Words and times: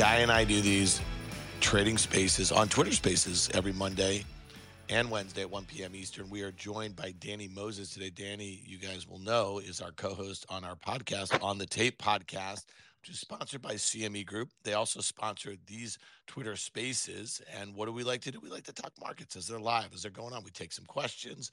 Guy 0.00 0.20
and 0.20 0.32
I 0.32 0.44
do 0.44 0.62
these 0.62 0.98
trading 1.60 1.98
spaces 1.98 2.50
on 2.50 2.68
Twitter 2.68 2.90
spaces 2.90 3.50
every 3.52 3.74
Monday 3.74 4.24
and 4.88 5.10
Wednesday 5.10 5.42
at 5.42 5.50
1 5.50 5.66
p.m. 5.66 5.94
Eastern. 5.94 6.30
We 6.30 6.40
are 6.40 6.52
joined 6.52 6.96
by 6.96 7.12
Danny 7.18 7.48
Moses 7.48 7.90
today. 7.90 8.08
Danny, 8.08 8.62
you 8.64 8.78
guys 8.78 9.06
will 9.06 9.18
know, 9.18 9.58
is 9.58 9.82
our 9.82 9.90
co 9.90 10.14
host 10.14 10.46
on 10.48 10.64
our 10.64 10.74
podcast, 10.74 11.38
On 11.42 11.58
the 11.58 11.66
Tape 11.66 11.98
podcast, 11.98 12.64
which 13.02 13.10
is 13.10 13.20
sponsored 13.20 13.60
by 13.60 13.74
CME 13.74 14.24
Group. 14.24 14.48
They 14.64 14.72
also 14.72 15.02
sponsor 15.02 15.52
these 15.66 15.98
Twitter 16.26 16.56
spaces. 16.56 17.42
And 17.60 17.74
what 17.74 17.84
do 17.84 17.92
we 17.92 18.02
like 18.02 18.22
to 18.22 18.30
do? 18.30 18.40
We 18.40 18.48
like 18.48 18.64
to 18.64 18.72
talk 18.72 18.92
markets 18.98 19.36
as 19.36 19.46
they're 19.46 19.60
live, 19.60 19.90
as 19.92 20.00
they're 20.00 20.10
going 20.10 20.32
on. 20.32 20.44
We 20.44 20.50
take 20.50 20.72
some 20.72 20.86
questions 20.86 21.50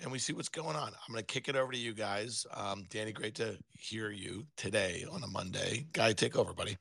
and 0.00 0.12
we 0.12 0.20
see 0.20 0.32
what's 0.32 0.48
going 0.48 0.76
on. 0.76 0.92
I'm 0.92 1.12
going 1.12 1.24
to 1.24 1.24
kick 1.24 1.48
it 1.48 1.56
over 1.56 1.72
to 1.72 1.78
you 1.78 1.92
guys. 1.92 2.46
Um, 2.54 2.84
Danny, 2.88 3.10
great 3.10 3.34
to 3.34 3.58
hear 3.76 4.12
you 4.12 4.46
today 4.56 5.04
on 5.10 5.24
a 5.24 5.26
Monday. 5.26 5.86
Guy, 5.92 6.12
take 6.12 6.36
over, 6.36 6.52
buddy. 6.52 6.76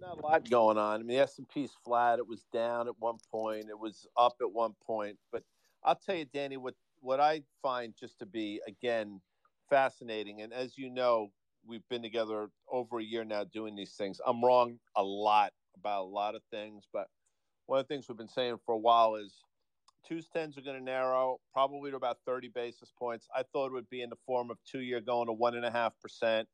Not 0.00 0.18
a 0.18 0.20
lot 0.20 0.50
going 0.50 0.76
on. 0.76 0.94
I 0.94 0.98
mean, 0.98 1.06
the 1.06 1.18
S&P's 1.18 1.72
flat. 1.84 2.18
It 2.18 2.26
was 2.26 2.44
down 2.52 2.86
at 2.86 2.94
one 2.98 3.16
point. 3.30 3.66
It 3.70 3.78
was 3.78 4.06
up 4.16 4.34
at 4.40 4.52
one 4.52 4.74
point. 4.86 5.18
But 5.32 5.42
I'll 5.84 5.96
tell 5.96 6.16
you, 6.16 6.26
Danny, 6.26 6.56
what 6.56 6.74
what 7.00 7.20
I 7.20 7.42
find 7.62 7.94
just 7.98 8.18
to 8.18 8.26
be 8.26 8.60
again 8.66 9.20
fascinating, 9.70 10.42
and 10.42 10.52
as 10.52 10.76
you 10.76 10.90
know, 10.90 11.30
we've 11.66 11.86
been 11.88 12.02
together 12.02 12.48
over 12.70 12.98
a 12.98 13.04
year 13.04 13.24
now 13.24 13.44
doing 13.44 13.76
these 13.76 13.92
things. 13.92 14.20
I'm 14.26 14.44
wrong 14.44 14.78
a 14.96 15.02
lot 15.02 15.52
about 15.76 16.02
a 16.02 16.08
lot 16.08 16.34
of 16.34 16.42
things, 16.50 16.84
but 16.92 17.06
one 17.66 17.78
of 17.78 17.86
the 17.86 17.94
things 17.94 18.08
we've 18.08 18.18
been 18.18 18.28
saying 18.28 18.58
for 18.64 18.74
a 18.74 18.78
while 18.78 19.16
is 19.16 19.34
twos 20.06 20.28
tens 20.28 20.56
are 20.56 20.62
going 20.62 20.78
to 20.78 20.84
narrow 20.84 21.38
probably 21.52 21.90
to 21.90 21.96
about 21.96 22.18
30 22.24 22.48
basis 22.48 22.92
points. 22.98 23.28
I 23.34 23.42
thought 23.42 23.66
it 23.66 23.72
would 23.72 23.90
be 23.90 24.02
in 24.02 24.10
the 24.10 24.16
form 24.26 24.50
of 24.50 24.58
two 24.64 24.80
year 24.80 25.00
going 25.00 25.26
to 25.26 25.32
one 25.32 25.56
and 25.56 25.64
a 25.64 25.70
half 25.70 25.92
percent, 26.00 26.48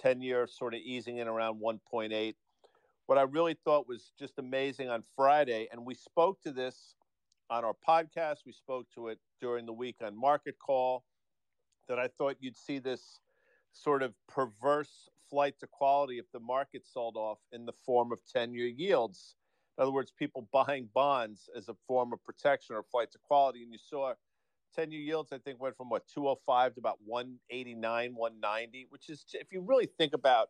10 0.00 0.22
year 0.22 0.46
sort 0.46 0.74
of 0.74 0.80
easing 0.80 1.18
in 1.18 1.28
around 1.28 1.60
1.8. 1.62 2.34
What 3.08 3.18
I 3.18 3.22
really 3.22 3.54
thought 3.64 3.88
was 3.88 4.12
just 4.18 4.38
amazing 4.38 4.90
on 4.90 5.02
Friday, 5.16 5.66
and 5.72 5.84
we 5.84 5.94
spoke 5.94 6.40
to 6.42 6.52
this 6.52 6.94
on 7.50 7.64
our 7.64 7.74
podcast, 7.88 8.44
we 8.46 8.52
spoke 8.52 8.86
to 8.94 9.08
it 9.08 9.18
during 9.40 9.66
the 9.66 9.72
week 9.72 9.96
on 10.04 10.14
Market 10.14 10.56
Call, 10.58 11.04
that 11.88 11.98
I 11.98 12.08
thought 12.08 12.36
you'd 12.38 12.56
see 12.56 12.78
this 12.78 13.18
sort 13.72 14.02
of 14.02 14.14
perverse 14.28 15.08
flight 15.30 15.58
to 15.60 15.66
quality 15.66 16.18
if 16.18 16.30
the 16.32 16.40
market 16.40 16.86
sold 16.86 17.16
off 17.16 17.38
in 17.50 17.64
the 17.64 17.72
form 17.72 18.12
of 18.12 18.20
10 18.30 18.52
year 18.52 18.66
yields 18.66 19.36
in 19.78 19.82
other 19.82 19.92
words, 19.92 20.10
people 20.10 20.48
buying 20.52 20.88
bonds 20.92 21.48
as 21.56 21.68
a 21.68 21.74
form 21.86 22.12
of 22.12 22.22
protection 22.24 22.74
or 22.74 22.82
flight 22.82 23.12
to 23.12 23.18
quality. 23.18 23.62
And 23.62 23.72
you 23.72 23.78
saw 23.78 24.14
10 24.74 24.90
year 24.90 25.00
yields, 25.00 25.32
I 25.32 25.38
think, 25.38 25.60
went 25.60 25.76
from 25.76 25.88
what, 25.88 26.08
205 26.12 26.74
to 26.74 26.80
about 26.80 26.98
189, 27.04 28.14
190, 28.14 28.86
which 28.90 29.08
is, 29.08 29.24
if 29.32 29.52
you 29.52 29.60
really 29.60 29.86
think 29.86 30.14
about 30.14 30.48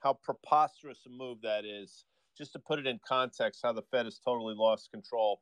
how 0.00 0.18
preposterous 0.22 1.00
a 1.06 1.10
move 1.10 1.38
that 1.42 1.64
is, 1.64 2.04
just 2.36 2.52
to 2.52 2.58
put 2.58 2.78
it 2.78 2.86
in 2.86 2.98
context, 3.06 3.60
how 3.62 3.72
the 3.72 3.82
Fed 3.82 4.06
has 4.06 4.18
totally 4.18 4.54
lost 4.54 4.90
control. 4.90 5.40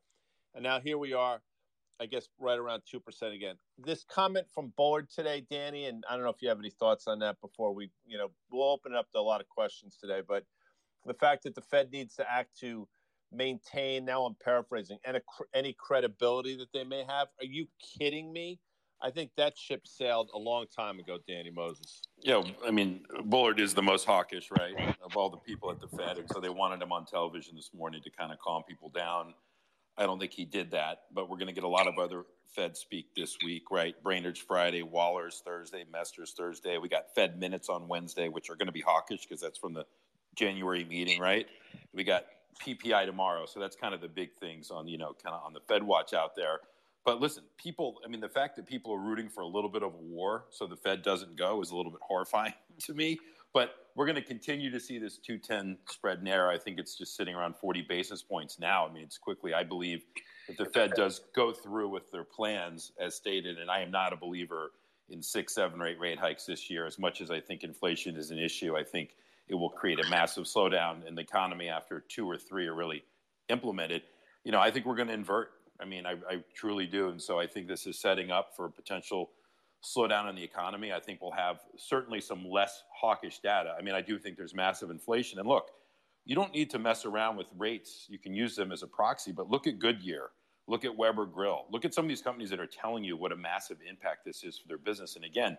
And 0.54 0.62
now 0.62 0.80
here 0.80 0.98
we 0.98 1.12
are, 1.12 1.40
I 2.00 2.06
guess, 2.06 2.28
right 2.38 2.58
around 2.58 2.82
2% 2.92 3.34
again. 3.34 3.56
This 3.78 4.04
comment 4.04 4.46
from 4.52 4.72
Bullard 4.76 5.08
today, 5.10 5.46
Danny, 5.50 5.86
and 5.86 6.04
I 6.08 6.14
don't 6.14 6.24
know 6.24 6.30
if 6.30 6.42
you 6.42 6.48
have 6.48 6.58
any 6.58 6.70
thoughts 6.70 7.06
on 7.06 7.18
that 7.20 7.40
before 7.40 7.72
we, 7.72 7.90
you 8.06 8.18
know, 8.18 8.28
we'll 8.50 8.70
open 8.70 8.92
it 8.92 8.98
up 8.98 9.10
to 9.12 9.18
a 9.18 9.20
lot 9.20 9.40
of 9.40 9.48
questions 9.48 9.96
today, 10.00 10.20
but 10.26 10.44
the 11.06 11.14
fact 11.14 11.44
that 11.44 11.54
the 11.54 11.62
Fed 11.62 11.90
needs 11.92 12.14
to 12.16 12.30
act 12.30 12.58
to 12.60 12.88
maintain 13.32 14.04
now 14.04 14.24
i'm 14.24 14.34
paraphrasing 14.42 14.98
any, 15.04 15.20
any 15.54 15.76
credibility 15.78 16.56
that 16.56 16.72
they 16.72 16.84
may 16.84 17.04
have 17.06 17.28
are 17.40 17.46
you 17.46 17.66
kidding 17.98 18.32
me 18.32 18.58
i 19.02 19.10
think 19.10 19.30
that 19.36 19.56
ship 19.56 19.86
sailed 19.86 20.30
a 20.34 20.38
long 20.38 20.66
time 20.74 20.98
ago 20.98 21.18
danny 21.26 21.50
moses. 21.50 22.02
Yeah 22.20 22.42
i 22.66 22.70
mean 22.70 23.04
bullard 23.24 23.60
is 23.60 23.74
the 23.74 23.82
most 23.82 24.04
hawkish 24.04 24.48
right 24.58 24.96
of 25.02 25.16
all 25.16 25.30
the 25.30 25.36
people 25.38 25.70
at 25.70 25.80
the 25.80 25.88
fed 25.88 26.18
and 26.18 26.28
so 26.32 26.40
they 26.40 26.48
wanted 26.48 26.82
him 26.82 26.92
on 26.92 27.04
television 27.04 27.54
this 27.56 27.70
morning 27.76 28.02
to 28.02 28.10
kind 28.10 28.32
of 28.32 28.38
calm 28.38 28.62
people 28.68 28.90
down. 28.90 29.34
I 29.96 30.06
don't 30.06 30.20
think 30.20 30.32
he 30.32 30.44
did 30.44 30.70
that 30.72 31.02
but 31.12 31.28
we're 31.28 31.38
going 31.38 31.48
to 31.48 31.54
get 31.54 31.64
a 31.64 31.68
lot 31.68 31.88
of 31.88 31.98
other 31.98 32.24
fed 32.54 32.76
speak 32.76 33.14
this 33.14 33.36
week 33.44 33.70
right? 33.70 33.94
Brainard's 34.02 34.40
friday 34.40 34.82
waller's 34.82 35.42
thursday 35.44 35.84
mester's 35.90 36.32
thursday. 36.32 36.78
We 36.78 36.88
got 36.88 37.14
fed 37.14 37.38
minutes 37.38 37.68
on 37.68 37.88
wednesday 37.88 38.28
which 38.28 38.50
are 38.50 38.56
going 38.56 38.66
to 38.66 38.72
be 38.72 38.80
hawkish 38.80 39.22
because 39.22 39.40
that's 39.40 39.58
from 39.58 39.74
the 39.74 39.84
january 40.34 40.84
meeting 40.84 41.20
right? 41.20 41.46
We 41.92 42.04
got 42.04 42.26
PPI 42.58 43.06
tomorrow. 43.06 43.46
So 43.46 43.60
that's 43.60 43.76
kind 43.76 43.94
of 43.94 44.00
the 44.00 44.08
big 44.08 44.34
things 44.38 44.70
on, 44.70 44.88
you 44.88 44.98
know, 44.98 45.14
kind 45.22 45.34
of 45.34 45.42
on 45.44 45.52
the 45.52 45.60
Fed 45.60 45.82
watch 45.82 46.12
out 46.12 46.34
there. 46.36 46.60
But 47.08 47.22
listen, 47.22 47.44
people, 47.56 48.02
I 48.04 48.08
mean, 48.08 48.20
the 48.20 48.28
fact 48.28 48.54
that 48.56 48.66
people 48.66 48.92
are 48.92 48.98
rooting 48.98 49.30
for 49.30 49.40
a 49.40 49.46
little 49.46 49.70
bit 49.70 49.82
of 49.82 49.94
a 49.94 49.96
war 49.96 50.44
so 50.50 50.66
the 50.66 50.76
Fed 50.76 51.00
doesn't 51.00 51.36
go 51.36 51.62
is 51.62 51.70
a 51.70 51.74
little 51.74 51.90
bit 51.90 52.02
horrifying 52.02 52.52
to 52.80 52.92
me. 52.92 53.18
But 53.54 53.70
we're 53.96 54.04
going 54.04 54.16
to 54.16 54.20
continue 54.20 54.70
to 54.70 54.78
see 54.78 54.98
this 54.98 55.16
210 55.16 55.78
spread 55.86 56.22
narrow. 56.22 56.54
I 56.54 56.58
think 56.58 56.78
it's 56.78 56.98
just 56.98 57.16
sitting 57.16 57.34
around 57.34 57.56
40 57.56 57.86
basis 57.88 58.22
points 58.22 58.60
now. 58.60 58.86
I 58.86 58.92
mean, 58.92 59.04
it's 59.04 59.16
quickly, 59.16 59.54
I 59.54 59.64
believe, 59.64 60.04
if 60.50 60.58
the 60.58 60.66
Fed 60.66 60.92
does 60.96 61.22
go 61.34 61.50
through 61.50 61.88
with 61.88 62.10
their 62.12 62.24
plans 62.24 62.92
as 63.00 63.14
stated, 63.14 63.56
and 63.56 63.70
I 63.70 63.80
am 63.80 63.90
not 63.90 64.12
a 64.12 64.16
believer 64.16 64.72
in 65.08 65.22
six, 65.22 65.54
seven, 65.54 65.80
or 65.80 65.86
eight 65.86 65.98
rate 65.98 66.18
hikes 66.18 66.44
this 66.44 66.68
year, 66.68 66.84
as 66.84 66.98
much 66.98 67.22
as 67.22 67.30
I 67.30 67.40
think 67.40 67.64
inflation 67.64 68.18
is 68.18 68.30
an 68.32 68.38
issue, 68.38 68.76
I 68.76 68.84
think 68.84 69.16
it 69.48 69.54
will 69.54 69.70
create 69.70 69.98
a 69.98 70.06
massive 70.10 70.44
slowdown 70.44 71.08
in 71.08 71.14
the 71.14 71.22
economy 71.22 71.70
after 71.70 72.00
two 72.00 72.30
or 72.30 72.36
three 72.36 72.66
are 72.66 72.74
really 72.74 73.02
implemented. 73.48 74.02
You 74.44 74.52
know, 74.52 74.60
I 74.60 74.70
think 74.70 74.84
we're 74.84 74.94
going 74.94 75.08
to 75.08 75.14
invert. 75.14 75.52
I 75.80 75.84
mean, 75.84 76.06
I, 76.06 76.12
I 76.28 76.42
truly 76.54 76.86
do. 76.86 77.08
And 77.08 77.20
so 77.20 77.38
I 77.38 77.46
think 77.46 77.68
this 77.68 77.86
is 77.86 77.98
setting 77.98 78.30
up 78.30 78.56
for 78.56 78.66
a 78.66 78.70
potential 78.70 79.30
slowdown 79.82 80.28
in 80.28 80.34
the 80.34 80.42
economy. 80.42 80.92
I 80.92 81.00
think 81.00 81.20
we'll 81.20 81.30
have 81.32 81.60
certainly 81.76 82.20
some 82.20 82.48
less 82.48 82.82
hawkish 82.92 83.38
data. 83.38 83.74
I 83.78 83.82
mean, 83.82 83.94
I 83.94 84.00
do 84.00 84.18
think 84.18 84.36
there's 84.36 84.54
massive 84.54 84.90
inflation. 84.90 85.38
And 85.38 85.48
look, 85.48 85.70
you 86.24 86.34
don't 86.34 86.52
need 86.52 86.68
to 86.70 86.78
mess 86.78 87.04
around 87.04 87.36
with 87.36 87.46
rates. 87.56 88.06
You 88.08 88.18
can 88.18 88.34
use 88.34 88.56
them 88.56 88.72
as 88.72 88.82
a 88.82 88.86
proxy, 88.86 89.32
but 89.32 89.48
look 89.48 89.66
at 89.66 89.78
Goodyear. 89.78 90.30
Look 90.66 90.84
at 90.84 90.94
Weber 90.94 91.24
Grill. 91.24 91.64
Look 91.70 91.86
at 91.86 91.94
some 91.94 92.04
of 92.04 92.08
these 92.10 92.20
companies 92.20 92.50
that 92.50 92.60
are 92.60 92.66
telling 92.66 93.02
you 93.02 93.16
what 93.16 93.32
a 93.32 93.36
massive 93.36 93.78
impact 93.88 94.26
this 94.26 94.44
is 94.44 94.58
for 94.58 94.68
their 94.68 94.78
business. 94.78 95.16
And 95.16 95.24
again, 95.24 95.56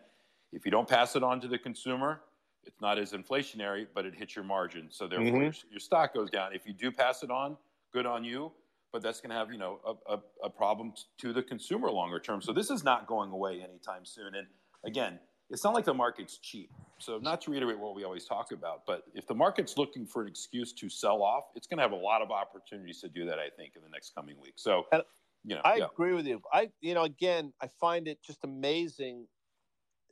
if 0.52 0.66
you 0.66 0.72
don't 0.72 0.88
pass 0.88 1.16
it 1.16 1.24
on 1.24 1.42
to 1.42 1.48
the 1.48 1.58
consumer, 1.58 2.22
it's 2.66 2.80
not 2.82 3.00
as 3.00 3.14
inflationary, 3.14 3.88
but 3.96 4.06
it 4.06 4.14
hits 4.14 4.36
your 4.36 4.46
margin. 4.46 4.88
So 4.92 5.08
therefore, 5.08 5.28
mm-hmm. 5.28 5.42
your, 5.42 5.54
your, 5.72 5.80
stock 5.80 6.14
goes 6.14 6.30
down. 6.30 6.54
If 6.54 6.68
you 6.68 6.74
do 6.74 6.92
pass 6.92 7.24
it 7.24 7.32
on, 7.32 7.58
good 7.92 8.06
on 8.06 8.24
you. 8.24 8.52
But 8.92 9.02
that's 9.02 9.22
going 9.22 9.30
to 9.30 9.36
have 9.36 9.52
you 9.52 9.58
know 9.58 9.80
a, 9.86 10.14
a, 10.14 10.20
a 10.46 10.50
problem 10.50 10.94
to 11.20 11.34
the 11.34 11.44
consumer 11.44 11.90
longer 11.92 12.20
term. 12.20 12.42
So 12.42 12.54
this 12.54 12.70
is 12.70 12.84
not 12.84 13.08
going 13.08 13.32
away 13.32 13.62
anytime 13.62 14.06
soon. 14.06 14.36
And 14.36 14.48
again, 14.86 15.20
it's 15.50 15.64
not 15.64 15.74
like 15.74 15.86
the 15.86 15.94
market's 15.94 16.38
cheap. 16.38 16.72
So 17.00 17.18
not 17.18 17.42
to 17.42 17.52
reiterate 17.52 17.80
what 17.80 17.96
we 17.96 18.04
always 18.04 18.26
talk 18.26 18.52
about, 18.52 18.86
but 18.86 19.04
if 19.14 19.26
the 19.28 19.36
market's 19.36 19.78
looking 19.78 20.06
for 20.06 20.22
an 20.24 20.28
excuse 20.28 20.74
to 20.74 20.90
sell 20.90 21.24
off, 21.24 21.46
it's 21.56 21.68
going 21.68 21.78
to 21.78 21.84
have 21.84 21.92
a 21.92 21.96
lot 21.96 22.22
of 22.22 22.32
opportunities 22.32 23.02
to 23.02 23.10
do 23.10 23.26
that. 23.26 23.40
I 23.40 23.50
think 23.50 23.74
in 23.76 23.82
the 23.82 23.90
next 23.90 24.14
coming 24.16 24.36
week. 24.42 24.54
So. 24.56 24.86
And- 24.92 25.04
you 25.46 25.56
know, 25.56 25.62
I 25.64 25.78
yeah. 25.78 25.86
agree 25.86 26.12
with 26.12 26.28
you. 26.28 26.42
I, 26.52 26.70
you 26.82 26.94
know, 26.94 27.04
again, 27.04 27.54
I 27.62 27.68
find 27.80 28.10
it 28.10 28.20
just 28.22 28.40
amazing 28.44 29.26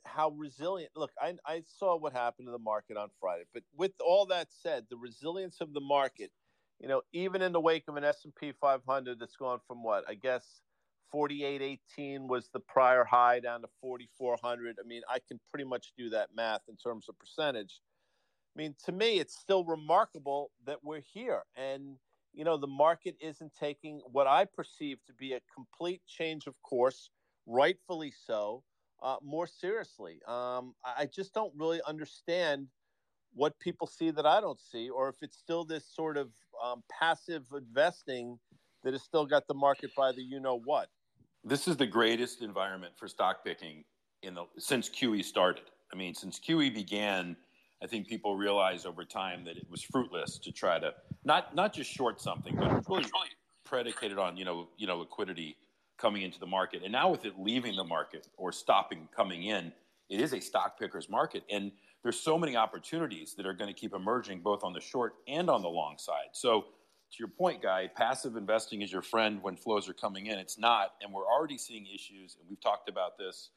how 0.08 0.30
resilient 0.30 0.90
look 0.96 1.10
I, 1.20 1.34
I 1.46 1.62
saw 1.66 1.96
what 1.96 2.12
happened 2.12 2.48
to 2.48 2.52
the 2.52 2.58
market 2.58 2.96
on 2.96 3.08
friday 3.20 3.44
but 3.52 3.62
with 3.76 3.92
all 4.00 4.26
that 4.26 4.48
said 4.50 4.84
the 4.90 4.96
resilience 4.96 5.60
of 5.60 5.72
the 5.74 5.80
market 5.80 6.30
you 6.80 6.88
know 6.88 7.02
even 7.12 7.42
in 7.42 7.52
the 7.52 7.60
wake 7.60 7.84
of 7.88 7.96
an 7.96 8.04
s&p 8.04 8.52
500 8.52 9.18
that's 9.18 9.36
gone 9.36 9.58
from 9.66 9.82
what 9.82 10.04
i 10.08 10.14
guess 10.14 10.60
4818 11.10 12.28
was 12.28 12.50
the 12.52 12.60
prior 12.60 13.04
high 13.04 13.40
down 13.40 13.62
to 13.62 13.68
4400 13.80 14.76
i 14.82 14.86
mean 14.86 15.02
i 15.10 15.18
can 15.26 15.40
pretty 15.50 15.64
much 15.64 15.92
do 15.96 16.10
that 16.10 16.28
math 16.34 16.62
in 16.68 16.76
terms 16.76 17.08
of 17.08 17.18
percentage. 17.18 17.80
I 18.54 18.60
mean 18.60 18.74
to 18.84 18.92
me 18.92 19.18
it's 19.18 19.38
still 19.38 19.64
remarkable 19.64 20.50
that 20.66 20.78
we're 20.82 21.00
here. 21.00 21.44
And 21.56 21.96
you 22.34 22.44
know 22.44 22.58
the 22.58 22.66
market 22.66 23.16
isn't 23.20 23.52
taking 23.58 24.00
what 24.12 24.26
i 24.26 24.44
perceive 24.44 24.98
to 25.06 25.14
be 25.14 25.32
a 25.32 25.40
complete 25.54 26.02
change 26.06 26.46
of 26.46 26.54
course 26.62 27.10
rightfully 27.46 28.12
so 28.26 28.62
uh, 29.02 29.16
more 29.22 29.46
seriously. 29.46 30.20
Um, 30.26 30.74
I 30.84 31.06
just 31.06 31.32
don't 31.32 31.52
really 31.56 31.80
understand 31.86 32.66
what 33.34 33.58
people 33.60 33.86
see 33.86 34.10
that 34.10 34.26
I 34.26 34.40
don't 34.40 34.60
see, 34.60 34.88
or 34.88 35.08
if 35.08 35.16
it's 35.22 35.36
still 35.36 35.64
this 35.64 35.84
sort 35.86 36.16
of 36.16 36.30
um, 36.64 36.82
passive 36.90 37.44
investing 37.52 38.38
that 38.84 38.92
has 38.92 39.02
still 39.02 39.26
got 39.26 39.46
the 39.46 39.54
market 39.54 39.90
by 39.96 40.12
the 40.12 40.22
you 40.22 40.40
know 40.40 40.60
what. 40.64 40.88
This 41.44 41.68
is 41.68 41.76
the 41.76 41.86
greatest 41.86 42.42
environment 42.42 42.94
for 42.96 43.08
stock 43.08 43.44
picking 43.44 43.84
in 44.22 44.34
the 44.34 44.44
since 44.58 44.88
QE 44.88 45.24
started. 45.24 45.64
I 45.92 45.96
mean, 45.96 46.14
since 46.14 46.38
QE 46.38 46.74
began, 46.74 47.36
I 47.82 47.86
think 47.86 48.08
people 48.08 48.36
realize 48.36 48.84
over 48.84 49.04
time 49.04 49.44
that 49.44 49.56
it 49.56 49.66
was 49.70 49.82
fruitless 49.82 50.38
to 50.38 50.52
try 50.52 50.78
to 50.78 50.92
not 51.24 51.54
not 51.54 51.72
just 51.72 51.90
short 51.90 52.20
something, 52.20 52.56
but 52.56 52.88
really 52.88 53.04
predicated 53.64 54.18
on 54.18 54.36
you 54.36 54.44
know 54.44 54.68
you 54.76 54.86
know 54.86 54.98
liquidity 54.98 55.56
coming 55.98 56.22
into 56.22 56.38
the 56.38 56.46
market. 56.46 56.82
And 56.82 56.92
now 56.92 57.10
with 57.10 57.24
it 57.24 57.34
leaving 57.38 57.76
the 57.76 57.84
market 57.84 58.28
or 58.36 58.52
stopping 58.52 59.08
coming 59.14 59.44
in, 59.44 59.72
it 60.08 60.20
is 60.20 60.32
a 60.32 60.40
stock 60.40 60.78
picker's 60.78 61.08
market. 61.08 61.42
And 61.50 61.72
there's 62.02 62.18
so 62.18 62.38
many 62.38 62.56
opportunities 62.56 63.34
that 63.34 63.46
are 63.46 63.52
going 63.52 63.72
to 63.72 63.78
keep 63.78 63.94
emerging 63.94 64.40
both 64.40 64.62
on 64.62 64.72
the 64.72 64.80
short 64.80 65.14
and 65.26 65.50
on 65.50 65.62
the 65.62 65.68
long 65.68 65.98
side. 65.98 66.28
So 66.32 66.62
to 67.10 67.16
your 67.18 67.28
point, 67.28 67.62
guy, 67.62 67.88
passive 67.88 68.36
investing 68.36 68.82
is 68.82 68.92
your 68.92 69.02
friend 69.02 69.42
when 69.42 69.56
flows 69.56 69.88
are 69.88 69.94
coming 69.94 70.26
in. 70.26 70.38
It's 70.38 70.58
not, 70.58 70.92
and 71.02 71.12
we're 71.12 71.26
already 71.26 71.58
seeing 71.58 71.86
issues, 71.86 72.36
and 72.38 72.48
we've 72.48 72.60
talked 72.60 72.88
about 72.88 73.16
this 73.18 73.50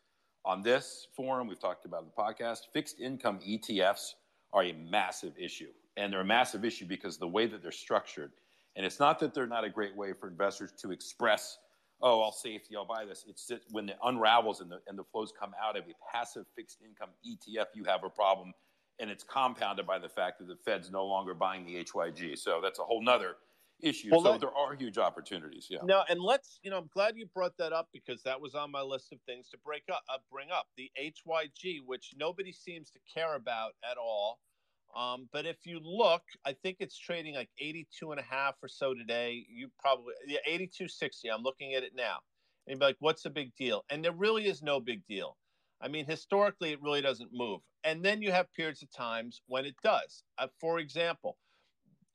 on 0.46 0.62
this 0.62 1.08
forum. 1.16 1.48
We've 1.48 1.60
talked 1.60 1.86
about 1.86 2.06
the 2.06 2.22
podcast. 2.22 2.62
Fixed 2.74 3.00
income 3.00 3.40
ETFs 3.48 4.14
are 4.54 4.64
a 4.64 4.74
massive 4.74 5.34
issue, 5.38 5.70
and 5.98 6.12
they're 6.12 6.22
a 6.22 6.26
massive 6.26 6.66
issue 6.66 6.86
because 6.86 7.18
the 7.18 7.28
way 7.28 7.46
that 7.46 7.62
they're 7.62 7.72
structured. 7.72 8.32
And 8.76 8.86
it's 8.86 9.00
not 9.00 9.20
that 9.20 9.34
they're 9.34 9.48
not 9.48 9.66
a 9.66 9.70
great 9.70 9.96
way 9.96 10.14
for 10.14 10.30
investors 10.30 10.72
to 10.82 10.92
express 10.92 11.58
oh, 12.02 12.22
I'll 12.22 12.32
safety, 12.32 12.76
I'll 12.76 12.86
buy 12.86 13.06
this. 13.06 13.26
It's 13.28 13.48
just 13.48 13.64
when 13.72 13.90
it 13.90 13.98
unravels 14.04 14.62
and 14.62 14.72
the, 14.72 14.80
and 14.88 14.98
the 14.98 15.04
flows 15.04 15.34
come 15.38 15.52
out 15.62 15.78
of 15.78 15.84
a 15.86 15.94
passive 16.12 16.46
fixed 16.56 16.80
income 16.82 17.10
ETF, 17.26 17.68
you 17.74 17.84
have 17.86 18.04
a 18.04 18.10
problem. 18.10 18.54
And 19.00 19.10
it's 19.10 19.24
compounded 19.24 19.88
by 19.88 19.98
the 19.98 20.10
fact 20.10 20.40
that 20.40 20.48
the 20.48 20.56
Fed's 20.56 20.92
no 20.92 21.06
longer 21.06 21.34
buying 21.34 21.66
the 21.66 21.84
HYG. 21.84 22.38
So 22.38 22.60
that's 22.62 22.80
a 22.80 22.84
whole 22.84 23.02
nother 23.02 23.36
issue. 23.82 24.10
Well, 24.12 24.24
so 24.24 24.38
there 24.38 24.56
are 24.56 24.76
huge 24.76 24.98
opportunities. 24.98 25.68
Yeah. 25.70 25.80
No, 25.84 26.04
and 26.08 26.22
let's, 26.22 26.60
you 26.64 26.70
know, 26.70 26.78
I'm 26.78 26.90
glad 26.94 27.18
you 27.18 27.26
brought 27.34 27.58
that 27.58 27.74
up 27.74 27.90
because 27.92 28.22
that 28.24 28.40
was 28.40 28.54
on 28.56 28.72
my 28.72 28.82
list 28.82 29.12
of 29.12 29.20
things 29.26 29.50
to 29.50 29.58
break 29.66 29.84
up, 29.92 30.04
uh, 30.10 30.18
bring 30.32 30.52
up 30.52 30.68
the 30.78 30.92
HYG, 31.00 31.80
which 31.86 32.14
nobody 32.18 32.52
seems 32.52 32.92
to 32.92 33.00
care 33.12 33.36
about 33.36 33.72
at 33.90 33.98
all. 33.98 34.40
Um, 34.96 35.30
but 35.32 35.46
if 35.46 35.58
you 35.66 35.80
look, 35.84 36.22
I 36.46 36.54
think 36.54 36.78
it's 36.80 36.98
trading 36.98 37.36
like 37.36 37.50
82 37.60 38.12
and 38.12 38.20
a 38.20 38.24
half 38.24 38.56
or 38.62 38.68
so 38.68 38.94
today. 38.94 39.46
You 39.50 39.70
probably, 39.80 40.14
yeah, 40.28 40.40
82.60. 40.48 41.12
I'm 41.34 41.44
looking 41.44 41.74
at 41.74 41.84
it 41.84 41.94
now. 41.96 42.18
And 42.66 42.74
you'd 42.74 42.80
be 42.80 42.86
like, 42.86 42.98
what's 43.00 43.24
the 43.24 43.30
big 43.30 43.56
deal? 43.56 43.86
And 43.90 44.04
there 44.04 44.12
really 44.12 44.48
is 44.48 44.62
no 44.62 44.80
big 44.80 45.06
deal. 45.08 45.38
I 45.82 45.88
mean, 45.88 46.06
historically, 46.06 46.72
it 46.72 46.82
really 46.82 47.02
doesn't 47.02 47.32
move. 47.34 47.62
And 47.84 48.04
then 48.04 48.22
you 48.22 48.32
have 48.32 48.54
periods 48.54 48.84
of 48.84 48.92
times 48.92 49.42
when 49.48 49.66
it 49.66 49.76
does. 49.84 50.24
Uh, 50.38 50.48
for 50.60 50.80
example, 50.80 51.38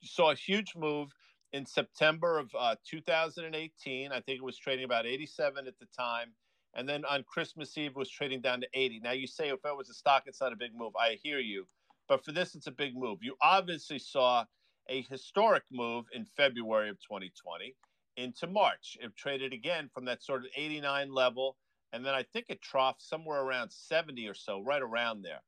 you 0.00 0.08
saw 0.08 0.30
a 0.30 0.36
huge 0.36 0.74
move 0.76 1.10
in 1.52 1.66
September 1.66 2.38
of 2.38 2.50
uh, 2.58 2.76
2018. 2.88 4.12
I 4.12 4.20
think 4.20 4.38
it 4.38 4.44
was 4.44 4.58
trading 4.58 4.84
about 4.84 5.06
87 5.06 5.66
at 5.66 5.78
the 5.80 5.86
time. 5.98 6.32
And 6.74 6.88
then 6.88 7.04
on 7.06 7.24
Christmas 7.24 7.76
Eve, 7.78 7.96
was 7.96 8.10
trading 8.10 8.42
down 8.42 8.60
to 8.60 8.68
80. 8.74 9.00
Now, 9.00 9.12
you 9.12 9.26
say 9.26 9.48
if 9.48 9.60
it 9.64 9.76
was 9.76 9.88
a 9.88 9.94
stock, 9.94 10.24
it's 10.26 10.40
not 10.40 10.52
a 10.52 10.56
big 10.56 10.72
move. 10.76 10.92
I 10.96 11.16
hear 11.22 11.38
you. 11.38 11.66
But 12.08 12.24
for 12.24 12.32
this, 12.32 12.54
it's 12.54 12.66
a 12.66 12.72
big 12.72 12.96
move. 12.96 13.18
You 13.22 13.36
obviously 13.42 13.98
saw 13.98 14.44
a 14.88 15.02
historic 15.02 15.64
move 15.70 16.04
in 16.12 16.24
February 16.24 16.88
of 16.90 16.96
2020 17.00 17.74
into 18.16 18.46
March. 18.46 18.96
It 19.00 19.16
traded 19.16 19.52
again 19.52 19.90
from 19.92 20.04
that 20.06 20.22
sort 20.22 20.40
of 20.40 20.50
89 20.56 21.12
level. 21.12 21.56
And 21.92 22.04
then 22.04 22.14
I 22.14 22.22
think 22.22 22.46
it 22.48 22.60
troughed 22.62 23.00
somewhere 23.00 23.40
around 23.42 23.70
70 23.70 24.26
or 24.26 24.34
so, 24.34 24.60
right 24.60 24.82
around 24.82 25.22
there. 25.22 25.40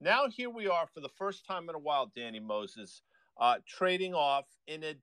Now, 0.00 0.28
here 0.28 0.50
we 0.50 0.68
are 0.68 0.86
for 0.92 1.00
the 1.00 1.10
first 1.16 1.46
time 1.46 1.68
in 1.68 1.74
a 1.74 1.78
while, 1.78 2.12
Danny 2.14 2.40
Moses, 2.40 3.02
uh, 3.40 3.56
trading 3.66 4.14
off 4.14 4.46
in 4.66 4.84
a 4.84 4.94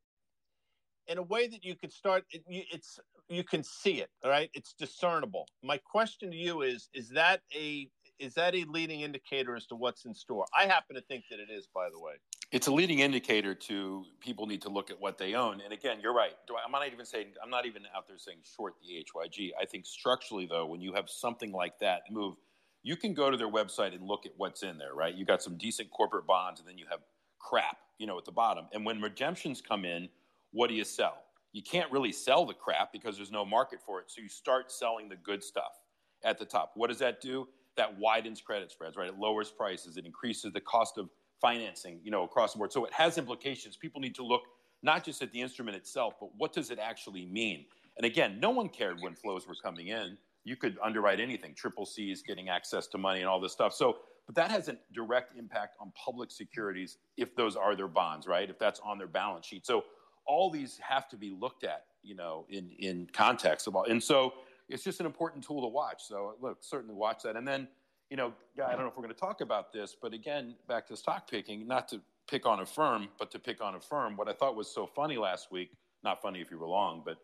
in 1.07 1.17
a 1.17 1.23
way 1.23 1.47
that 1.47 1.63
you 1.63 1.75
could 1.75 1.91
start 1.91 2.23
it, 2.31 2.41
it's 2.47 3.00
you 3.27 3.44
can 3.44 3.61
see 3.63 4.01
it 4.01 4.09
right 4.23 4.50
it's 4.53 4.73
discernible 4.73 5.47
my 5.61 5.77
question 5.77 6.31
to 6.31 6.38
you 6.38 6.61
is 6.61 6.89
is 6.94 7.09
that 7.09 7.41
a 7.53 7.89
is 8.19 8.33
that 8.36 8.56
a 8.56 8.65
leading 8.65 9.01
indicator 9.01 9.56
as 9.56 9.65
to 9.68 9.75
what's 9.75 10.06
in 10.06 10.13
store? 10.13 10.45
I 10.57 10.65
happen 10.65 10.95
to 10.95 11.01
think 11.01 11.25
that 11.30 11.39
it 11.39 11.50
is, 11.51 11.68
by 11.74 11.89
the 11.92 12.00
way. 12.00 12.13
It's 12.51 12.68
a 12.68 12.71
leading 12.71 13.00
indicator 13.00 13.56
to 13.56 14.06
people 14.19 14.45
need 14.45 14.62
to 14.62 14.69
look 14.69 14.92
at 14.92 15.00
what 15.00 15.18
they 15.18 15.33
own. 15.33 15.62
And 15.62 15.74
again, 15.74 15.98
you're 16.01 16.13
right. 16.13 16.33
I'm 16.63 16.71
not 16.71 16.86
even 16.86 17.06
saying 17.06 17.33
I'm 17.44 17.50
not 17.50 17.65
even 17.65 17.83
out 17.95 18.07
there 18.07 18.18
saying 18.18 18.39
short 18.56 18.75
the 18.81 19.04
HYG. 19.04 19.51
I 19.60 19.65
think 19.65 19.86
structurally 19.86 20.45
though, 20.45 20.65
when 20.68 20.80
you 20.80 20.94
have 20.94 21.10
something 21.10 21.51
like 21.51 21.80
that 21.80 22.04
move, 22.12 22.36
you 22.83 22.95
can 22.95 23.13
go 23.13 23.31
to 23.31 23.38
their 23.38 23.50
website 23.50 23.95
and 23.95 24.06
look 24.06 24.25
at 24.25 24.33
what's 24.38 24.62
in 24.62 24.77
there, 24.77 24.94
right? 24.94 25.15
You 25.15 25.25
got 25.25 25.42
some 25.42 25.57
decent 25.57 25.89
corporate 25.89 26.27
bonds 26.27 26.60
and 26.60 26.69
then 26.69 26.77
you 26.77 26.86
have 26.92 27.00
crap, 27.39 27.77
you 27.98 28.06
know, 28.06 28.18
at 28.18 28.25
the 28.25 28.31
bottom. 28.31 28.65
And 28.74 28.86
when 28.86 29.01
redemptions 29.01 29.62
come 29.62 29.83
in, 29.83 30.10
what 30.51 30.68
do 30.68 30.75
you 30.75 30.83
sell? 30.83 31.24
You 31.54 31.63
can't 31.63 31.92
really 31.92 32.12
sell 32.12 32.45
the 32.45 32.54
crap 32.54 32.92
because 32.92 33.15
there's 33.15 33.31
no 33.31 33.45
market 33.45 33.80
for 33.83 34.00
it. 34.00 34.12
So 34.12 34.21
you 34.21 34.30
start 34.30 34.71
selling 34.71 35.10
the 35.10 35.15
good 35.15 35.44
stuff 35.44 35.80
at 36.24 36.38
the 36.38 36.45
top. 36.45 36.74
What 36.75 36.89
does 36.89 37.00
that 37.00 37.19
do? 37.21 37.48
That 37.78 37.98
widens 37.98 38.42
credit 38.42 38.72
spreads, 38.72 38.98
right? 38.98 39.08
It 39.08 39.18
lowers 39.18 39.52
prices, 39.52 39.98
it 39.98 40.06
increases 40.06 40.54
the 40.54 40.62
cost 40.62 40.98
of 40.98 41.10
financing, 41.42 42.00
you 42.04 42.12
know, 42.12 42.24
across 42.24 42.54
the 42.54 42.58
board. 42.58 42.72
So 42.72 42.86
it 42.86 42.94
has 42.94 43.18
implications. 43.18 43.75
People 43.75 44.00
need 44.00 44.16
to 44.16 44.24
look 44.24 44.44
not 44.81 45.04
just 45.04 45.22
at 45.22 45.31
the 45.31 45.42
instrument 45.42 45.78
itself, 45.78 46.16
but 46.20 46.30
what 46.38 46.54
does 46.54 46.72
it 46.72 46.80
actually 46.80 47.25
mean? 47.25 47.66
And 47.98 48.06
again, 48.06 48.40
no 48.40 48.50
one 48.50 48.70
cared 48.70 48.98
when 49.02 49.16
flows 49.16 49.48
were 49.48 49.56
coming 49.56 49.88
in. 49.88 50.18
You 50.46 50.56
could 50.56 50.78
underwrite 50.84 51.20
anything, 51.20 51.54
triple 51.54 51.86
C's 51.86 52.22
getting 52.22 52.50
access 52.50 52.88
to 52.88 52.98
money 52.98 53.20
and 53.20 53.30
all 53.30 53.40
this 53.40 53.54
stuff. 53.54 53.74
So, 53.74 53.98
but 54.25 54.36
that 54.36 54.52
has 54.52 54.68
a 54.68 54.78
direct 54.94 55.38
impact 55.38 55.75
on 55.80 55.92
public 55.96 56.31
securities 56.31 56.98
if 57.18 57.36
those 57.36 57.56
are 57.56 57.75
their 57.75 57.88
bonds, 57.88 58.28
right? 58.28 58.50
If 58.50 58.60
that's 58.60 58.80
on 58.81 58.98
their 58.98 59.08
balance 59.08 59.46
sheet. 59.46 59.66
So 59.66 59.84
all 60.25 60.50
these 60.50 60.80
have 60.81 61.10
to 61.10 61.18
be 61.18 61.36
looked 61.38 61.64
at, 61.64 61.86
you 62.04 62.16
know, 62.16 62.46
in 62.50 62.72
in 62.80 63.08
context 63.14 63.68
of 63.68 63.75
all. 63.75 63.84
And 63.84 64.02
so 64.02 64.34
it's 64.74 64.84
just 64.84 65.00
an 65.00 65.06
important 65.06 65.44
tool 65.44 65.62
to 65.62 65.68
watch. 65.68 66.04
So 66.04 66.34
look, 66.42 66.58
certainly 66.62 66.96
watch 66.96 67.22
that. 67.24 67.36
And 67.36 67.48
then, 67.48 67.68
you 68.10 68.18
know, 68.18 68.34
I 68.56 68.72
don't 68.72 68.81
know 68.81 68.88
if 68.88 68.98
we're 68.98 69.04
going 69.04 69.14
to 69.14 69.20
talk 69.20 69.42
about 69.42 69.72
this, 69.72 69.96
but 70.00 70.14
again, 70.14 70.56
back 70.68 70.88
to 70.88 70.98
stock 70.98 71.30
picking, 71.30 71.68
not 71.68 71.88
to 71.90 72.02
pick 72.28 72.46
on 72.48 72.60
a 72.60 72.66
firm, 72.66 73.10
but 73.20 73.30
to 73.31 73.40
pick 73.40 73.62
on 73.62 73.75
a 73.75 73.80
firm. 73.80 74.18
What 74.18 74.28
I 74.28 74.34
thought 74.34 74.56
was 74.56 74.68
so 74.68 74.88
funny 74.88 75.18
last 75.18 75.52
week, 75.52 75.72
not 76.04 76.22
funny 76.22 76.42
if 76.42 76.50
you 76.50 76.58
were 76.58 76.68
long, 76.68 77.04
but 77.06 77.18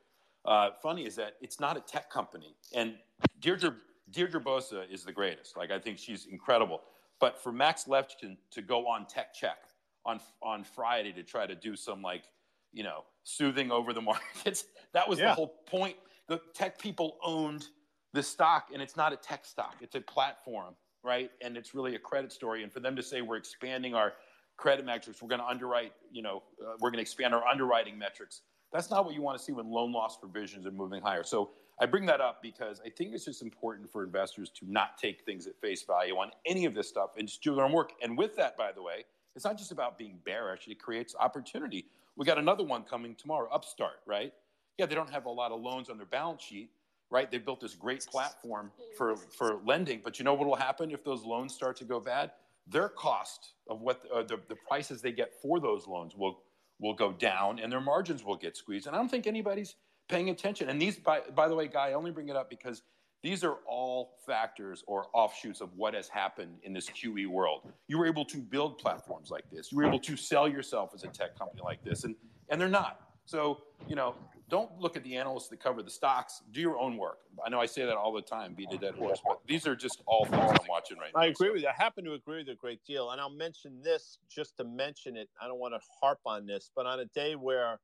uh, 0.46 0.70
funny 0.82 1.06
is 1.06 1.16
that 1.16 1.34
it's 1.42 1.60
not 1.60 1.76
a 1.76 1.82
tech 1.82 2.12
company. 2.12 2.56
And 2.74 2.96
Deirdre, 3.42 3.76
Deirdre 4.12 4.42
Bosa 4.42 4.84
is 4.90 5.04
the 5.04 5.12
greatest. 5.12 5.58
Like, 5.58 5.72
I 5.72 5.80
think 5.80 5.98
she's 5.98 6.28
incredible. 6.28 6.82
But 7.20 7.42
for 7.42 7.52
Max 7.52 7.86
Levchin 7.86 8.38
to 8.52 8.62
go 8.62 8.88
on 8.88 9.08
tech 9.08 9.34
check 9.34 9.58
on, 10.06 10.20
on 10.44 10.64
Friday 10.64 11.12
to 11.14 11.24
try 11.24 11.48
to 11.48 11.56
do 11.56 11.76
some 11.76 12.02
like, 12.02 12.24
you 12.72 12.84
know, 12.84 13.06
soothing 13.24 13.72
over 13.72 13.92
the 13.92 14.02
markets, 14.14 14.66
that 14.94 15.10
was 15.10 15.18
yeah. 15.18 15.30
the 15.30 15.34
whole 15.34 15.56
point 15.66 15.96
the 16.30 16.40
tech 16.54 16.80
people 16.80 17.18
owned 17.22 17.68
the 18.14 18.24
stock, 18.24 18.70
and 18.74 18.82
it's 18.82 18.96
not 18.96 19.12
a 19.12 19.18
tech 19.18 19.46
stock; 19.46 19.76
it's 19.82 19.96
a 19.96 20.02
platform, 20.02 20.76
right? 21.04 21.30
And 21.42 21.58
it's 21.58 21.76
really 21.76 21.96
a 21.96 22.00
credit 22.00 22.32
story. 22.32 22.64
And 22.64 22.72
for 22.72 22.80
them 22.80 22.96
to 22.96 23.04
say 23.04 23.22
we're 23.22 23.36
expanding 23.36 23.94
our 23.94 24.14
credit 24.56 24.86
metrics, 24.86 25.22
we're 25.22 25.30
going 25.30 25.42
to 25.42 25.48
underwrite, 25.48 25.94
you 26.12 26.22
know, 26.22 26.44
uh, 26.62 26.74
we're 26.80 26.90
going 26.90 26.98
to 26.98 27.02
expand 27.02 27.34
our 27.34 27.46
underwriting 27.46 27.98
metrics. 27.98 28.42
That's 28.72 28.90
not 28.90 29.06
what 29.06 29.16
you 29.16 29.22
want 29.22 29.38
to 29.38 29.44
see 29.44 29.52
when 29.52 29.70
loan 29.70 29.92
loss 29.92 30.18
provisions 30.18 30.66
are 30.68 30.72
moving 30.72 31.02
higher. 31.02 31.24
So 31.24 31.52
I 31.82 31.86
bring 31.86 32.06
that 32.08 32.22
up 32.22 32.42
because 32.42 32.82
I 32.86 32.90
think 32.90 33.14
it's 33.14 33.26
just 33.26 33.42
important 33.42 33.90
for 33.90 34.04
investors 34.04 34.52
to 34.60 34.72
not 34.72 34.98
take 34.98 35.24
things 35.24 35.48
at 35.48 35.60
face 35.60 35.84
value 35.84 36.16
on 36.16 36.32
any 36.46 36.66
of 36.66 36.76
this 36.76 36.88
stuff 36.88 37.12
and 37.18 37.28
just 37.28 37.42
do 37.42 37.56
their 37.56 37.66
own 37.66 37.72
work. 37.72 37.94
And 38.04 38.18
with 38.18 38.36
that, 38.36 38.58
by 38.58 38.72
the 38.72 38.84
way, 38.84 39.06
it's 39.36 39.46
not 39.46 39.58
just 39.58 39.72
about 39.72 39.98
being 39.98 40.20
bearish; 40.26 40.68
it 40.68 40.80
creates 40.80 41.16
opportunity. 41.18 41.86
We 42.18 42.26
got 42.26 42.38
another 42.38 42.64
one 42.64 42.84
coming 42.84 43.16
tomorrow, 43.16 43.50
Upstart, 43.52 44.02
right? 44.06 44.34
Yeah, 44.80 44.86
they 44.86 44.96
don't 44.96 45.10
have 45.10 45.26
a 45.26 45.30
lot 45.30 45.52
of 45.52 45.62
loans 45.62 45.90
on 45.90 45.98
their 45.98 46.06
balance 46.06 46.42
sheet, 46.42 46.72
right? 47.12 47.30
They 47.30 47.38
built 47.38 47.60
this 47.60 47.76
great 47.76 48.06
platform 48.06 48.72
for, 48.98 49.16
for 49.16 49.60
lending, 49.66 50.02
but 50.04 50.18
you 50.18 50.26
know 50.26 50.34
what 50.34 50.48
will 50.48 50.56
happen 50.56 50.92
if 50.92 51.04
those 51.04 51.24
loans 51.24 51.54
start 51.54 51.76
to 51.78 51.84
go 51.84 52.00
bad? 52.00 52.32
Their 52.68 52.90
cost 52.90 53.54
of 53.68 53.82
what 53.82 54.02
uh, 54.14 54.24
the, 54.24 54.40
the 54.48 54.56
prices 54.68 55.02
they 55.02 55.12
get 55.12 55.34
for 55.42 55.60
those 55.60 55.88
loans 55.88 56.16
will 56.16 56.42
will 56.80 56.94
go 56.94 57.12
down 57.12 57.60
and 57.60 57.70
their 57.70 57.82
margins 57.82 58.24
will 58.24 58.38
get 58.38 58.56
squeezed. 58.56 58.88
And 58.88 58.96
I 58.96 59.00
don't 59.00 59.10
think 59.10 59.28
anybody's 59.28 59.76
paying 60.08 60.30
attention. 60.30 60.70
And 60.70 60.82
these, 60.82 60.98
by, 60.98 61.22
by 61.36 61.48
the 61.50 61.56
way, 61.56 61.68
Guy, 61.68 61.90
I 61.90 61.94
only 61.94 62.12
bring 62.12 62.30
it 62.30 62.38
up 62.38 62.50
because 62.50 62.84
these 63.22 63.44
are 63.44 63.58
all 63.68 64.16
factors 64.26 64.84
or 64.88 65.08
offshoots 65.14 65.60
of 65.60 65.74
what 65.76 65.94
has 65.94 66.08
happened 66.08 66.56
in 66.64 66.72
this 66.72 66.90
QE 66.90 67.28
world. 67.28 67.70
You 67.88 67.98
were 67.98 68.08
able 68.08 68.24
to 68.26 68.38
build 68.38 68.78
platforms 68.78 69.30
like 69.30 69.44
this. 69.52 69.72
You 69.72 69.80
were 69.80 69.86
able 69.86 70.00
to 70.00 70.16
sell 70.16 70.48
yourself 70.48 70.92
as 70.96 71.04
a 71.04 71.08
tech 71.08 71.38
company 71.38 71.62
like 71.64 71.84
this, 71.84 72.06
and, 72.06 72.16
and 72.48 72.62
they're 72.62 72.70
not. 72.70 73.02
So, 73.26 73.60
you 73.88 73.96
know, 73.96 74.16
don't 74.50 74.80
look 74.80 74.98
at 74.98 75.04
the 75.04 75.16
analysts 75.16 75.48
that 75.50 75.60
cover 75.60 75.82
the 75.84 75.90
stocks. 75.90 76.42
Do 76.52 76.60
your 76.60 76.80
own 76.80 76.98
work. 76.98 77.20
I 77.46 77.50
know 77.50 77.60
I 77.60 77.68
say 77.68 77.86
that 77.86 77.96
all 77.96 78.12
the 78.12 78.22
time, 78.22 78.54
beat 78.54 78.72
a 78.74 78.78
dead 78.78 78.96
horse, 78.96 79.22
but 79.26 79.40
these 79.48 79.68
are 79.68 79.76
just 79.76 80.02
all 80.06 80.26
things 80.26 80.52
I'm 80.52 80.68
watching 80.68 80.98
right 80.98 81.12
now. 81.16 81.22
I 81.22 81.26
agree 81.28 81.48
so. 81.48 81.54
with 81.54 81.62
you. 81.62 81.68
I 81.68 81.82
happen 81.82 82.04
to 82.06 82.14
agree 82.14 82.38
with 82.38 82.48
you 82.48 82.54
a 82.54 82.58
great 82.58 82.84
deal. 82.86 83.12
And 83.12 83.22
I'll 83.22 83.30
mention 83.30 83.82
this 83.84 84.18
just 84.30 84.58
to 84.58 84.64
mention 84.64 85.16
it. 85.16 85.30
I 85.42 85.48
don't 85.48 85.60
want 85.60 85.76
to 85.76 85.80
harp 86.02 86.20
on 86.26 86.46
this, 86.46 86.72
but 86.76 86.86
on 86.86 87.00
a 87.00 87.06
day 87.06 87.36
where, 87.36 87.80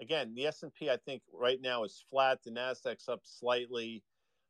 again, 0.00 0.34
the 0.34 0.46
S&P, 0.46 0.90
I 0.90 0.96
think 0.96 1.22
right 1.32 1.60
now 1.60 1.84
is 1.84 2.02
flat. 2.10 2.40
The 2.44 2.50
NASDAQ's 2.50 3.08
up 3.08 3.20
slightly. 3.22 4.02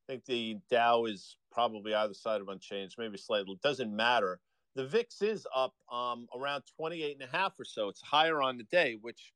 I 0.08 0.12
think 0.12 0.24
the 0.24 0.58
Dow 0.70 1.04
is 1.04 1.36
probably 1.50 1.94
either 1.94 2.14
side 2.14 2.40
of 2.40 2.48
unchanged, 2.48 2.94
maybe 2.96 3.18
slightly. 3.18 3.52
It 3.52 3.62
doesn't 3.62 3.94
matter. 3.94 4.38
The 4.76 4.86
VIX 4.86 5.22
is 5.22 5.46
up 5.54 5.74
um, 5.90 6.28
around 6.36 6.62
28 6.76 7.16
and 7.20 7.28
a 7.28 7.36
half 7.36 7.58
or 7.58 7.64
so. 7.64 7.88
It's 7.88 8.02
higher 8.02 8.40
on 8.40 8.56
the 8.56 8.64
day, 8.64 8.96
which 9.00 9.32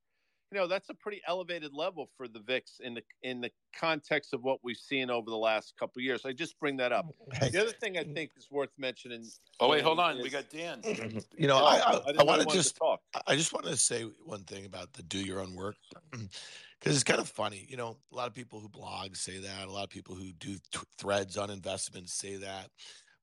you 0.51 0.57
know 0.57 0.67
that's 0.67 0.89
a 0.89 0.93
pretty 0.93 1.21
elevated 1.27 1.73
level 1.73 2.09
for 2.17 2.27
the 2.27 2.39
VIX 2.39 2.79
in 2.83 2.93
the 2.93 3.03
in 3.23 3.39
the 3.39 3.49
context 3.77 4.33
of 4.33 4.43
what 4.43 4.59
we've 4.63 4.77
seen 4.77 5.09
over 5.09 5.29
the 5.29 5.37
last 5.37 5.73
couple 5.79 6.01
years. 6.01 6.25
I 6.25 6.33
just 6.33 6.59
bring 6.59 6.77
that 6.77 6.91
up. 6.91 7.07
The 7.39 7.61
other 7.61 7.71
thing 7.71 7.97
I 7.97 8.03
think 8.03 8.31
is 8.37 8.49
worth 8.51 8.71
mentioning. 8.77 9.23
Oh 9.59 9.69
wait, 9.69 9.83
hold 9.83 9.99
on, 9.99 10.17
is, 10.17 10.23
we 10.23 10.29
got 10.29 10.49
Dan. 10.49 10.81
You 11.37 11.47
know, 11.47 11.57
I, 11.57 11.77
I, 11.77 11.93
I, 11.93 12.13
I 12.19 12.23
want 12.23 12.41
to 12.41 12.55
just 12.55 12.75
talk. 12.75 12.99
I 13.25 13.35
just 13.35 13.53
want 13.53 13.65
to 13.65 13.77
say 13.77 14.03
one 14.25 14.43
thing 14.43 14.65
about 14.65 14.93
the 14.93 15.03
do 15.03 15.19
your 15.19 15.39
own 15.39 15.55
work 15.55 15.75
because 16.11 16.95
it's 16.95 17.03
kind 17.03 17.19
of 17.19 17.29
funny. 17.29 17.65
You 17.69 17.77
know, 17.77 17.97
a 18.11 18.15
lot 18.15 18.27
of 18.27 18.33
people 18.33 18.59
who 18.59 18.69
blog 18.69 19.15
say 19.15 19.39
that. 19.39 19.67
A 19.67 19.71
lot 19.71 19.83
of 19.83 19.89
people 19.89 20.15
who 20.15 20.31
do 20.33 20.57
th- 20.71 20.85
threads 20.97 21.37
on 21.37 21.49
investments 21.49 22.13
say 22.13 22.35
that. 22.37 22.69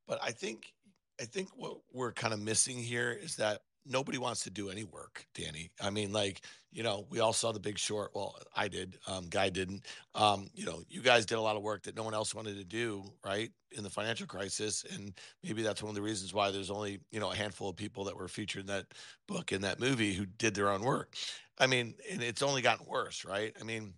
But 0.06 0.18
I 0.22 0.30
think 0.30 0.72
I 1.20 1.24
think 1.24 1.48
what 1.54 1.78
we're 1.92 2.12
kind 2.12 2.32
of 2.32 2.40
missing 2.40 2.78
here 2.78 3.12
is 3.12 3.36
that 3.36 3.60
nobody 3.88 4.18
wants 4.18 4.44
to 4.44 4.50
do 4.50 4.68
any 4.68 4.84
work, 4.84 5.26
Danny. 5.34 5.70
I 5.80 5.90
mean, 5.90 6.12
like, 6.12 6.42
you 6.70 6.82
know, 6.82 7.06
we 7.10 7.20
all 7.20 7.32
saw 7.32 7.52
the 7.52 7.60
big 7.60 7.78
short. 7.78 8.10
Well, 8.14 8.36
I 8.54 8.68
did. 8.68 8.98
Um, 9.06 9.28
Guy 9.28 9.48
didn't. 9.48 9.86
Um, 10.14 10.48
you 10.54 10.66
know, 10.66 10.82
you 10.88 11.00
guys 11.00 11.26
did 11.26 11.38
a 11.38 11.40
lot 11.40 11.56
of 11.56 11.62
work 11.62 11.84
that 11.84 11.96
no 11.96 12.02
one 12.02 12.14
else 12.14 12.34
wanted 12.34 12.56
to 12.56 12.64
do, 12.64 13.04
right? 13.24 13.50
In 13.72 13.82
the 13.82 13.90
financial 13.90 14.26
crisis. 14.26 14.84
And 14.92 15.14
maybe 15.42 15.62
that's 15.62 15.82
one 15.82 15.88
of 15.90 15.96
the 15.96 16.02
reasons 16.02 16.34
why 16.34 16.50
there's 16.50 16.70
only, 16.70 17.00
you 17.10 17.20
know, 17.20 17.32
a 17.32 17.36
handful 17.36 17.70
of 17.70 17.76
people 17.76 18.04
that 18.04 18.16
were 18.16 18.28
featured 18.28 18.60
in 18.62 18.66
that 18.66 18.86
book 19.26 19.52
in 19.52 19.62
that 19.62 19.80
movie 19.80 20.12
who 20.12 20.26
did 20.26 20.54
their 20.54 20.70
own 20.70 20.82
work. 20.82 21.14
I 21.58 21.66
mean, 21.66 21.94
and 22.10 22.22
it's 22.22 22.42
only 22.42 22.62
gotten 22.62 22.86
worse, 22.86 23.24
right? 23.24 23.56
I 23.60 23.64
mean, 23.64 23.94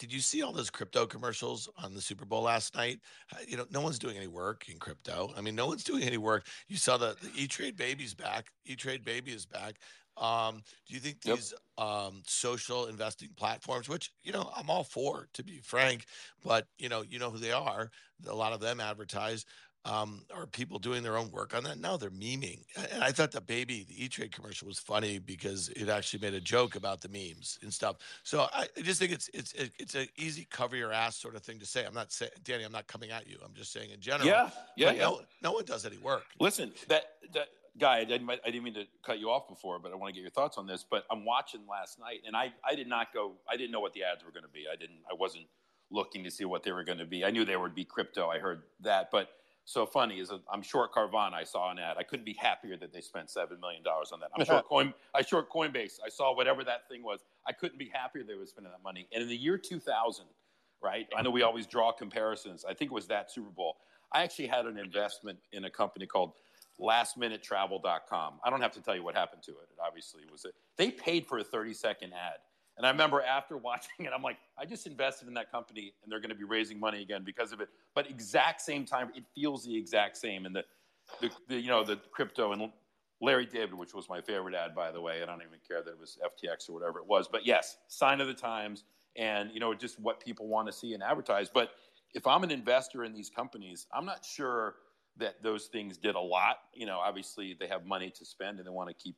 did 0.00 0.10
you 0.10 0.20
see 0.20 0.42
all 0.42 0.50
those 0.50 0.70
crypto 0.70 1.06
commercials 1.06 1.68
on 1.76 1.92
the 1.92 2.00
Super 2.00 2.24
Bowl 2.24 2.42
last 2.42 2.74
night? 2.74 3.00
You 3.46 3.58
know, 3.58 3.66
no 3.70 3.82
one's 3.82 3.98
doing 3.98 4.16
any 4.16 4.28
work 4.28 4.66
in 4.70 4.78
crypto. 4.78 5.30
I 5.36 5.42
mean, 5.42 5.54
no 5.54 5.66
one's 5.66 5.84
doing 5.84 6.02
any 6.02 6.16
work. 6.16 6.46
You 6.68 6.78
saw 6.78 6.96
the, 6.96 7.16
the 7.22 7.30
E 7.36 7.46
Trade 7.46 7.76
Baby's 7.76 8.14
back. 8.14 8.46
E 8.64 8.74
Trade 8.74 9.04
Baby 9.04 9.32
is 9.32 9.44
back. 9.44 9.76
Um, 10.16 10.62
do 10.88 10.94
you 10.94 11.00
think 11.00 11.20
these 11.20 11.52
yep. 11.78 11.86
um, 11.86 12.22
social 12.26 12.86
investing 12.86 13.28
platforms, 13.36 13.88
which 13.90 14.10
you 14.22 14.32
know 14.32 14.50
I'm 14.56 14.70
all 14.70 14.84
for, 14.84 15.28
to 15.34 15.44
be 15.44 15.60
frank, 15.62 16.06
but 16.42 16.66
you 16.78 16.88
know 16.88 17.02
you 17.02 17.18
know 17.18 17.30
who 17.30 17.38
they 17.38 17.52
are. 17.52 17.90
A 18.26 18.34
lot 18.34 18.54
of 18.54 18.60
them 18.60 18.80
advertise 18.80 19.44
um, 19.84 20.22
are 20.34 20.46
people 20.46 20.78
doing 20.78 21.02
their 21.02 21.16
own 21.16 21.30
work 21.30 21.54
on 21.54 21.64
that? 21.64 21.78
No, 21.78 21.96
they're 21.96 22.10
memeing. 22.10 22.60
And 22.92 23.02
I 23.02 23.12
thought 23.12 23.32
the 23.32 23.40
baby, 23.40 23.86
the 23.88 24.04
E 24.04 24.08
Trade 24.08 24.30
commercial 24.30 24.68
was 24.68 24.78
funny 24.78 25.18
because 25.18 25.70
it 25.70 25.88
actually 25.88 26.20
made 26.20 26.34
a 26.34 26.40
joke 26.40 26.76
about 26.76 27.00
the 27.00 27.08
memes 27.08 27.58
and 27.62 27.72
stuff. 27.72 27.96
So 28.22 28.46
I, 28.52 28.66
just 28.82 29.00
think 29.00 29.12
it's 29.12 29.30
it's 29.32 29.54
it's 29.54 29.94
an 29.94 30.06
easy 30.16 30.46
cover 30.50 30.76
your 30.76 30.92
ass 30.92 31.16
sort 31.16 31.34
of 31.34 31.42
thing 31.42 31.58
to 31.60 31.66
say. 31.66 31.84
I'm 31.86 31.94
not 31.94 32.12
saying, 32.12 32.32
Danny, 32.44 32.64
I'm 32.64 32.72
not 32.72 32.86
coming 32.88 33.10
at 33.10 33.26
you. 33.26 33.38
I'm 33.44 33.54
just 33.54 33.72
saying 33.72 33.90
in 33.90 34.00
general. 34.00 34.28
Yeah, 34.28 34.50
yeah, 34.76 34.92
yeah. 34.92 35.02
No, 35.02 35.20
no 35.42 35.52
one 35.52 35.64
does 35.64 35.86
any 35.86 35.98
work. 35.98 36.24
Listen, 36.38 36.72
that 36.88 37.04
that 37.32 37.48
guy, 37.78 37.98
I 37.98 38.04
didn't, 38.04 38.30
I 38.30 38.50
didn't 38.50 38.64
mean 38.64 38.74
to 38.74 38.84
cut 39.02 39.18
you 39.18 39.30
off 39.30 39.48
before, 39.48 39.78
but 39.78 39.92
I 39.92 39.94
want 39.94 40.10
to 40.10 40.14
get 40.14 40.20
your 40.20 40.30
thoughts 40.30 40.58
on 40.58 40.66
this. 40.66 40.84
But 40.88 41.04
I'm 41.10 41.24
watching 41.24 41.62
last 41.68 41.98
night, 41.98 42.20
and 42.26 42.36
I 42.36 42.52
I 42.68 42.74
did 42.74 42.86
not 42.86 43.14
go. 43.14 43.32
I 43.50 43.56
didn't 43.56 43.70
know 43.70 43.80
what 43.80 43.94
the 43.94 44.04
ads 44.04 44.24
were 44.24 44.30
going 44.30 44.44
to 44.44 44.50
be. 44.50 44.64
I 44.70 44.76
didn't. 44.76 44.98
I 45.10 45.14
wasn't 45.14 45.46
looking 45.90 46.22
to 46.24 46.30
see 46.30 46.44
what 46.44 46.62
they 46.62 46.72
were 46.72 46.84
going 46.84 46.98
to 46.98 47.06
be. 47.06 47.24
I 47.24 47.30
knew 47.30 47.44
they 47.44 47.56
would 47.56 47.74
be 47.74 47.84
crypto. 47.84 48.28
I 48.28 48.38
heard 48.38 48.62
that, 48.80 49.10
but 49.10 49.28
so 49.64 49.86
funny 49.86 50.18
is 50.18 50.30
uh, 50.30 50.38
I'm 50.52 50.62
short 50.62 50.92
Carvana. 50.92 51.34
I 51.34 51.44
saw 51.44 51.70
an 51.70 51.78
ad. 51.78 51.96
I 51.98 52.02
couldn't 52.02 52.24
be 52.24 52.34
happier 52.34 52.76
that 52.78 52.92
they 52.92 53.00
spent 53.00 53.30
seven 53.30 53.60
million 53.60 53.82
dollars 53.82 54.10
on 54.12 54.20
that. 54.20 54.30
I'm 54.36 54.44
short 54.44 54.64
Coin. 54.68 54.94
I 55.14 55.22
short 55.22 55.50
Coinbase. 55.50 55.98
I 56.04 56.08
saw 56.08 56.34
whatever 56.34 56.64
that 56.64 56.88
thing 56.88 57.02
was. 57.02 57.20
I 57.46 57.52
couldn't 57.52 57.78
be 57.78 57.90
happier 57.92 58.24
they 58.24 58.34
were 58.34 58.46
spending 58.46 58.72
that 58.72 58.82
money. 58.82 59.06
And 59.12 59.22
in 59.22 59.28
the 59.28 59.36
year 59.36 59.58
2000, 59.58 60.26
right? 60.82 61.06
I 61.16 61.22
know 61.22 61.30
we 61.30 61.42
always 61.42 61.66
draw 61.66 61.92
comparisons. 61.92 62.64
I 62.64 62.74
think 62.74 62.90
it 62.90 62.94
was 62.94 63.06
that 63.08 63.30
Super 63.30 63.50
Bowl. 63.50 63.76
I 64.12 64.22
actually 64.22 64.48
had 64.48 64.66
an 64.66 64.76
investment 64.76 65.38
in 65.52 65.64
a 65.64 65.70
company 65.70 66.06
called 66.06 66.32
LastMinuteTravel.com. 66.80 68.40
I 68.44 68.50
don't 68.50 68.60
have 68.60 68.72
to 68.72 68.82
tell 68.82 68.96
you 68.96 69.04
what 69.04 69.14
happened 69.14 69.42
to 69.44 69.52
it. 69.52 69.68
It 69.70 69.78
obviously 69.84 70.22
was 70.30 70.44
it. 70.44 70.54
They 70.76 70.90
paid 70.90 71.26
for 71.26 71.38
a 71.38 71.44
30 71.44 71.74
second 71.74 72.12
ad. 72.12 72.38
And 72.80 72.86
I 72.86 72.90
remember 72.92 73.20
after 73.20 73.58
watching 73.58 73.90
it, 74.06 74.10
I'm 74.14 74.22
like, 74.22 74.38
I 74.56 74.64
just 74.64 74.86
invested 74.86 75.28
in 75.28 75.34
that 75.34 75.52
company 75.52 75.92
and 76.02 76.10
they're 76.10 76.18
going 76.18 76.30
to 76.30 76.34
be 76.34 76.44
raising 76.44 76.80
money 76.80 77.02
again 77.02 77.24
because 77.24 77.52
of 77.52 77.60
it. 77.60 77.68
But 77.94 78.08
exact 78.08 78.62
same 78.62 78.86
time, 78.86 79.10
it 79.14 79.24
feels 79.34 79.66
the 79.66 79.76
exact 79.76 80.16
same. 80.16 80.46
And 80.46 80.56
the, 80.56 80.64
the, 81.20 81.30
the 81.46 81.60
you 81.60 81.68
know, 81.68 81.84
the 81.84 81.96
crypto 82.10 82.52
and 82.52 82.72
Larry 83.20 83.44
David, 83.44 83.74
which 83.74 83.92
was 83.92 84.08
my 84.08 84.22
favorite 84.22 84.54
ad, 84.54 84.74
by 84.74 84.90
the 84.90 85.00
way. 85.00 85.22
I 85.22 85.26
don't 85.26 85.42
even 85.42 85.58
care 85.68 85.82
that 85.82 85.90
it 85.90 86.00
was 86.00 86.16
FTX 86.24 86.70
or 86.70 86.72
whatever 86.72 87.00
it 87.00 87.06
was. 87.06 87.28
But 87.28 87.44
yes, 87.44 87.76
sign 87.88 88.18
of 88.22 88.28
the 88.28 88.32
times 88.32 88.84
and, 89.14 89.50
you 89.52 89.60
know, 89.60 89.74
just 89.74 90.00
what 90.00 90.24
people 90.24 90.48
want 90.48 90.66
to 90.66 90.72
see 90.72 90.94
and 90.94 91.02
advertise. 91.02 91.50
But 91.52 91.72
if 92.14 92.26
I'm 92.26 92.44
an 92.44 92.50
investor 92.50 93.04
in 93.04 93.12
these 93.12 93.28
companies, 93.28 93.88
I'm 93.92 94.06
not 94.06 94.24
sure 94.24 94.76
that 95.18 95.42
those 95.42 95.66
things 95.66 95.98
did 95.98 96.14
a 96.14 96.20
lot. 96.20 96.60
You 96.72 96.86
know, 96.86 96.98
obviously 96.98 97.54
they 97.60 97.66
have 97.66 97.84
money 97.84 98.08
to 98.08 98.24
spend 98.24 98.56
and 98.56 98.66
they 98.66 98.70
want 98.70 98.88
to 98.88 98.94
keep 98.94 99.16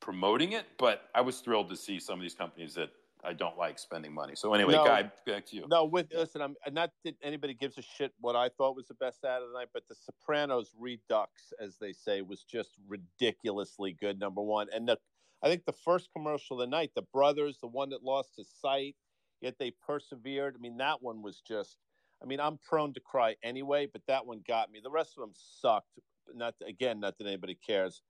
promoting 0.00 0.52
it, 0.52 0.66
but 0.78 1.08
I 1.14 1.20
was 1.20 1.40
thrilled 1.40 1.68
to 1.70 1.76
see 1.76 2.00
some 2.00 2.18
of 2.18 2.22
these 2.22 2.34
companies 2.34 2.74
that 2.74 2.90
I 3.22 3.32
don't 3.34 3.58
like 3.58 3.78
spending 3.78 4.14
money. 4.14 4.34
So 4.34 4.54
anyway, 4.54 4.74
no, 4.74 4.84
Guy, 4.84 5.10
back 5.26 5.46
to 5.46 5.56
you. 5.56 5.66
No, 5.68 5.84
with 5.84 6.06
listen, 6.14 6.40
I'm 6.40 6.56
not 6.72 6.90
that 7.04 7.16
anybody 7.22 7.54
gives 7.54 7.76
a 7.78 7.82
shit 7.82 8.12
what 8.18 8.34
I 8.34 8.48
thought 8.48 8.76
was 8.76 8.88
the 8.88 8.94
best 8.94 9.24
ad 9.24 9.42
of 9.42 9.48
the 9.48 9.58
night, 9.58 9.68
but 9.74 9.82
the 9.88 9.94
Sopranos 9.94 10.72
Redux, 10.78 11.52
as 11.60 11.76
they 11.78 11.92
say, 11.92 12.22
was 12.22 12.44
just 12.44 12.70
ridiculously 12.88 13.92
good. 13.92 14.18
Number 14.18 14.42
one, 14.42 14.68
and 14.74 14.88
the 14.88 14.98
I 15.42 15.48
think 15.48 15.64
the 15.64 15.72
first 15.72 16.08
commercial 16.14 16.60
of 16.60 16.66
the 16.66 16.70
night, 16.70 16.92
the 16.94 17.06
brothers, 17.12 17.58
the 17.60 17.66
one 17.66 17.90
that 17.90 18.02
lost 18.02 18.30
his 18.36 18.48
sight, 18.60 18.96
yet 19.40 19.56
they 19.58 19.72
persevered. 19.86 20.56
I 20.58 20.60
mean, 20.60 20.78
that 20.78 21.02
one 21.02 21.22
was 21.22 21.42
just. 21.46 21.76
I 22.22 22.26
mean, 22.26 22.38
I'm 22.40 22.58
prone 22.58 22.92
to 22.92 23.00
cry 23.00 23.36
anyway, 23.42 23.88
but 23.90 24.02
that 24.06 24.26
one 24.26 24.42
got 24.46 24.70
me. 24.70 24.80
The 24.82 24.90
rest 24.90 25.14
of 25.16 25.22
them 25.22 25.32
sucked. 25.34 25.98
Not 26.34 26.54
again, 26.66 27.00
not 27.00 27.16
that 27.18 27.26
anybody 27.26 27.58
cares. 27.66 28.02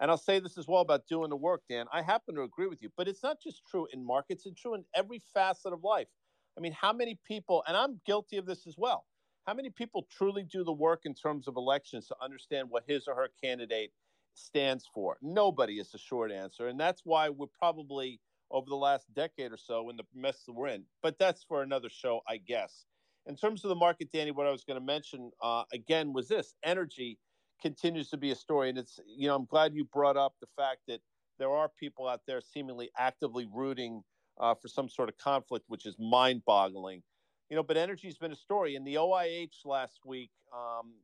And 0.00 0.10
I'll 0.10 0.16
say 0.16 0.40
this 0.40 0.58
as 0.58 0.66
well 0.66 0.80
about 0.80 1.06
doing 1.06 1.30
the 1.30 1.36
work, 1.36 1.62
Dan. 1.68 1.86
I 1.92 2.02
happen 2.02 2.34
to 2.34 2.42
agree 2.42 2.66
with 2.66 2.82
you, 2.82 2.90
but 2.96 3.06
it's 3.08 3.22
not 3.22 3.40
just 3.40 3.62
true 3.66 3.86
in 3.92 4.04
markets, 4.04 4.44
it's 4.44 4.60
true 4.60 4.74
in 4.74 4.84
every 4.94 5.20
facet 5.32 5.72
of 5.72 5.84
life. 5.84 6.08
I 6.56 6.60
mean, 6.60 6.72
how 6.72 6.92
many 6.92 7.18
people, 7.26 7.62
and 7.66 7.76
I'm 7.76 8.00
guilty 8.06 8.36
of 8.36 8.46
this 8.46 8.66
as 8.66 8.74
well, 8.76 9.06
how 9.46 9.54
many 9.54 9.70
people 9.70 10.06
truly 10.10 10.42
do 10.42 10.64
the 10.64 10.72
work 10.72 11.02
in 11.04 11.14
terms 11.14 11.48
of 11.48 11.56
elections 11.56 12.08
to 12.08 12.16
understand 12.22 12.70
what 12.70 12.84
his 12.86 13.06
or 13.06 13.14
her 13.14 13.28
candidate 13.42 13.92
stands 14.34 14.88
for? 14.92 15.16
Nobody 15.20 15.78
is 15.78 15.90
the 15.90 15.98
short 15.98 16.32
answer. 16.32 16.68
And 16.68 16.80
that's 16.80 17.02
why 17.04 17.28
we're 17.28 17.46
probably 17.58 18.20
over 18.50 18.68
the 18.68 18.76
last 18.76 19.12
decade 19.14 19.52
or 19.52 19.56
so 19.56 19.90
in 19.90 19.96
the 19.96 20.04
mess 20.14 20.44
that 20.46 20.52
we're 20.52 20.68
in. 20.68 20.84
But 21.02 21.18
that's 21.18 21.44
for 21.44 21.62
another 21.62 21.88
show, 21.88 22.20
I 22.28 22.38
guess. 22.38 22.86
In 23.26 23.36
terms 23.36 23.64
of 23.64 23.68
the 23.68 23.74
market, 23.74 24.12
Danny, 24.12 24.30
what 24.30 24.46
I 24.46 24.50
was 24.50 24.64
going 24.64 24.78
to 24.78 24.84
mention 24.84 25.30
uh, 25.42 25.64
again 25.72 26.12
was 26.12 26.28
this 26.28 26.54
energy 26.64 27.18
continues 27.60 28.10
to 28.10 28.16
be 28.16 28.30
a 28.30 28.34
story. 28.34 28.68
And 28.68 28.78
it's, 28.78 29.00
you 29.06 29.28
know, 29.28 29.34
I'm 29.34 29.46
glad 29.46 29.74
you 29.74 29.84
brought 29.84 30.16
up 30.16 30.34
the 30.40 30.48
fact 30.56 30.80
that 30.88 31.00
there 31.38 31.50
are 31.50 31.68
people 31.68 32.08
out 32.08 32.20
there 32.26 32.40
seemingly 32.40 32.90
actively 32.98 33.48
rooting 33.52 34.02
uh, 34.38 34.54
for 34.54 34.68
some 34.68 34.88
sort 34.88 35.08
of 35.08 35.16
conflict, 35.18 35.64
which 35.68 35.86
is 35.86 35.96
mind 35.98 36.42
boggling. 36.44 37.02
You 37.50 37.56
know, 37.56 37.62
but 37.62 37.76
energy's 37.76 38.18
been 38.18 38.32
a 38.32 38.36
story. 38.36 38.76
And 38.76 38.86
the 38.86 38.96
OIH 38.96 39.64
last 39.64 40.00
week 40.04 40.30
um, 40.52 40.94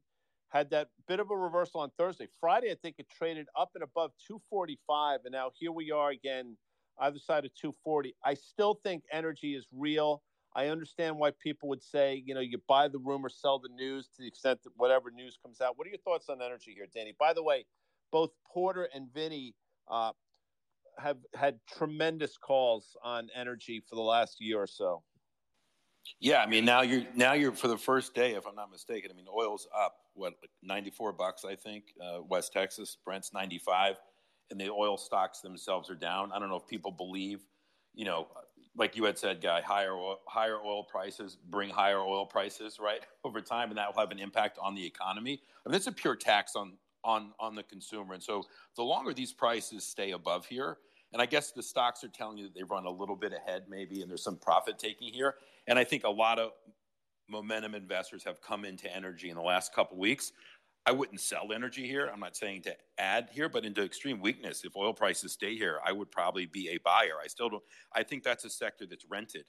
had 0.48 0.70
that 0.70 0.88
bit 1.06 1.20
of 1.20 1.30
a 1.30 1.36
reversal 1.36 1.80
on 1.80 1.90
Thursday. 1.98 2.28
Friday, 2.40 2.70
I 2.70 2.76
think 2.82 2.96
it 2.98 3.06
traded 3.08 3.46
up 3.58 3.70
and 3.74 3.82
above 3.82 4.12
245. 4.26 5.20
And 5.24 5.32
now 5.32 5.50
here 5.58 5.72
we 5.72 5.90
are 5.90 6.10
again, 6.10 6.56
either 7.00 7.18
side 7.18 7.44
of 7.44 7.54
240. 7.54 8.14
I 8.24 8.34
still 8.34 8.74
think 8.82 9.04
energy 9.12 9.54
is 9.54 9.66
real. 9.72 10.22
I 10.54 10.66
understand 10.66 11.16
why 11.16 11.30
people 11.42 11.68
would 11.68 11.82
say, 11.82 12.22
you 12.26 12.34
know, 12.34 12.40
you 12.40 12.58
buy 12.66 12.88
the 12.88 12.98
rumor, 12.98 13.28
sell 13.28 13.58
the 13.58 13.68
news 13.68 14.08
to 14.16 14.22
the 14.22 14.28
extent 14.28 14.62
that 14.64 14.72
whatever 14.76 15.10
news 15.10 15.38
comes 15.42 15.60
out. 15.60 15.78
What 15.78 15.86
are 15.86 15.90
your 15.90 15.98
thoughts 15.98 16.28
on 16.28 16.42
energy 16.42 16.72
here, 16.74 16.86
Danny? 16.92 17.14
By 17.18 17.32
the 17.32 17.42
way, 17.42 17.66
both 18.10 18.30
Porter 18.52 18.88
and 18.92 19.12
Vinny 19.12 19.54
uh, 19.88 20.12
have 20.98 21.18
had 21.34 21.60
tremendous 21.76 22.36
calls 22.36 22.96
on 23.02 23.28
energy 23.34 23.82
for 23.88 23.94
the 23.94 24.02
last 24.02 24.40
year 24.40 24.60
or 24.60 24.66
so. 24.66 25.02
Yeah, 26.18 26.42
I 26.42 26.46
mean 26.46 26.64
now 26.64 26.80
you're 26.82 27.04
now 27.14 27.34
you're 27.34 27.52
for 27.52 27.68
the 27.68 27.78
first 27.78 28.14
day, 28.14 28.32
if 28.32 28.46
I'm 28.46 28.54
not 28.54 28.70
mistaken. 28.70 29.10
I 29.12 29.14
mean 29.14 29.26
oil's 29.32 29.68
up 29.78 29.96
what 30.14 30.34
like 30.42 30.50
94 30.62 31.12
bucks, 31.12 31.44
I 31.44 31.54
think. 31.54 31.84
Uh, 32.00 32.22
West 32.28 32.52
Texas, 32.52 32.96
Brent's 33.04 33.32
95, 33.32 33.96
and 34.50 34.60
the 34.60 34.70
oil 34.70 34.96
stocks 34.96 35.40
themselves 35.40 35.90
are 35.90 35.94
down. 35.94 36.32
I 36.32 36.38
don't 36.38 36.48
know 36.48 36.56
if 36.56 36.66
people 36.66 36.90
believe, 36.90 37.40
you 37.94 38.04
know, 38.04 38.26
like 38.76 38.96
you 38.96 39.04
had 39.04 39.18
said, 39.18 39.40
Guy, 39.40 39.60
higher 39.60 39.94
oil, 39.94 40.20
higher 40.26 40.58
oil 40.58 40.84
prices 40.84 41.36
bring 41.48 41.70
higher 41.70 42.00
oil 42.00 42.24
prices, 42.24 42.78
right, 42.80 43.00
over 43.24 43.40
time, 43.40 43.70
and 43.70 43.78
that 43.78 43.94
will 43.94 44.00
have 44.00 44.10
an 44.10 44.18
impact 44.18 44.58
on 44.60 44.74
the 44.74 44.84
economy. 44.84 45.42
I 45.66 45.68
mean, 45.68 45.76
it's 45.76 45.86
a 45.86 45.92
pure 45.92 46.16
tax 46.16 46.56
on 46.56 46.74
on 47.02 47.32
on 47.38 47.54
the 47.54 47.62
consumer, 47.62 48.14
and 48.14 48.22
so 48.22 48.44
the 48.76 48.82
longer 48.82 49.12
these 49.12 49.32
prices 49.32 49.84
stay 49.84 50.12
above 50.12 50.46
here, 50.46 50.78
and 51.12 51.20
I 51.20 51.26
guess 51.26 51.50
the 51.50 51.62
stocks 51.62 52.04
are 52.04 52.08
telling 52.08 52.38
you 52.38 52.44
that 52.44 52.54
they 52.54 52.62
run 52.62 52.84
a 52.86 52.90
little 52.90 53.16
bit 53.16 53.32
ahead, 53.32 53.64
maybe, 53.68 54.02
and 54.02 54.10
there's 54.10 54.22
some 54.22 54.36
profit 54.36 54.78
taking 54.78 55.12
here, 55.12 55.36
and 55.66 55.78
I 55.78 55.84
think 55.84 56.04
a 56.04 56.10
lot 56.10 56.38
of 56.38 56.52
momentum 57.28 57.74
investors 57.74 58.24
have 58.24 58.40
come 58.42 58.64
into 58.64 58.94
energy 58.94 59.30
in 59.30 59.36
the 59.36 59.42
last 59.42 59.72
couple 59.72 59.96
weeks. 59.96 60.32
I 60.86 60.92
wouldn't 60.92 61.20
sell 61.20 61.52
energy 61.52 61.86
here. 61.86 62.10
I'm 62.12 62.20
not 62.20 62.36
saying 62.36 62.62
to 62.62 62.76
add 62.98 63.28
here, 63.32 63.48
but 63.48 63.64
into 63.64 63.82
extreme 63.82 64.20
weakness, 64.20 64.64
if 64.64 64.76
oil 64.76 64.94
prices 64.94 65.32
stay 65.32 65.54
here, 65.54 65.78
I 65.84 65.92
would 65.92 66.10
probably 66.10 66.46
be 66.46 66.70
a 66.70 66.78
buyer. 66.78 67.18
I 67.22 67.28
still 67.28 67.50
don't. 67.50 67.62
I 67.92 68.02
think 68.02 68.22
that's 68.22 68.44
a 68.44 68.50
sector 68.50 68.86
that's 68.86 69.04
rented 69.08 69.44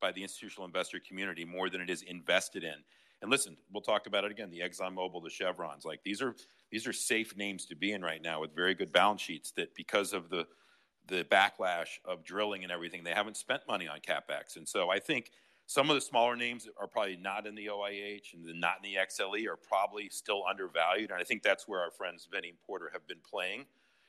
by 0.00 0.12
the 0.12 0.22
institutional 0.22 0.66
investor 0.66 1.00
community 1.00 1.44
more 1.44 1.68
than 1.68 1.80
it 1.80 1.90
is 1.90 2.02
invested 2.02 2.62
in. 2.62 2.74
And 3.20 3.30
listen, 3.30 3.56
we'll 3.72 3.82
talk 3.82 4.06
about 4.06 4.24
it 4.24 4.30
again. 4.30 4.50
The 4.50 4.60
ExxonMobil, 4.60 5.24
the 5.24 5.30
Chevrons, 5.30 5.84
like 5.84 6.00
these 6.04 6.22
are 6.22 6.36
these 6.70 6.86
are 6.86 6.92
safe 6.92 7.36
names 7.36 7.66
to 7.66 7.74
be 7.74 7.92
in 7.92 8.02
right 8.02 8.22
now 8.22 8.40
with 8.40 8.54
very 8.54 8.74
good 8.74 8.92
balance 8.92 9.20
sheets. 9.20 9.50
That 9.52 9.74
because 9.74 10.12
of 10.12 10.30
the 10.30 10.46
the 11.08 11.24
backlash 11.24 11.98
of 12.04 12.22
drilling 12.22 12.62
and 12.62 12.72
everything. 12.72 13.02
They 13.02 13.12
haven't 13.12 13.36
spent 13.36 13.62
money 13.66 13.88
on 13.88 13.98
capex, 14.00 14.56
and 14.56 14.68
so 14.68 14.90
I 14.90 14.98
think 14.98 15.30
some 15.68 15.90
of 15.90 15.94
the 15.94 16.00
smaller 16.00 16.34
names 16.34 16.66
are 16.80 16.86
probably 16.86 17.16
not 17.16 17.46
in 17.46 17.54
the 17.54 17.66
OIH 17.66 18.32
and 18.32 18.58
not 18.58 18.76
in 18.82 18.90
the 18.90 18.96
XLE 18.98 19.46
are 19.46 19.56
probably 19.56 20.08
still 20.08 20.42
undervalued, 20.48 21.10
and 21.10 21.20
I 21.20 21.24
think 21.24 21.42
that's 21.42 21.68
where 21.68 21.80
our 21.80 21.90
friends 21.90 22.26
Vinny 22.32 22.48
and 22.48 22.58
Porter 22.66 22.88
have 22.90 23.06
been 23.06 23.18
playing 23.28 23.66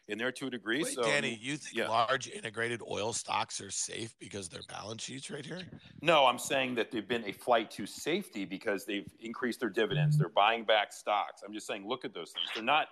in 0.08 0.18
there 0.18 0.32
to 0.32 0.48
a 0.48 0.50
degree. 0.50 0.84
Wait, 0.84 0.94
so, 0.94 1.04
Danny, 1.04 1.38
you 1.42 1.58
think 1.58 1.76
yeah. 1.76 1.90
large 1.90 2.30
integrated 2.30 2.82
oil 2.90 3.12
stocks 3.12 3.60
are 3.60 3.70
safe 3.70 4.16
because 4.20 4.48
their 4.48 4.62
balance 4.70 5.04
sheets 5.04 5.30
right 5.30 5.46
here? 5.46 5.62
No, 6.02 6.26
I'm 6.26 6.40
saying 6.40 6.76
that 6.76 6.92
they've 6.92 7.08
been 7.08 7.26
a 7.26 7.34
flight 7.34 7.70
to 7.72 7.86
safety 7.86 8.46
because 8.46 8.86
they've 8.86 9.12
increased 9.20 9.60
their 9.60 9.70
dividends. 9.70 10.18
They're 10.18 10.30
buying 10.30 10.64
back 10.64 10.94
stocks. 10.94 11.44
I'm 11.46 11.54
just 11.54 11.68
saying, 11.68 11.86
look 11.86 12.06
at 12.06 12.14
those 12.14 12.32
things. 12.32 12.48
They're 12.56 12.64
not. 12.64 12.88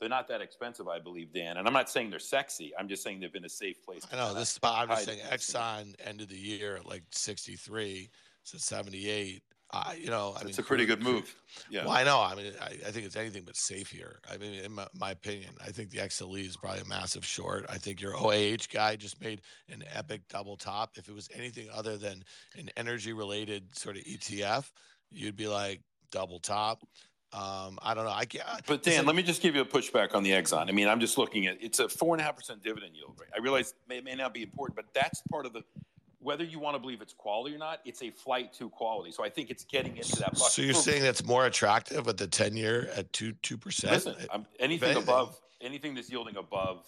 They're 0.00 0.08
not 0.08 0.26
that 0.28 0.40
expensive, 0.40 0.88
I 0.88 0.98
believe, 0.98 1.32
Dan. 1.32 1.58
And 1.58 1.66
I'm 1.66 1.74
not 1.74 1.90
saying 1.90 2.08
they're 2.08 2.18
sexy. 2.18 2.72
I'm 2.78 2.88
just 2.88 3.02
saying 3.02 3.20
they've 3.20 3.32
been 3.32 3.44
a 3.44 3.50
safe 3.50 3.82
place. 3.84 4.02
I 4.10 4.16
know 4.16 4.32
this 4.32 4.48
spot. 4.48 4.88
I'm 4.88 4.88
just 4.88 5.04
saying. 5.04 5.20
Exxon 5.30 5.94
ended 6.04 6.30
the 6.30 6.38
year 6.38 6.76
at 6.76 6.86
like 6.86 7.04
63, 7.10 8.10
so 8.42 8.56
78. 8.56 9.42
Uh, 9.72 9.92
you 9.96 10.10
know, 10.10 10.34
I 10.36 10.44
It's 10.46 10.58
a 10.58 10.64
pretty 10.64 10.84
good 10.84 11.02
move. 11.02 11.36
Yeah. 11.70 11.84
Well, 11.84 11.92
I 11.92 12.02
know. 12.02 12.20
I 12.20 12.34
mean, 12.34 12.52
I, 12.60 12.88
I 12.88 12.90
think 12.90 13.06
it's 13.06 13.14
anything 13.14 13.44
but 13.44 13.56
safe 13.56 13.88
here. 13.88 14.18
I 14.28 14.36
mean, 14.36 14.54
in 14.54 14.72
my, 14.72 14.86
my 14.98 15.12
opinion, 15.12 15.50
I 15.64 15.70
think 15.70 15.90
the 15.90 15.98
XLE 15.98 16.44
is 16.44 16.56
probably 16.56 16.80
a 16.80 16.86
massive 16.86 17.24
short. 17.24 17.66
I 17.68 17.76
think 17.76 18.00
your 18.00 18.14
OIH 18.14 18.72
guy 18.72 18.96
just 18.96 19.20
made 19.20 19.42
an 19.68 19.84
epic 19.94 20.22
double 20.28 20.56
top. 20.56 20.92
If 20.96 21.08
it 21.08 21.14
was 21.14 21.28
anything 21.32 21.68
other 21.72 21.96
than 21.96 22.24
an 22.58 22.70
energy 22.76 23.12
related 23.12 23.76
sort 23.76 23.96
of 23.96 24.02
ETF, 24.02 24.68
you'd 25.10 25.36
be 25.36 25.46
like 25.46 25.82
double 26.10 26.40
top. 26.40 26.82
Um, 27.32 27.78
I 27.80 27.94
don't 27.94 28.04
know. 28.04 28.10
I 28.10 28.24
can't. 28.24 28.44
But 28.66 28.82
Dan, 28.82 29.06
let 29.06 29.14
me 29.14 29.22
just 29.22 29.40
give 29.40 29.54
you 29.54 29.60
a 29.60 29.64
pushback 29.64 30.14
on 30.14 30.24
the 30.24 30.30
Exxon. 30.30 30.68
I 30.68 30.72
mean, 30.72 30.88
I'm 30.88 30.98
just 30.98 31.16
looking 31.16 31.46
at 31.46 31.58
it's 31.60 31.78
a 31.78 31.88
four 31.88 32.14
and 32.14 32.20
a 32.20 32.24
half 32.24 32.36
percent 32.36 32.62
dividend 32.62 32.96
yield 32.96 33.14
rate. 33.20 33.30
I 33.34 33.38
realize 33.40 33.70
it 33.70 33.76
may, 33.88 34.00
may 34.00 34.16
not 34.16 34.34
be 34.34 34.42
important, 34.42 34.74
but 34.74 34.86
that's 34.92 35.22
part 35.30 35.46
of 35.46 35.52
the 35.52 35.62
whether 36.18 36.44
you 36.44 36.58
want 36.58 36.74
to 36.74 36.78
believe 36.78 37.00
it's 37.00 37.14
quality 37.14 37.54
or 37.54 37.58
not. 37.58 37.80
It's 37.84 38.02
a 38.02 38.10
flight 38.10 38.52
to 38.54 38.68
quality. 38.68 39.12
So 39.12 39.24
I 39.24 39.30
think 39.30 39.50
it's 39.50 39.64
getting 39.64 39.96
into 39.96 40.16
that. 40.16 40.32
bucket. 40.32 40.52
So 40.52 40.62
you're 40.62 40.74
saying 40.74 41.02
that's 41.02 41.24
more 41.24 41.46
attractive 41.46 42.08
at 42.08 42.16
the 42.16 42.26
10 42.26 42.56
year 42.56 42.90
at 42.94 43.12
two 43.12 43.32
two 43.42 43.56
percent? 43.56 43.92
Listen, 43.92 44.16
I'm, 44.32 44.46
anything. 44.58 44.96
above 44.96 45.40
anything 45.60 45.94
that's 45.94 46.10
yielding 46.10 46.36
above 46.36 46.84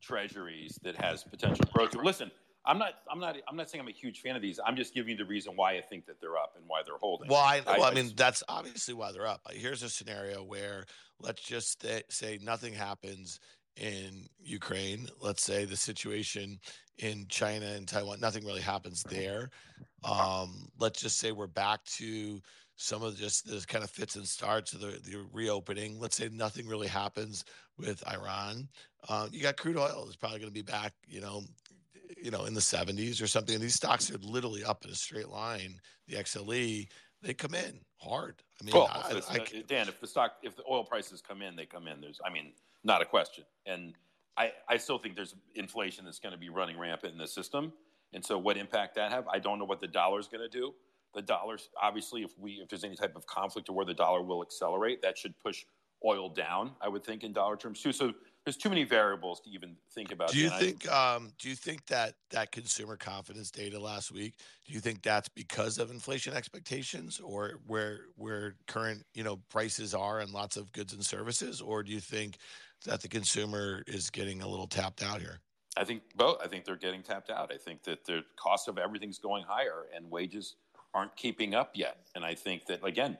treasuries 0.00 0.78
that 0.82 0.96
has 0.96 1.22
potential 1.22 1.64
growth. 1.72 1.94
Listen, 1.94 2.30
I'm 2.64 2.78
not, 2.78 2.94
I'm 3.10 3.18
not, 3.18 3.36
I'm 3.48 3.56
not 3.56 3.68
saying 3.70 3.82
I'm 3.82 3.88
a 3.88 3.92
huge 3.92 4.20
fan 4.20 4.36
of 4.36 4.42
these. 4.42 4.60
I'm 4.64 4.76
just 4.76 4.94
giving 4.94 5.10
you 5.12 5.16
the 5.16 5.24
reason 5.24 5.54
why 5.56 5.72
I 5.76 5.80
think 5.80 6.06
that 6.06 6.20
they're 6.20 6.36
up 6.36 6.54
and 6.56 6.64
why 6.68 6.82
they're 6.86 6.98
holding. 6.98 7.28
Well, 7.28 7.40
I, 7.40 7.60
well, 7.66 7.82
I, 7.84 7.90
I- 7.90 7.94
mean, 7.94 8.12
that's 8.16 8.42
obviously 8.48 8.94
why 8.94 9.12
they're 9.12 9.26
up. 9.26 9.40
Here's 9.52 9.82
a 9.82 9.88
scenario 9.90 10.42
where 10.44 10.84
let's 11.20 11.42
just 11.42 11.80
th- 11.80 12.04
say 12.08 12.38
nothing 12.42 12.72
happens 12.72 13.40
in 13.76 14.28
Ukraine. 14.40 15.08
Let's 15.20 15.42
say 15.42 15.64
the 15.64 15.76
situation 15.76 16.60
in 16.98 17.26
China 17.28 17.66
and 17.66 17.88
Taiwan, 17.88 18.20
nothing 18.20 18.44
really 18.44 18.60
happens 18.60 19.02
there. 19.04 19.50
Um, 20.04 20.68
let's 20.78 21.00
just 21.00 21.18
say 21.18 21.32
we're 21.32 21.46
back 21.46 21.84
to 21.96 22.40
some 22.76 23.02
of 23.02 23.16
just 23.16 23.46
the 23.46 23.64
kind 23.66 23.84
of 23.84 23.90
fits 23.90 24.16
and 24.16 24.26
starts 24.26 24.72
of 24.72 24.80
the, 24.80 24.98
the 25.04 25.24
reopening. 25.32 25.98
Let's 25.98 26.16
say 26.16 26.28
nothing 26.32 26.66
really 26.66 26.88
happens 26.88 27.44
with 27.78 28.02
Iran. 28.08 28.68
Uh, 29.08 29.28
you 29.30 29.42
got 29.42 29.56
crude 29.56 29.76
oil 29.76 30.06
is 30.08 30.16
probably 30.16 30.38
going 30.38 30.50
to 30.50 30.54
be 30.54 30.62
back, 30.62 30.92
you 31.06 31.20
know, 31.20 31.42
you 32.22 32.30
know, 32.30 32.44
in 32.44 32.54
the 32.54 32.60
70s 32.60 33.22
or 33.22 33.26
something. 33.26 33.54
And 33.54 33.62
these 33.62 33.74
stocks 33.74 34.10
are 34.10 34.18
literally 34.18 34.64
up 34.64 34.84
in 34.84 34.90
a 34.90 34.94
straight 34.94 35.28
line. 35.28 35.80
The 36.08 36.16
XLE, 36.16 36.88
they 37.22 37.34
come 37.34 37.54
in 37.54 37.80
hard. 37.98 38.42
I 38.60 38.64
mean, 38.64 38.74
Well, 38.74 38.90
I, 38.92 39.16
if 39.16 39.30
I, 39.30 39.36
uh, 39.38 39.62
Dan, 39.66 39.88
if 39.88 40.00
the 40.00 40.06
stock, 40.06 40.34
if 40.42 40.56
the 40.56 40.64
oil 40.68 40.84
prices 40.84 41.22
come 41.22 41.42
in, 41.42 41.56
they 41.56 41.66
come 41.66 41.86
in. 41.86 42.00
There's, 42.00 42.20
I 42.24 42.30
mean, 42.30 42.52
not 42.84 43.02
a 43.02 43.04
question. 43.04 43.44
And 43.66 43.94
I, 44.36 44.52
I 44.68 44.76
still 44.76 44.98
think 44.98 45.16
there's 45.16 45.34
inflation 45.54 46.04
that's 46.04 46.18
going 46.18 46.32
to 46.32 46.38
be 46.38 46.48
running 46.48 46.78
rampant 46.78 47.12
in 47.12 47.18
the 47.18 47.28
system. 47.28 47.72
And 48.12 48.24
so, 48.24 48.38
what 48.38 48.56
impact 48.56 48.94
that 48.96 49.10
have? 49.10 49.26
I 49.28 49.38
don't 49.38 49.58
know 49.58 49.64
what 49.64 49.80
the 49.80 49.86
dollar 49.86 50.20
is 50.20 50.28
going 50.28 50.42
to 50.42 50.48
do. 50.48 50.74
The 51.14 51.22
dollars, 51.22 51.68
obviously, 51.80 52.22
if 52.22 52.38
we, 52.38 52.52
if 52.52 52.68
there's 52.68 52.84
any 52.84 52.96
type 52.96 53.16
of 53.16 53.26
conflict 53.26 53.68
or 53.68 53.74
where 53.74 53.84
the 53.84 53.94
dollar 53.94 54.22
will 54.22 54.42
accelerate, 54.42 55.02
that 55.02 55.16
should 55.16 55.38
push 55.38 55.64
oil 56.04 56.28
down. 56.28 56.72
I 56.80 56.88
would 56.88 57.04
think 57.04 57.22
in 57.22 57.32
dollar 57.32 57.56
terms 57.56 57.80
too. 57.80 57.92
So 57.92 58.12
there's 58.44 58.56
too 58.56 58.68
many 58.68 58.84
variables 58.84 59.40
to 59.40 59.50
even 59.50 59.76
think 59.94 60.12
about. 60.12 60.30
do 60.30 60.38
you 60.38 60.48
Dan. 60.48 60.58
I- 60.58 60.60
think 60.60 60.90
um, 60.90 61.32
do 61.38 61.48
you 61.48 61.54
think 61.54 61.86
that 61.86 62.14
that 62.30 62.52
consumer 62.52 62.96
confidence 62.96 63.50
data 63.50 63.78
last 63.78 64.12
week 64.12 64.34
do 64.66 64.72
you 64.72 64.80
think 64.80 65.02
that's 65.02 65.28
because 65.28 65.78
of 65.78 65.90
inflation 65.90 66.34
expectations 66.34 67.20
or 67.20 67.60
where 67.66 68.00
where 68.16 68.54
current 68.66 69.04
you 69.14 69.22
know 69.22 69.36
prices 69.48 69.94
are 69.94 70.20
and 70.20 70.32
lots 70.32 70.56
of 70.56 70.72
goods 70.72 70.92
and 70.92 71.04
services 71.04 71.60
or 71.60 71.82
do 71.82 71.92
you 71.92 72.00
think 72.00 72.38
that 72.84 73.00
the 73.00 73.08
consumer 73.08 73.82
is 73.86 74.10
getting 74.10 74.42
a 74.42 74.48
little 74.48 74.66
tapped 74.66 75.02
out 75.02 75.20
here 75.20 75.38
I 75.76 75.84
think 75.84 76.02
both. 76.16 76.36
I 76.42 76.48
think 76.48 76.64
they're 76.64 76.76
getting 76.76 77.02
tapped 77.02 77.30
out. 77.30 77.50
I 77.52 77.56
think 77.56 77.82
that 77.84 78.04
the 78.04 78.22
cost 78.36 78.68
of 78.68 78.76
everything's 78.76 79.18
going 79.18 79.44
higher 79.48 79.86
and 79.94 80.10
wages 80.10 80.56
aren't 80.92 81.16
keeping 81.16 81.54
up 81.54 81.70
yet. 81.74 81.96
And 82.14 82.24
I 82.24 82.34
think 82.34 82.66
that, 82.66 82.84
again, 82.84 83.16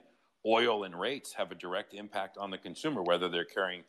oil 0.46 0.84
and 0.84 0.98
rates 0.98 1.32
have 1.32 1.50
a 1.50 1.54
direct 1.54 1.94
impact 1.94 2.36
on 2.36 2.50
the 2.50 2.58
consumer, 2.58 3.02
whether 3.02 3.30
they're 3.30 3.46
carrying 3.46 3.84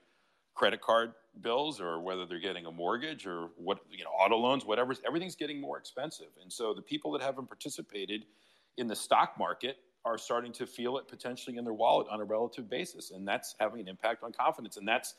credit 0.56 0.82
card 0.82 1.12
bills 1.42 1.82
or 1.82 2.00
whether 2.00 2.26
they're 2.26 2.40
getting 2.40 2.66
a 2.66 2.72
mortgage 2.72 3.26
or 3.26 3.50
what, 3.58 3.80
you 3.90 4.04
know, 4.04 4.10
auto 4.12 4.38
loans, 4.38 4.66
whatever. 4.66 4.94
Everything's 5.06 5.36
getting 5.36 5.60
more 5.60 5.78
expensive. 5.78 6.28
And 6.42 6.52
so 6.52 6.74
the 6.74 6.82
people 6.82 7.12
that 7.14 7.22
haven't 7.22 7.48
participated 7.48 8.26
in 8.78 8.88
the 8.88 8.96
stock 8.96 9.38
market 9.38 9.78
are 10.06 10.18
starting 10.18 10.52
to 10.54 10.66
feel 10.66 10.98
it 10.98 11.08
potentially 11.08 11.58
in 11.58 11.64
their 11.64 11.74
wallet 11.74 12.08
on 12.12 12.20
a 12.20 12.24
relative 12.24 12.70
basis. 12.70 13.12
And 13.12 13.28
that's 13.28 13.56
having 13.60 13.82
an 13.82 13.88
impact 13.88 14.24
on 14.24 14.32
confidence. 14.32 14.78
And 14.78 14.88
that's 14.88 15.16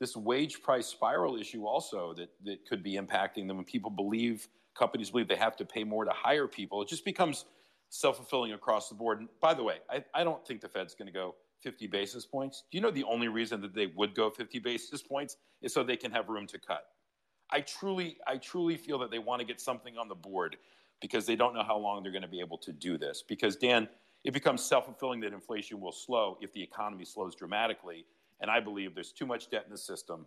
this 0.00 0.16
wage 0.16 0.62
price 0.62 0.86
spiral 0.86 1.36
issue 1.36 1.64
also 1.64 2.14
that, 2.14 2.30
that 2.44 2.66
could 2.68 2.82
be 2.82 2.96
impacting 2.96 3.46
them 3.46 3.56
when 3.56 3.64
people 3.64 3.90
believe 3.90 4.48
companies 4.76 5.10
believe 5.10 5.28
they 5.28 5.36
have 5.36 5.56
to 5.56 5.64
pay 5.64 5.84
more 5.84 6.04
to 6.04 6.10
hire 6.10 6.48
people 6.48 6.82
it 6.82 6.88
just 6.88 7.04
becomes 7.04 7.44
self-fulfilling 7.90 8.52
across 8.52 8.88
the 8.88 8.94
board 8.94 9.20
and 9.20 9.28
by 9.40 9.54
the 9.54 9.62
way 9.62 9.76
i, 9.88 10.04
I 10.12 10.24
don't 10.24 10.44
think 10.46 10.60
the 10.60 10.68
fed's 10.68 10.94
going 10.94 11.06
to 11.06 11.12
go 11.12 11.34
50 11.64 11.88
basis 11.88 12.24
points 12.24 12.62
do 12.70 12.78
you 12.78 12.82
know 12.82 12.90
the 12.90 13.04
only 13.04 13.28
reason 13.28 13.60
that 13.60 13.74
they 13.74 13.86
would 13.86 14.14
go 14.14 14.30
50 14.30 14.58
basis 14.60 15.02
points 15.02 15.36
is 15.62 15.72
so 15.74 15.82
they 15.82 15.96
can 15.96 16.12
have 16.12 16.28
room 16.28 16.46
to 16.46 16.58
cut 16.58 16.84
i 17.50 17.60
truly 17.60 18.18
i 18.28 18.36
truly 18.36 18.76
feel 18.76 18.98
that 18.98 19.10
they 19.10 19.18
want 19.18 19.40
to 19.40 19.46
get 19.46 19.60
something 19.60 19.98
on 19.98 20.08
the 20.08 20.14
board 20.14 20.56
because 21.00 21.26
they 21.26 21.36
don't 21.36 21.54
know 21.54 21.64
how 21.64 21.76
long 21.76 22.02
they're 22.02 22.12
going 22.12 22.22
to 22.22 22.28
be 22.28 22.40
able 22.40 22.58
to 22.58 22.72
do 22.72 22.96
this 22.96 23.24
because 23.26 23.56
dan 23.56 23.88
it 24.22 24.32
becomes 24.32 24.62
self-fulfilling 24.64 25.20
that 25.20 25.32
inflation 25.32 25.80
will 25.80 25.92
slow 25.92 26.38
if 26.40 26.52
the 26.52 26.62
economy 26.62 27.04
slows 27.04 27.34
dramatically 27.34 28.06
and 28.40 28.50
I 28.50 28.60
believe 28.60 28.94
there's 28.94 29.12
too 29.12 29.26
much 29.26 29.50
debt 29.50 29.64
in 29.64 29.72
the 29.72 29.78
system, 29.78 30.26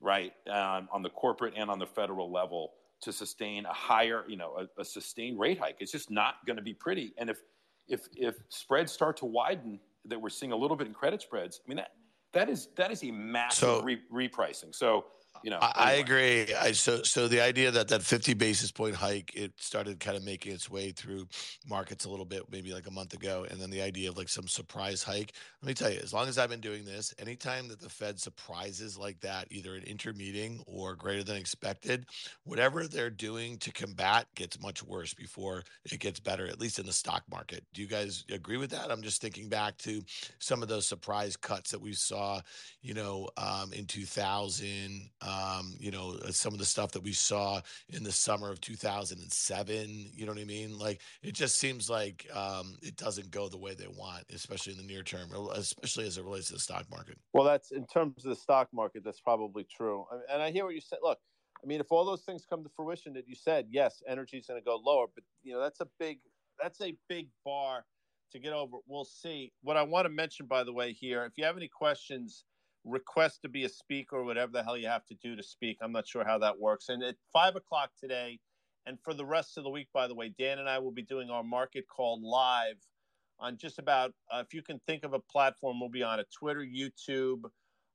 right, 0.00 0.32
um, 0.50 0.88
on 0.92 1.02
the 1.02 1.10
corporate 1.10 1.54
and 1.56 1.70
on 1.70 1.78
the 1.78 1.86
federal 1.86 2.30
level 2.30 2.72
to 3.02 3.12
sustain 3.12 3.66
a 3.66 3.72
higher, 3.72 4.24
you 4.28 4.36
know, 4.36 4.66
a, 4.78 4.80
a 4.80 4.84
sustained 4.84 5.38
rate 5.38 5.58
hike. 5.58 5.76
It's 5.80 5.92
just 5.92 6.10
not 6.10 6.46
going 6.46 6.56
to 6.56 6.62
be 6.62 6.74
pretty. 6.74 7.14
And 7.18 7.30
if 7.30 7.42
if 7.88 8.08
if 8.16 8.36
spreads 8.48 8.92
start 8.92 9.16
to 9.18 9.26
widen, 9.26 9.80
that 10.08 10.20
we're 10.20 10.28
seeing 10.28 10.52
a 10.52 10.56
little 10.56 10.76
bit 10.76 10.86
in 10.86 10.94
credit 10.94 11.22
spreads. 11.22 11.60
I 11.64 11.68
mean 11.68 11.76
that 11.76 11.92
that 12.32 12.48
is 12.48 12.68
that 12.76 12.90
is 12.90 13.02
a 13.04 13.10
massive 13.10 13.58
So- 13.58 13.82
re- 13.82 14.02
repricing. 14.12 14.74
So 14.74 15.06
you 15.42 15.50
know, 15.50 15.58
I, 15.60 15.72
I 15.76 15.92
agree. 15.92 16.54
I 16.54 16.72
so 16.72 17.02
so 17.02 17.28
the 17.28 17.40
idea 17.40 17.70
that 17.70 17.88
that 17.88 18.02
50 18.02 18.34
basis 18.34 18.70
point 18.70 18.94
hike 18.94 19.32
it 19.34 19.52
started 19.56 20.00
kind 20.00 20.16
of 20.16 20.24
making 20.24 20.52
its 20.52 20.70
way 20.70 20.92
through 20.92 21.28
markets 21.66 22.04
a 22.04 22.10
little 22.10 22.24
bit, 22.24 22.42
maybe 22.50 22.72
like 22.72 22.86
a 22.86 22.90
month 22.90 23.14
ago, 23.14 23.46
and 23.50 23.60
then 23.60 23.70
the 23.70 23.82
idea 23.82 24.08
of 24.08 24.16
like 24.16 24.28
some 24.28 24.48
surprise 24.48 25.02
hike. 25.02 25.32
Let 25.62 25.68
me 25.68 25.74
tell 25.74 25.90
you, 25.90 26.00
as 26.02 26.12
long 26.12 26.28
as 26.28 26.38
I've 26.38 26.50
been 26.50 26.60
doing 26.60 26.84
this, 26.84 27.14
anytime 27.18 27.68
that 27.68 27.80
the 27.80 27.88
Fed 27.88 28.20
surprises 28.20 28.96
like 28.96 29.20
that, 29.20 29.48
either 29.50 29.74
an 29.74 29.84
intermeeting 29.84 30.62
or 30.66 30.94
greater 30.94 31.24
than 31.24 31.36
expected, 31.36 32.06
whatever 32.44 32.86
they're 32.86 33.10
doing 33.10 33.58
to 33.58 33.72
combat 33.72 34.26
gets 34.34 34.60
much 34.60 34.82
worse 34.82 35.14
before 35.14 35.64
it 35.90 36.00
gets 36.00 36.20
better. 36.20 36.46
At 36.46 36.60
least 36.60 36.78
in 36.78 36.86
the 36.86 36.92
stock 36.92 37.22
market. 37.30 37.64
Do 37.74 37.82
you 37.82 37.88
guys 37.88 38.24
agree 38.30 38.56
with 38.56 38.70
that? 38.70 38.90
I'm 38.90 39.02
just 39.02 39.20
thinking 39.20 39.48
back 39.48 39.76
to 39.78 40.02
some 40.38 40.62
of 40.62 40.68
those 40.68 40.86
surprise 40.86 41.36
cuts 41.36 41.70
that 41.70 41.80
we 41.80 41.92
saw 41.92 42.40
you 42.88 42.94
know, 42.94 43.28
um, 43.36 43.72
in 43.72 43.86
2000, 43.86 45.10
um, 45.20 45.27
you 45.78 45.90
know, 45.90 46.16
uh, 46.24 46.30
some 46.30 46.52
of 46.52 46.58
the 46.58 46.64
stuff 46.64 46.92
that 46.92 47.02
we 47.02 47.12
saw 47.12 47.60
in 47.90 48.02
the 48.02 48.12
summer 48.12 48.50
of 48.50 48.60
2007, 48.60 50.10
you 50.14 50.26
know 50.26 50.32
what 50.32 50.40
I 50.40 50.44
mean? 50.44 50.78
Like, 50.78 51.00
it 51.22 51.32
just 51.32 51.58
seems 51.58 51.88
like 51.88 52.26
um, 52.34 52.76
it 52.82 52.96
doesn't 52.96 53.30
go 53.30 53.48
the 53.48 53.58
way 53.58 53.74
they 53.74 53.88
want, 53.88 54.24
especially 54.32 54.72
in 54.72 54.78
the 54.78 54.84
near 54.84 55.02
term, 55.02 55.30
especially 55.54 56.06
as 56.06 56.18
it 56.18 56.24
relates 56.24 56.48
to 56.48 56.54
the 56.54 56.60
stock 56.60 56.84
market. 56.90 57.16
Well, 57.32 57.44
that's 57.44 57.70
in 57.70 57.86
terms 57.86 58.24
of 58.24 58.30
the 58.30 58.36
stock 58.36 58.68
market. 58.72 59.02
That's 59.04 59.20
probably 59.20 59.64
true. 59.64 60.04
And 60.30 60.42
I 60.42 60.50
hear 60.50 60.64
what 60.64 60.74
you 60.74 60.80
said. 60.80 60.98
Look, 61.02 61.18
I 61.62 61.66
mean, 61.66 61.80
if 61.80 61.90
all 61.90 62.04
those 62.04 62.22
things 62.22 62.46
come 62.48 62.62
to 62.62 62.70
fruition 62.76 63.12
that 63.14 63.28
you 63.28 63.34
said, 63.34 63.66
yes, 63.70 64.02
energy 64.06 64.38
is 64.38 64.46
going 64.46 64.60
to 64.60 64.64
go 64.64 64.80
lower, 64.84 65.06
but 65.14 65.24
you 65.42 65.52
know 65.52 65.60
that's 65.60 65.80
a 65.80 65.88
big 65.98 66.18
that's 66.60 66.80
a 66.80 66.94
big 67.08 67.28
bar 67.44 67.84
to 68.32 68.38
get 68.38 68.52
over. 68.52 68.78
We'll 68.86 69.04
see. 69.04 69.52
What 69.62 69.76
I 69.76 69.82
want 69.82 70.04
to 70.04 70.10
mention, 70.10 70.46
by 70.46 70.64
the 70.64 70.72
way, 70.72 70.92
here, 70.92 71.24
if 71.24 71.32
you 71.36 71.44
have 71.44 71.56
any 71.56 71.68
questions, 71.68 72.44
request 72.90 73.42
to 73.42 73.48
be 73.48 73.64
a 73.64 73.68
speaker 73.68 74.16
or 74.16 74.24
whatever 74.24 74.52
the 74.52 74.62
hell 74.62 74.76
you 74.76 74.88
have 74.88 75.06
to 75.06 75.14
do 75.14 75.36
to 75.36 75.42
speak. 75.42 75.78
I'm 75.80 75.92
not 75.92 76.06
sure 76.06 76.24
how 76.24 76.38
that 76.38 76.58
works. 76.58 76.88
And 76.88 77.02
at 77.02 77.16
five 77.32 77.56
o'clock 77.56 77.90
today, 77.98 78.40
and 78.86 78.98
for 79.00 79.12
the 79.12 79.24
rest 79.24 79.58
of 79.58 79.64
the 79.64 79.70
week, 79.70 79.88
by 79.92 80.08
the 80.08 80.14
way, 80.14 80.32
Dan 80.38 80.58
and 80.58 80.68
I 80.68 80.78
will 80.78 80.92
be 80.92 81.02
doing 81.02 81.30
our 81.30 81.42
market 81.42 81.86
call 81.88 82.20
live 82.22 82.76
on 83.38 83.56
just 83.56 83.78
about 83.78 84.12
uh, 84.32 84.42
if 84.44 84.54
you 84.54 84.62
can 84.62 84.80
think 84.86 85.04
of 85.04 85.12
a 85.12 85.18
platform, 85.18 85.80
we'll 85.80 85.88
be 85.88 86.02
on 86.02 86.20
a 86.20 86.24
Twitter, 86.24 86.64
YouTube, 86.64 87.44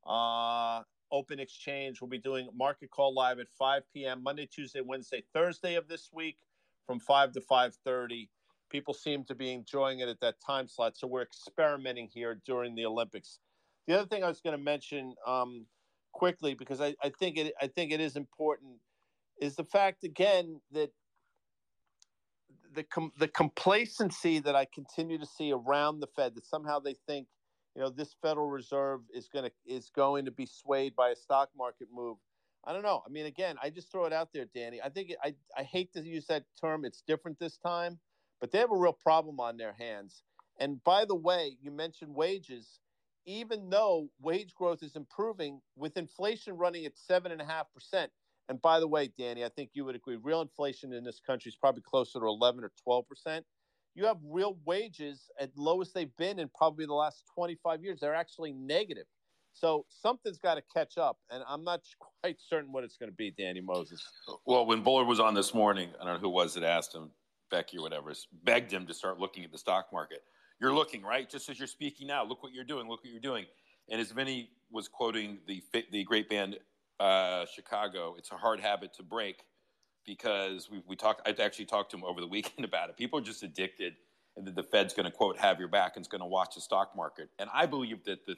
uh, 0.06 0.84
open 1.12 1.40
exchange. 1.40 2.02
We'll 2.02 2.10
be 2.10 2.18
doing 2.18 2.50
market 2.56 2.92
call 2.92 3.14
live 3.14 3.40
at 3.40 3.48
5 3.58 3.84
p.m. 3.94 4.24
Monday, 4.24 4.46
Tuesday, 4.46 4.82
Wednesday, 4.82 5.24
Thursday 5.34 5.76
of 5.76 5.88
this 5.88 6.10
week 6.14 6.38
from 6.86 7.00
5 7.00 7.34
to 7.34 7.42
5:30. 7.42 8.30
People 8.70 8.94
seem 8.94 9.24
to 9.26 9.36
be 9.36 9.52
enjoying 9.52 10.00
it 10.00 10.10
at 10.10 10.20
that 10.22 10.36
time 10.46 10.68
slot, 10.68 10.98
so 10.98 11.06
we're 11.06 11.22
experimenting 11.22 12.08
here 12.12 12.42
during 12.46 12.74
the 12.74 12.86
Olympics. 12.86 13.40
The 13.88 14.00
other 14.00 14.08
thing 14.08 14.24
I 14.24 14.28
was 14.28 14.42
going 14.42 14.58
to 14.58 14.64
mention 14.64 15.16
um, 15.26 15.66
quickly 16.14 16.54
because 16.54 16.82
I, 16.82 16.96
I 17.04 17.10
think 17.10 17.38
it 17.38 17.54
I 17.62 17.68
think 17.68 17.92
it 17.92 18.00
is 18.00 18.16
important 18.16 18.80
is 19.42 19.56
the 19.56 19.66
fact 19.66 20.04
again 20.04 20.62
that 20.72 20.92
the 22.74 22.84
com- 22.84 23.12
the 23.18 23.28
complacency 23.28 24.40
that 24.40 24.56
I 24.56 24.66
continue 24.66 25.18
to 25.18 25.26
see 25.26 25.52
around 25.52 26.00
the 26.00 26.08
Fed 26.08 26.36
that 26.36 26.46
somehow 26.46 26.80
they 26.80 26.96
think 27.08 27.28
you 27.76 27.82
know 27.82 27.90
this 27.90 28.16
Federal 28.22 28.50
Reserve 28.50 29.02
is 29.14 29.28
going 29.28 29.46
to 29.46 29.52
is 29.66 29.90
going 29.90 30.26
to 30.26 30.32
be 30.32 30.46
swayed 30.46 30.96
by 30.96 31.10
a 31.10 31.16
stock 31.16 31.50
market 31.58 31.88
move. 31.94 32.18
I 32.66 32.72
don't 32.72 32.84
know. 32.84 33.04
I 33.06 33.10
mean, 33.10 33.26
again, 33.26 33.58
I 33.62 33.70
just 33.70 33.92
throw 33.92 34.06
it 34.06 34.14
out 34.14 34.30
there, 34.34 34.46
Danny. 34.46 34.82
I 34.82 34.90
think 34.90 35.14
I 35.24 35.36
I 35.58 35.64
hate 35.64 35.94
to 35.94 36.02
use 36.02 36.28
that 36.28 36.46
term. 36.60 36.86
It's 36.86 37.02
different 37.02 37.40
this 37.40 37.58
time, 37.58 38.00
but 38.40 38.52
they 38.52 38.60
have 38.60 38.72
a 38.72 38.78
real 38.78 38.94
problem 38.94 39.40
on 39.40 39.58
their 39.58 39.74
hands. 39.74 40.24
And 40.60 40.84
by 40.84 41.06
the 41.06 41.16
way, 41.16 41.58
you 41.62 41.72
mentioned 41.72 42.14
wages. 42.16 42.80
Even 43.26 43.70
though 43.70 44.10
wage 44.22 44.54
growth 44.54 44.84
is 44.84 44.96
improving, 44.96 45.62
with 45.76 45.98
inflation 45.98 46.56
running 46.56 46.86
at 46.86 46.98
seven 46.98 47.32
and 48.50 48.62
by 48.62 48.80
the 48.80 48.88
way, 48.88 49.10
Danny, 49.18 49.46
I 49.46 49.50
think 49.50 49.70
you 49.74 49.86
would 49.86 49.96
agree, 49.96 50.18
real 50.22 50.42
inflation 50.42 50.92
in 50.92 51.04
this 51.04 51.22
country 51.26 51.50
is 51.50 51.56
probably 51.56 51.82
closer 51.82 52.20
to 52.20 52.26
11 52.26 52.64
or 52.64 52.72
12 52.84 53.08
percent 53.08 53.46
you 53.96 54.06
have 54.06 54.18
real 54.24 54.58
wages 54.66 55.30
at 55.40 55.52
lowest 55.56 55.94
they've 55.94 56.16
been 56.18 56.40
in 56.40 56.50
probably 56.56 56.86
the 56.86 56.94
last 56.94 57.24
25 57.36 57.84
years. 57.84 58.00
They're 58.00 58.16
actually 58.16 58.54
negative. 58.54 59.06
So 59.54 59.86
something's 59.90 60.40
got 60.40 60.56
to 60.56 60.64
catch 60.74 60.98
up, 60.98 61.18
and 61.30 61.44
I'm 61.48 61.64
not 61.64 61.82
quite 62.24 62.38
certain 62.40 62.72
what 62.72 62.84
it's 62.84 62.98
going 62.98 63.12
to 63.12 63.16
be, 63.16 63.32
Danny 63.32 63.62
Moses. 63.62 64.04
Well, 64.46 64.66
when 64.66 64.82
Bullard 64.82 65.08
was 65.08 65.20
on 65.20 65.36
this 65.36 65.54
morning, 65.54 65.90
I 66.02 66.06
don't 66.06 66.16
know 66.16 66.20
who 66.20 66.30
was 66.30 66.56
that 66.56 66.64
asked 66.64 66.96
him, 66.96 67.12
Becky 67.52 67.78
or 67.78 67.84
whatever, 67.84 68.14
begged 68.44 68.74
him 68.74 68.88
to 68.88 68.94
start 68.96 69.20
looking 69.20 69.44
at 69.44 69.52
the 69.52 69.60
stock 69.60 69.88
market. 69.94 70.24
You're 70.64 70.74
looking, 70.74 71.04
right? 71.04 71.30
Just 71.30 71.50
as 71.50 71.60
you're 71.60 71.68
speaking 71.68 72.08
now, 72.08 72.24
look 72.24 72.42
what 72.42 72.54
you're 72.54 72.64
doing, 72.64 72.88
look 72.88 73.04
what 73.04 73.12
you're 73.12 73.20
doing. 73.20 73.44
And 73.90 74.00
as 74.00 74.12
Vinny 74.12 74.50
was 74.72 74.88
quoting 74.88 75.40
the, 75.46 75.62
the 75.92 76.06
great 76.06 76.30
band 76.30 76.58
uh, 77.02 77.46
Chicago, 77.54 78.16
it's 78.18 78.32
a 78.32 78.36
hard 78.36 78.62
habit 78.62 78.94
to 78.94 79.04
break 79.04 79.44
because 80.06 80.70
we, 80.72 80.82
we 80.88 80.96
talked. 80.96 81.28
I 81.28 81.36
actually 81.44 81.66
talked 81.66 81.92
to 81.92 81.98
him 81.98 82.06
over 82.06 82.22
the 82.22 82.28
weekend 82.28 82.64
about 82.64 82.88
it. 82.88 82.96
People 82.96 83.20
are 83.20 83.22
just 83.22 83.44
addicted, 83.44 83.96
and 84.38 84.48
that 84.48 84.56
the 84.56 84.64
Fed's 84.64 84.94
going 84.94 85.04
to 85.04 85.12
quote 85.12 85.38
have 85.38 85.60
your 85.60 85.68
back 85.68 85.98
and 85.98 86.04
is 86.04 86.08
going 86.08 86.22
to 86.22 86.28
watch 86.28 86.56
the 86.56 86.62
stock 86.62 86.96
market. 86.96 87.28
And 87.40 87.50
I 87.54 87.66
believe 87.66 88.06
that 88.06 88.26
the 88.26 88.38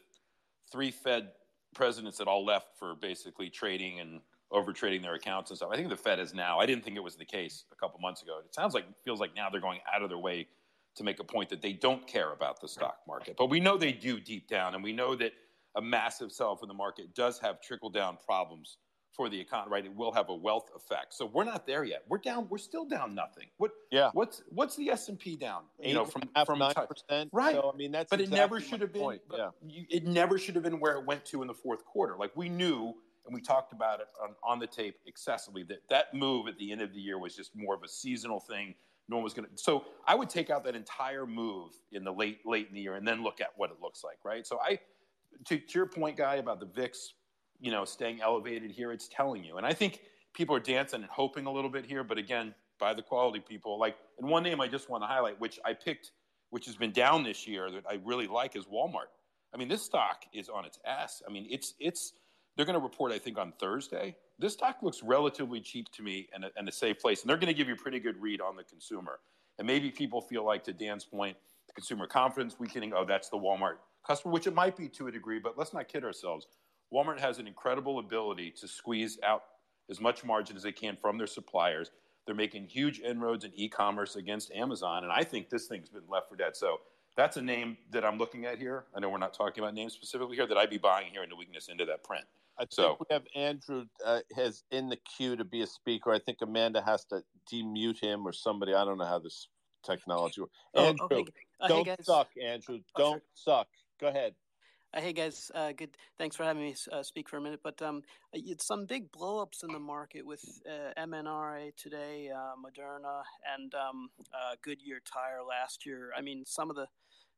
three 0.71 0.89
Fed 0.89 1.29
presidents 1.75 2.17
that 2.17 2.27
all 2.27 2.43
left 2.43 2.69
for 2.79 2.95
basically 2.95 3.51
trading 3.51 3.99
and 3.99 4.19
over 4.49 4.73
trading 4.73 5.03
their 5.03 5.13
accounts 5.13 5.51
and 5.51 5.57
stuff. 5.57 5.69
I 5.71 5.75
think 5.75 5.89
the 5.89 5.95
Fed 5.95 6.19
is 6.19 6.33
now. 6.33 6.59
I 6.59 6.65
didn't 6.65 6.83
think 6.83 6.97
it 6.97 7.03
was 7.03 7.17
the 7.17 7.25
case 7.25 7.65
a 7.71 7.75
couple 7.75 7.99
months 7.99 8.23
ago. 8.23 8.39
It 8.43 8.55
sounds 8.55 8.73
like 8.73 8.85
feels 9.03 9.19
like 9.19 9.35
now 9.35 9.51
they're 9.51 9.61
going 9.61 9.81
out 9.93 10.01
of 10.01 10.09
their 10.09 10.17
way 10.17 10.47
to 10.95 11.03
make 11.03 11.19
a 11.19 11.23
point 11.23 11.49
that 11.49 11.61
they 11.61 11.73
don't 11.73 12.07
care 12.07 12.31
about 12.31 12.61
the 12.61 12.67
stock 12.67 12.99
market. 13.07 13.35
But 13.37 13.49
we 13.49 13.59
know 13.59 13.77
they 13.77 13.91
do 13.91 14.19
deep 14.19 14.47
down, 14.47 14.75
and 14.75 14.83
we 14.83 14.93
know 14.93 15.15
that 15.15 15.33
a 15.75 15.81
massive 15.81 16.31
sell 16.31 16.57
in 16.61 16.67
the 16.67 16.73
market 16.73 17.13
does 17.13 17.37
have 17.39 17.61
trickle 17.61 17.89
down 17.89 18.17
problems 18.25 18.77
for 19.15 19.29
the 19.29 19.39
economy, 19.39 19.71
right? 19.71 19.85
It 19.85 19.95
will 19.95 20.11
have 20.11 20.29
a 20.29 20.35
wealth 20.35 20.69
effect. 20.75 21.13
So 21.13 21.25
we're 21.25 21.45
not 21.45 21.65
there 21.65 21.83
yet. 21.83 22.03
We're 22.09 22.17
down. 22.17 22.47
We're 22.49 22.57
still 22.57 22.85
down 22.85 23.15
nothing. 23.15 23.45
What? 23.57 23.71
Yeah. 23.91 24.09
What's 24.13 24.43
What's 24.49 24.75
the 24.75 24.89
S 24.89 25.07
and 25.07 25.17
P 25.17 25.35
down? 25.35 25.63
You 25.81 25.93
know, 25.93 26.05
from 26.05 26.23
from 26.45 26.59
nine 26.59 26.73
percent. 26.73 27.29
Right. 27.31 27.55
So 27.55 27.71
I 27.73 27.77
mean, 27.77 27.91
that's 27.91 28.09
but 28.09 28.19
exactly 28.19 28.37
it 28.37 28.41
never 28.41 28.59
should 28.59 28.81
have 28.81 28.93
been. 28.93 29.19
Yeah. 29.31 29.49
You, 29.65 29.85
it 29.89 30.05
never 30.05 30.37
should 30.37 30.55
have 30.55 30.63
been 30.63 30.79
where 30.79 30.97
it 30.97 31.05
went 31.05 31.25
to 31.27 31.41
in 31.41 31.47
the 31.47 31.53
fourth 31.53 31.85
quarter. 31.85 32.15
Like 32.17 32.35
we 32.35 32.49
knew, 32.49 32.93
and 33.25 33.33
we 33.33 33.41
talked 33.41 33.71
about 33.71 34.01
it 34.01 34.07
on, 34.21 34.35
on 34.43 34.59
the 34.59 34.67
tape 34.67 34.97
excessively 35.05 35.63
that 35.63 35.79
that 35.89 36.13
move 36.13 36.47
at 36.47 36.57
the 36.57 36.71
end 36.71 36.81
of 36.81 36.93
the 36.93 36.99
year 36.99 37.17
was 37.17 37.35
just 37.35 37.55
more 37.55 37.73
of 37.73 37.83
a 37.83 37.87
seasonal 37.87 38.39
thing. 38.39 38.75
No 39.07 39.17
one 39.17 39.23
was 39.23 39.33
going 39.33 39.47
to. 39.47 39.51
So 39.55 39.85
I 40.07 40.15
would 40.15 40.29
take 40.29 40.49
out 40.49 40.63
that 40.63 40.75
entire 40.75 41.25
move 41.25 41.71
in 41.91 42.03
the 42.03 42.11
late 42.11 42.39
late 42.45 42.67
in 42.69 42.75
the 42.75 42.81
year 42.81 42.95
and 42.95 43.07
then 43.07 43.23
look 43.23 43.41
at 43.41 43.49
what 43.55 43.69
it 43.69 43.77
looks 43.81 44.03
like. 44.03 44.17
Right. 44.23 44.45
So 44.45 44.59
I, 44.59 44.79
to, 45.45 45.57
to 45.57 45.79
your 45.79 45.85
point, 45.85 46.17
guy, 46.17 46.35
about 46.35 46.59
the 46.59 46.65
VIX 46.65 47.13
you 47.59 47.71
know, 47.71 47.85
staying 47.85 48.21
elevated 48.21 48.71
here, 48.71 48.91
it's 48.91 49.07
telling 49.07 49.43
you. 49.43 49.57
And 49.57 49.65
I 49.65 49.73
think 49.73 50.01
people 50.33 50.55
are 50.55 50.59
dancing 50.59 51.01
and 51.01 51.09
hoping 51.09 51.45
a 51.45 51.51
little 51.51 51.69
bit 51.69 51.85
here, 51.85 52.03
but 52.03 52.17
again, 52.17 52.53
by 52.79 52.93
the 52.93 53.01
quality 53.01 53.39
people. 53.39 53.79
Like, 53.79 53.95
and 54.19 54.29
one 54.29 54.43
name 54.43 54.59
I 54.59 54.67
just 54.67 54.89
want 54.89 55.03
to 55.03 55.07
highlight, 55.07 55.39
which 55.39 55.59
I 55.63 55.73
picked, 55.73 56.11
which 56.49 56.65
has 56.65 56.75
been 56.75 56.91
down 56.91 57.23
this 57.23 57.47
year 57.47 57.71
that 57.71 57.83
I 57.89 57.99
really 58.03 58.27
like, 58.27 58.55
is 58.55 58.65
Walmart. 58.65 59.11
I 59.53 59.57
mean, 59.57 59.69
this 59.69 59.83
stock 59.83 60.25
is 60.33 60.49
on 60.49 60.65
its 60.65 60.79
ass. 60.85 61.23
I 61.27 61.31
mean, 61.31 61.47
it's 61.49 61.73
it's 61.79 62.13
they're 62.55 62.65
going 62.65 62.77
to 62.77 62.83
report, 62.83 63.11
I 63.13 63.19
think, 63.19 63.37
on 63.37 63.53
Thursday. 63.59 64.15
This 64.37 64.53
stock 64.53 64.77
looks 64.81 65.01
relatively 65.01 65.61
cheap 65.61 65.89
to 65.93 66.03
me 66.03 66.27
and 66.33 66.45
a, 66.45 66.51
and 66.57 66.67
a 66.67 66.71
safe 66.71 66.99
place, 66.99 67.21
and 67.21 67.29
they're 67.29 67.37
going 67.37 67.47
to 67.47 67.53
give 67.53 67.67
you 67.67 67.73
a 67.73 67.77
pretty 67.77 67.99
good 67.99 68.21
read 68.21 68.41
on 68.41 68.55
the 68.55 68.63
consumer. 68.63 69.19
And 69.57 69.65
maybe 69.65 69.89
people 69.89 70.21
feel 70.21 70.45
like, 70.45 70.63
to 70.65 70.73
Dan's 70.73 71.05
point, 71.05 71.37
the 71.67 71.73
consumer 71.73 72.05
confidence 72.05 72.59
weakening. 72.59 72.93
Oh, 72.93 73.05
that's 73.05 73.29
the 73.29 73.37
Walmart 73.37 73.75
customer, 74.05 74.33
which 74.33 74.47
it 74.47 74.53
might 74.53 74.75
be 74.75 74.89
to 74.89 75.07
a 75.07 75.11
degree, 75.11 75.39
but 75.39 75.57
let's 75.57 75.73
not 75.73 75.87
kid 75.87 76.03
ourselves. 76.03 76.47
Walmart 76.93 77.19
has 77.19 77.39
an 77.39 77.47
incredible 77.47 77.99
ability 77.99 78.51
to 78.59 78.67
squeeze 78.67 79.17
out 79.23 79.43
as 79.89 80.01
much 80.01 80.23
margin 80.23 80.57
as 80.57 80.63
they 80.63 80.71
can 80.71 80.97
from 81.01 81.17
their 81.17 81.27
suppliers. 81.27 81.91
They're 82.25 82.35
making 82.35 82.67
huge 82.67 82.99
inroads 82.99 83.45
in 83.45 83.51
e-commerce 83.55 84.15
against 84.15 84.51
Amazon, 84.51 85.03
and 85.03 85.11
I 85.11 85.23
think 85.23 85.49
this 85.49 85.67
thing's 85.67 85.89
been 85.89 86.03
left 86.09 86.27
for 86.29 86.35
dead. 86.35 86.55
So 86.55 86.81
that's 87.15 87.37
a 87.37 87.41
name 87.41 87.77
that 87.91 88.03
I'm 88.03 88.17
looking 88.17 88.45
at 88.45 88.57
here. 88.57 88.85
I 88.95 88.99
know 88.99 89.09
we're 89.09 89.17
not 89.17 89.33
talking 89.33 89.63
about 89.63 89.73
names 89.73 89.93
specifically 89.93 90.35
here 90.35 90.47
that 90.47 90.57
I'd 90.57 90.69
be 90.69 90.77
buying 90.77 91.11
here 91.11 91.23
in 91.23 91.29
the 91.29 91.35
weakness 91.35 91.69
into 91.69 91.85
that 91.85 92.03
print. 92.03 92.25
I 92.57 92.65
so, 92.69 92.83
think 92.83 92.99
we 93.01 93.05
have 93.13 93.23
Andrew 93.35 93.85
uh, 94.05 94.19
has 94.35 94.63
in 94.71 94.89
the 94.89 94.97
queue 95.17 95.35
to 95.35 95.43
be 95.43 95.61
a 95.61 95.67
speaker. 95.67 96.11
I 96.11 96.19
think 96.19 96.37
Amanda 96.41 96.81
has 96.81 97.03
to 97.05 97.21
demute 97.49 97.99
him 97.99 98.25
or 98.25 98.31
somebody. 98.31 98.73
I 98.73 98.85
don't 98.85 98.97
know 98.97 99.05
how 99.05 99.19
this 99.19 99.49
technology 99.85 100.41
works. 100.41 100.53
Oh, 100.73 100.85
Andrew, 100.85 101.07
okay. 101.11 101.25
Uh, 101.59 101.67
don't 101.67 101.85
hey 101.87 101.95
suck, 102.01 102.29
Andrew. 102.41 102.79
Oh, 102.95 102.99
Don't 102.99 103.23
suck. 103.33 103.67
Go 103.99 104.07
ahead. 104.07 104.33
Uh, 104.93 105.01
hey 105.01 105.11
guys, 105.11 105.51
uh, 105.53 105.73
good. 105.73 105.89
Thanks 106.17 106.37
for 106.37 106.43
having 106.43 106.63
me 106.63 106.75
uh, 106.91 107.03
speak 107.03 107.27
for 107.27 107.37
a 107.37 107.41
minute. 107.41 107.59
But 107.61 107.81
um, 107.81 108.01
some 108.59 108.85
big 108.85 109.11
blowups 109.11 109.63
in 109.63 109.73
the 109.73 109.79
market 109.79 110.25
with 110.25 110.43
uh, 110.65 110.99
MNRA 110.99 111.75
today, 111.75 112.29
uh, 112.33 112.53
Moderna, 112.55 113.21
and 113.57 113.73
um, 113.75 114.09
uh, 114.33 114.55
Goodyear 114.63 115.01
Tire 115.05 115.43
last 115.47 115.85
year. 115.85 116.11
I 116.17 116.21
mean, 116.21 116.43
some 116.45 116.69
of 116.69 116.77
the 116.77 116.87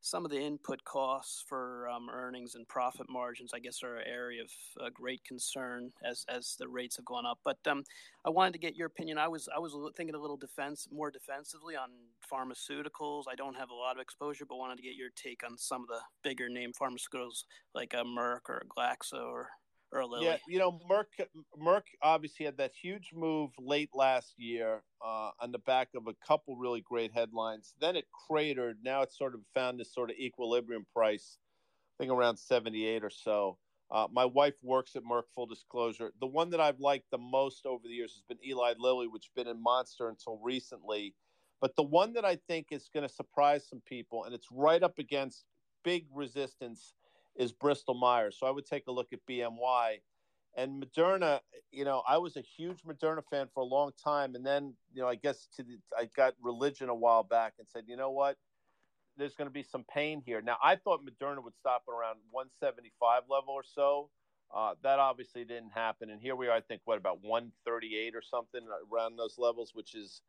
some 0.01 0.25
of 0.25 0.31
the 0.31 0.39
input 0.39 0.83
costs 0.83 1.43
for 1.47 1.89
um, 1.89 2.09
earnings 2.11 2.55
and 2.55 2.67
profit 2.67 3.07
margins, 3.09 3.51
I 3.53 3.59
guess, 3.59 3.83
are 3.83 3.97
an 3.97 4.07
area 4.07 4.41
of 4.43 4.49
uh, 4.81 4.89
great 4.93 5.23
concern 5.23 5.91
as 6.03 6.25
as 6.29 6.55
the 6.59 6.67
rates 6.67 6.97
have 6.97 7.05
gone 7.05 7.25
up. 7.25 7.39
But 7.43 7.57
um, 7.67 7.83
I 8.25 8.29
wanted 8.29 8.53
to 8.53 8.59
get 8.59 8.75
your 8.75 8.87
opinion. 8.87 9.17
I 9.17 9.27
was 9.27 9.49
I 9.55 9.59
was 9.59 9.75
thinking 9.95 10.15
a 10.15 10.19
little 10.19 10.37
defense, 10.37 10.87
more 10.91 11.11
defensively 11.11 11.75
on 11.75 11.89
pharmaceuticals. 12.31 13.23
I 13.29 13.35
don't 13.35 13.55
have 13.55 13.69
a 13.69 13.75
lot 13.75 13.95
of 13.95 14.01
exposure, 14.01 14.45
but 14.47 14.57
wanted 14.57 14.77
to 14.77 14.83
get 14.83 14.95
your 14.95 15.09
take 15.15 15.43
on 15.43 15.57
some 15.57 15.81
of 15.81 15.87
the 15.87 15.99
bigger 16.23 16.49
name 16.49 16.71
pharmaceuticals 16.79 17.43
like 17.73 17.93
a 17.93 18.03
Merck 18.03 18.49
or 18.49 18.63
a 18.63 18.65
Glaxo 18.65 19.25
or 19.25 19.49
or 19.91 20.05
Lilly. 20.05 20.25
Yeah, 20.25 20.37
you 20.47 20.59
know, 20.59 20.79
Merck 20.89 21.05
Merck 21.59 21.83
obviously 22.01 22.45
had 22.45 22.57
that 22.57 22.71
huge 22.79 23.11
move 23.13 23.51
late 23.59 23.89
last 23.93 24.33
year 24.37 24.83
uh, 25.05 25.31
on 25.39 25.51
the 25.51 25.59
back 25.59 25.89
of 25.95 26.07
a 26.07 26.13
couple 26.25 26.55
really 26.57 26.81
great 26.81 27.11
headlines. 27.13 27.73
Then 27.79 27.95
it 27.95 28.05
cratered. 28.27 28.79
Now 28.83 29.01
it's 29.01 29.17
sort 29.17 29.33
of 29.33 29.41
found 29.53 29.79
this 29.79 29.93
sort 29.93 30.09
of 30.09 30.17
equilibrium 30.17 30.85
price, 30.93 31.37
I 31.97 32.03
think 32.03 32.11
around 32.11 32.37
78 32.37 33.03
or 33.03 33.09
so. 33.09 33.57
Uh, 33.89 34.07
my 34.11 34.25
wife 34.25 34.55
works 34.61 34.97
at 34.97 35.03
Merck, 35.03 35.23
full 35.33 35.45
disclosure. 35.45 36.11
The 36.19 36.27
one 36.27 36.49
that 36.49 36.59
I've 36.59 36.81
liked 36.81 37.05
the 37.09 37.17
most 37.17 37.65
over 37.65 37.87
the 37.87 37.93
years 37.93 38.11
has 38.13 38.23
been 38.27 38.45
Eli 38.45 38.73
Lilly, 38.77 39.07
which 39.07 39.25
has 39.25 39.43
been 39.43 39.49
in 39.49 39.63
Monster 39.63 40.09
until 40.09 40.39
recently. 40.43 41.15
But 41.61 41.75
the 41.77 41.83
one 41.83 42.13
that 42.13 42.25
I 42.25 42.37
think 42.47 42.67
is 42.71 42.89
going 42.93 43.07
to 43.07 43.13
surprise 43.13 43.65
some 43.67 43.81
people, 43.87 44.25
and 44.25 44.35
it's 44.35 44.47
right 44.51 44.83
up 44.83 44.99
against 44.99 45.45
big 45.83 46.05
resistance– 46.13 46.93
is 47.37 47.51
Bristol 47.53 47.93
Myers. 47.93 48.37
So 48.39 48.47
I 48.47 48.51
would 48.51 48.65
take 48.65 48.87
a 48.87 48.91
look 48.91 49.13
at 49.13 49.19
BMY. 49.29 50.01
And 50.55 50.83
Moderna, 50.83 51.41
you 51.71 51.85
know, 51.85 52.01
I 52.07 52.17
was 52.17 52.35
a 52.35 52.41
huge 52.41 52.81
Moderna 52.81 53.23
fan 53.29 53.47
for 53.53 53.59
a 53.61 53.65
long 53.65 53.91
time, 54.03 54.33
and 54.33 54.43
then, 54.45 54.73
you 54.91 55.01
know, 55.01 55.07
I 55.07 55.13
guess 55.13 55.47
to 55.55 55.63
the, 55.63 55.77
I 55.95 56.05
got 56.15 56.33
religion 56.41 56.89
a 56.89 56.95
while 56.95 57.21
back 57.21 57.53
and 57.59 57.67
said, 57.69 57.83
you 57.87 57.95
know 57.95 58.09
what, 58.09 58.37
there's 59.17 59.35
going 59.35 59.47
to 59.47 59.53
be 59.53 59.61
some 59.63 59.83
pain 59.83 60.21
here. 60.25 60.41
Now 60.41 60.57
I 60.63 60.75
thought 60.75 61.05
Moderna 61.05 61.43
would 61.43 61.55
stop 61.55 61.83
at 61.87 61.91
around 61.91 62.17
175 62.31 63.23
level 63.29 63.53
or 63.53 63.63
so. 63.63 64.09
Uh, 64.55 64.75
that 64.81 64.97
obviously 64.97 65.43
didn't 65.43 65.71
happen, 65.71 66.09
and 66.09 66.21
here 66.21 66.35
we 66.35 66.47
are. 66.47 66.53
I 66.53 66.61
think 66.61 66.81
what 66.85 66.97
about 66.97 67.21
138 67.21 68.15
or 68.15 68.21
something 68.21 68.61
around 68.91 69.17
those 69.17 69.35
levels, 69.37 69.71
which 69.75 69.93
is 69.93 70.21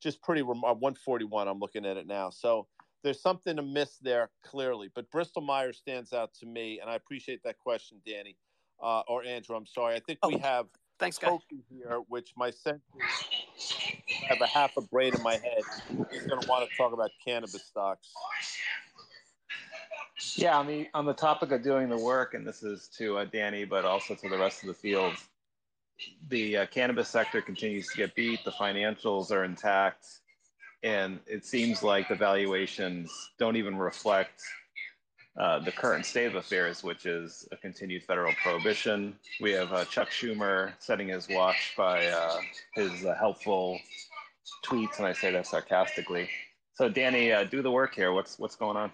just 0.00 0.22
pretty. 0.22 0.42
Rem- 0.42 0.60
141. 0.60 1.48
I'm 1.48 1.58
looking 1.58 1.86
at 1.86 1.96
it 1.96 2.06
now. 2.06 2.30
So 2.30 2.68
there's 3.02 3.20
something 3.20 3.58
amiss 3.58 3.98
there 3.98 4.30
clearly. 4.44 4.90
But 4.94 5.10
Bristol 5.10 5.42
Myers 5.42 5.78
stands 5.78 6.12
out 6.12 6.34
to 6.40 6.46
me, 6.46 6.80
and 6.80 6.88
I 6.90 6.94
appreciate 6.94 7.42
that 7.44 7.58
question, 7.58 7.98
Danny 8.06 8.36
uh, 8.82 9.02
or 9.08 9.24
Andrew. 9.24 9.56
I'm 9.56 9.66
sorry. 9.66 9.94
I 9.96 10.00
think 10.00 10.18
we 10.26 10.34
Oh, 10.36 10.38
have 10.38 10.66
Thanks, 10.98 11.18
guy. 11.18 11.28
Toki 11.28 11.64
here, 11.68 12.00
which 12.08 12.32
my 12.36 12.50
sense 12.50 12.82
is 12.96 13.74
I 14.22 14.26
have 14.26 14.40
a 14.40 14.46
half 14.46 14.76
a 14.76 14.82
brain 14.82 15.14
in 15.14 15.22
my 15.22 15.34
head. 15.34 15.62
He's 16.12 16.26
going 16.26 16.40
to 16.40 16.48
want 16.48 16.68
to 16.68 16.76
talk 16.76 16.92
about 16.92 17.10
cannabis 17.24 17.64
stocks. 17.64 18.08
Yeah, 20.36 20.56
I 20.58 20.62
mean, 20.62 20.88
on 20.94 21.04
the 21.04 21.12
topic 21.12 21.50
of 21.50 21.62
doing 21.62 21.88
the 21.88 21.96
work, 21.98 22.34
and 22.34 22.46
this 22.46 22.62
is 22.62 22.88
to 22.98 23.18
uh, 23.18 23.24
Danny, 23.24 23.64
but 23.64 23.84
also 23.84 24.14
to 24.14 24.28
the 24.28 24.38
rest 24.38 24.62
of 24.62 24.68
the 24.68 24.74
field, 24.74 25.14
the 26.28 26.58
uh, 26.58 26.66
cannabis 26.66 27.08
sector 27.08 27.42
continues 27.42 27.88
to 27.88 27.96
get 27.96 28.14
beat. 28.14 28.44
The 28.44 28.52
financials 28.52 29.32
are 29.32 29.44
intact, 29.44 30.06
and 30.82 31.20
it 31.26 31.44
seems 31.44 31.82
like 31.82 32.08
the 32.08 32.14
valuations 32.14 33.30
don't 33.38 33.56
even 33.56 33.76
reflect 33.76 34.42
uh, 35.38 35.58
the 35.60 35.72
current 35.72 36.04
state 36.04 36.26
of 36.26 36.34
affairs, 36.34 36.84
which 36.84 37.06
is 37.06 37.48
a 37.52 37.56
continued 37.56 38.02
federal 38.02 38.34
prohibition. 38.42 39.14
We 39.40 39.52
have 39.52 39.72
uh, 39.72 39.84
Chuck 39.86 40.10
Schumer 40.10 40.72
setting 40.78 41.08
his 41.08 41.28
watch 41.30 41.72
by 41.76 42.06
uh, 42.06 42.36
his 42.74 43.04
uh, 43.04 43.14
helpful 43.14 43.78
tweets, 44.64 44.98
and 44.98 45.06
I 45.06 45.12
say 45.12 45.30
that 45.32 45.46
sarcastically. 45.46 46.28
So, 46.74 46.88
Danny, 46.88 47.32
uh, 47.32 47.44
do 47.44 47.62
the 47.62 47.70
work 47.70 47.94
here. 47.94 48.12
What's 48.12 48.38
what's 48.38 48.56
going 48.56 48.76
on? 48.76 48.90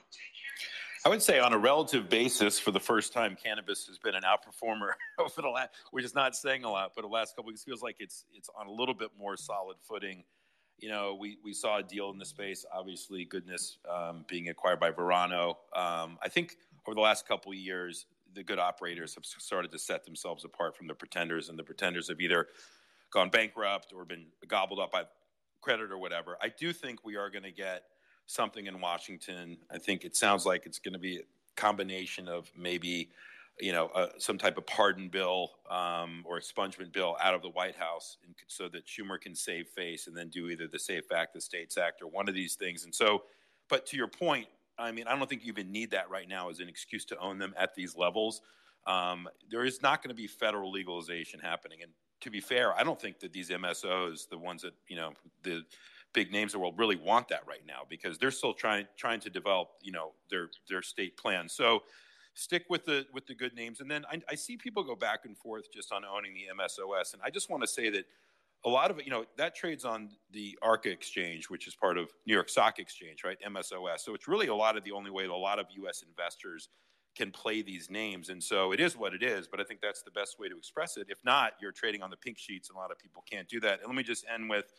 I 1.04 1.08
would 1.08 1.22
say 1.22 1.38
on 1.38 1.52
a 1.52 1.58
relative 1.58 2.08
basis, 2.08 2.58
for 2.58 2.70
the 2.70 2.80
first 2.80 3.12
time, 3.12 3.36
cannabis 3.42 3.86
has 3.86 3.98
been 3.98 4.14
an 4.14 4.22
outperformer 4.22 4.90
over 5.18 5.42
the 5.42 5.48
last, 5.48 5.70
which 5.90 6.04
is 6.04 6.14
not 6.14 6.36
saying 6.36 6.64
a 6.64 6.70
lot, 6.70 6.92
but 6.94 7.02
the 7.02 7.08
last 7.08 7.34
couple 7.34 7.48
weeks 7.48 7.64
feels 7.64 7.82
like 7.82 7.96
it's 7.98 8.24
it's 8.32 8.50
on 8.58 8.66
a 8.66 8.72
little 8.72 8.94
bit 8.94 9.10
more 9.18 9.36
solid 9.36 9.76
footing. 9.80 10.22
You 10.78 10.88
know, 10.88 11.16
we, 11.18 11.38
we 11.44 11.52
saw 11.52 11.78
a 11.78 11.82
deal 11.82 12.10
in 12.10 12.18
the 12.18 12.24
space, 12.24 12.64
obviously, 12.72 13.24
goodness 13.24 13.78
um, 13.90 14.24
being 14.28 14.48
acquired 14.48 14.78
by 14.78 14.90
Verano. 14.90 15.58
Um, 15.74 16.18
I 16.22 16.28
think 16.28 16.56
over 16.86 16.94
the 16.94 17.00
last 17.00 17.26
couple 17.26 17.50
of 17.50 17.58
years, 17.58 18.06
the 18.34 18.44
good 18.44 18.58
operators 18.58 19.14
have 19.14 19.24
started 19.24 19.72
to 19.72 19.78
set 19.78 20.04
themselves 20.04 20.44
apart 20.44 20.76
from 20.76 20.86
the 20.86 20.94
pretenders, 20.94 21.48
and 21.48 21.58
the 21.58 21.64
pretenders 21.64 22.08
have 22.08 22.20
either 22.20 22.46
gone 23.10 23.30
bankrupt 23.30 23.92
or 23.92 24.04
been 24.04 24.26
gobbled 24.46 24.78
up 24.78 24.92
by 24.92 25.02
credit 25.60 25.90
or 25.90 25.98
whatever. 25.98 26.36
I 26.40 26.48
do 26.48 26.72
think 26.72 27.04
we 27.04 27.16
are 27.16 27.30
going 27.30 27.42
to 27.42 27.50
get 27.50 27.84
something 28.26 28.66
in 28.66 28.80
Washington. 28.80 29.56
I 29.70 29.78
think 29.78 30.04
it 30.04 30.14
sounds 30.14 30.46
like 30.46 30.66
it's 30.66 30.78
going 30.78 30.92
to 30.92 30.98
be 30.98 31.16
a 31.18 31.22
combination 31.56 32.28
of 32.28 32.50
maybe, 32.56 33.08
you 33.60 33.72
know, 33.72 33.86
uh, 33.88 34.08
some 34.18 34.38
type 34.38 34.56
of 34.56 34.66
pardon 34.66 35.08
bill 35.08 35.50
um, 35.70 36.24
or 36.26 36.38
expungement 36.38 36.92
bill 36.92 37.16
out 37.22 37.34
of 37.34 37.42
the 37.42 37.50
White 37.50 37.76
House, 37.76 38.18
and 38.24 38.34
so 38.46 38.68
that 38.68 38.86
Schumer 38.86 39.20
can 39.20 39.34
save 39.34 39.68
face 39.68 40.06
and 40.06 40.16
then 40.16 40.28
do 40.28 40.48
either 40.48 40.68
the 40.68 40.78
SAFE 40.78 41.10
Act, 41.12 41.34
the 41.34 41.40
States 41.40 41.76
Act, 41.76 42.02
or 42.02 42.08
one 42.08 42.28
of 42.28 42.34
these 42.34 42.54
things. 42.54 42.84
And 42.84 42.94
so, 42.94 43.24
but 43.68 43.86
to 43.86 43.96
your 43.96 44.08
point, 44.08 44.46
I 44.78 44.92
mean, 44.92 45.06
I 45.06 45.16
don't 45.16 45.28
think 45.28 45.44
you 45.44 45.52
even 45.52 45.72
need 45.72 45.90
that 45.90 46.08
right 46.10 46.28
now 46.28 46.50
as 46.50 46.60
an 46.60 46.68
excuse 46.68 47.04
to 47.06 47.18
own 47.18 47.38
them 47.38 47.52
at 47.56 47.74
these 47.74 47.96
levels. 47.96 48.42
Um, 48.86 49.28
there 49.50 49.64
is 49.64 49.82
not 49.82 50.02
going 50.02 50.14
to 50.14 50.20
be 50.20 50.26
federal 50.26 50.70
legalization 50.70 51.40
happening, 51.40 51.78
and 51.82 51.92
to 52.20 52.30
be 52.30 52.40
fair, 52.40 52.78
I 52.78 52.84
don't 52.84 53.00
think 53.00 53.20
that 53.20 53.32
these 53.32 53.50
MSOs, 53.50 54.28
the 54.28 54.38
ones 54.38 54.62
that 54.62 54.74
you 54.88 54.96
know, 54.96 55.12
the 55.42 55.62
big 56.14 56.32
names 56.32 56.54
in 56.54 56.58
the 56.58 56.62
world 56.62 56.78
really 56.78 56.96
want 56.96 57.28
that 57.28 57.42
right 57.46 57.66
now 57.66 57.82
because 57.88 58.18
they're 58.18 58.30
still 58.30 58.54
trying 58.54 58.86
trying 58.96 59.20
to 59.20 59.30
develop 59.30 59.68
you 59.82 59.92
know 59.92 60.12
their 60.30 60.48
their 60.68 60.82
state 60.82 61.16
plan. 61.16 61.48
So 61.48 61.82
stick 62.38 62.64
with 62.68 62.84
the 62.84 63.06
with 63.12 63.26
the 63.26 63.34
good 63.34 63.54
names, 63.54 63.80
and 63.80 63.90
then 63.90 64.04
I, 64.10 64.20
I 64.30 64.34
see 64.34 64.56
people 64.56 64.82
go 64.82 64.94
back 64.94 65.20
and 65.24 65.36
forth 65.36 65.72
just 65.72 65.92
on 65.92 66.04
owning 66.04 66.34
the 66.34 66.46
MSOS, 66.62 67.14
and 67.14 67.22
I 67.24 67.30
just 67.30 67.50
want 67.50 67.62
to 67.62 67.68
say 67.68 67.90
that 67.90 68.04
a 68.64 68.68
lot 68.68 68.90
of 68.90 68.98
it, 68.98 69.04
you 69.04 69.10
know, 69.10 69.24
that 69.36 69.54
trades 69.54 69.84
on 69.84 70.10
the 70.32 70.58
ARCA 70.62 70.90
exchange, 70.90 71.48
which 71.48 71.68
is 71.68 71.74
part 71.74 71.96
of 71.96 72.10
New 72.26 72.34
York 72.34 72.48
Stock 72.48 72.78
Exchange, 72.78 73.22
right? 73.24 73.38
MSOS. 73.46 74.00
So 74.00 74.14
it's 74.14 74.26
really 74.26 74.48
a 74.48 74.54
lot 74.54 74.76
of 74.76 74.82
the 74.82 74.92
only 74.92 75.10
way 75.10 75.24
that 75.24 75.32
a 75.32 75.36
lot 75.36 75.58
of 75.60 75.66
U.S. 75.76 76.02
investors 76.06 76.68
can 77.16 77.30
play 77.30 77.62
these 77.62 77.88
names. 77.88 78.30
And 78.30 78.42
so 78.42 78.72
it 78.72 78.80
is 78.80 78.96
what 78.96 79.14
it 79.14 79.22
is, 79.22 79.46
but 79.46 79.60
I 79.60 79.64
think 79.64 79.80
that's 79.80 80.02
the 80.02 80.10
best 80.10 80.40
way 80.40 80.48
to 80.48 80.56
express 80.56 80.96
it. 80.96 81.06
If 81.08 81.18
not, 81.24 81.52
you're 81.60 81.72
trading 81.72 82.02
on 82.02 82.10
the 82.10 82.16
pink 82.16 82.36
sheets, 82.36 82.68
and 82.68 82.76
a 82.76 82.80
lot 82.80 82.90
of 82.90 82.98
people 82.98 83.22
can't 83.30 83.48
do 83.48 83.60
that. 83.60 83.78
And 83.78 83.86
let 83.86 83.94
me 83.94 84.02
just 84.02 84.24
end 84.32 84.50
with 84.50 84.72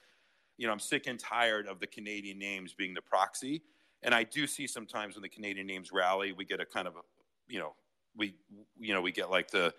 you 0.60 0.68
know, 0.68 0.74
I'm 0.74 0.80
sick 0.80 1.08
and 1.08 1.18
tired 1.18 1.68
of 1.68 1.80
the 1.80 1.88
Canadian 1.88 2.38
names 2.38 2.74
being 2.74 2.94
the 2.94 3.02
proxy. 3.02 3.64
And 4.04 4.14
I 4.14 4.24
do 4.24 4.46
see 4.46 4.68
sometimes 4.68 5.16
when 5.16 5.22
the 5.24 5.30
Canadian 5.30 5.66
names 5.66 5.92
rally, 5.92 6.34
we 6.34 6.44
get 6.44 6.60
a 6.60 6.66
kind 6.66 6.86
of, 6.86 6.96
a, 6.98 7.00
you 7.50 7.60
know, 7.60 7.74
we, 8.16 8.36
you 8.80 8.94
know, 8.94 9.02
we 9.02 9.12
get 9.12 9.30
like 9.30 9.50
the 9.52 9.74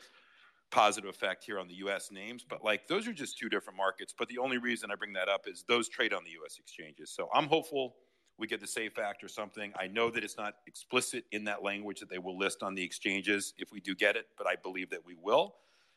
positive 0.70 1.10
effect 1.10 1.44
here 1.44 1.58
on 1.58 1.68
the 1.68 1.74
U.S. 1.74 2.10
names. 2.10 2.44
But 2.48 2.64
like 2.64 2.86
those 2.86 3.06
are 3.08 3.12
just 3.12 3.38
two 3.38 3.48
different 3.48 3.76
markets. 3.76 4.14
But 4.16 4.28
the 4.28 4.38
only 4.38 4.58
reason 4.58 4.90
I 4.90 4.94
bring 4.94 5.12
that 5.14 5.28
up 5.28 5.46
is 5.46 5.64
those 5.68 5.88
trade 5.88 6.12
on 6.12 6.24
the 6.24 6.30
U.S. 6.32 6.58
exchanges. 6.58 7.10
So 7.10 7.28
I'm 7.34 7.46
hopeful 7.46 7.96
we 8.38 8.46
get 8.46 8.60
the 8.60 8.66
SAFE 8.66 8.98
Act 8.98 9.22
or 9.22 9.28
something. 9.28 9.72
I 9.78 9.86
know 9.86 10.10
that 10.10 10.24
it's 10.24 10.38
not 10.38 10.54
explicit 10.66 11.24
in 11.30 11.44
that 11.44 11.62
language 11.62 12.00
that 12.00 12.08
they 12.08 12.18
will 12.18 12.38
list 12.38 12.62
on 12.62 12.74
the 12.74 12.82
exchanges 12.82 13.52
if 13.58 13.70
we 13.70 13.80
do 13.80 13.94
get 13.94 14.16
it, 14.16 14.26
but 14.38 14.46
I 14.46 14.56
believe 14.56 14.88
that 14.90 15.04
we 15.04 15.14
will. 15.14 15.56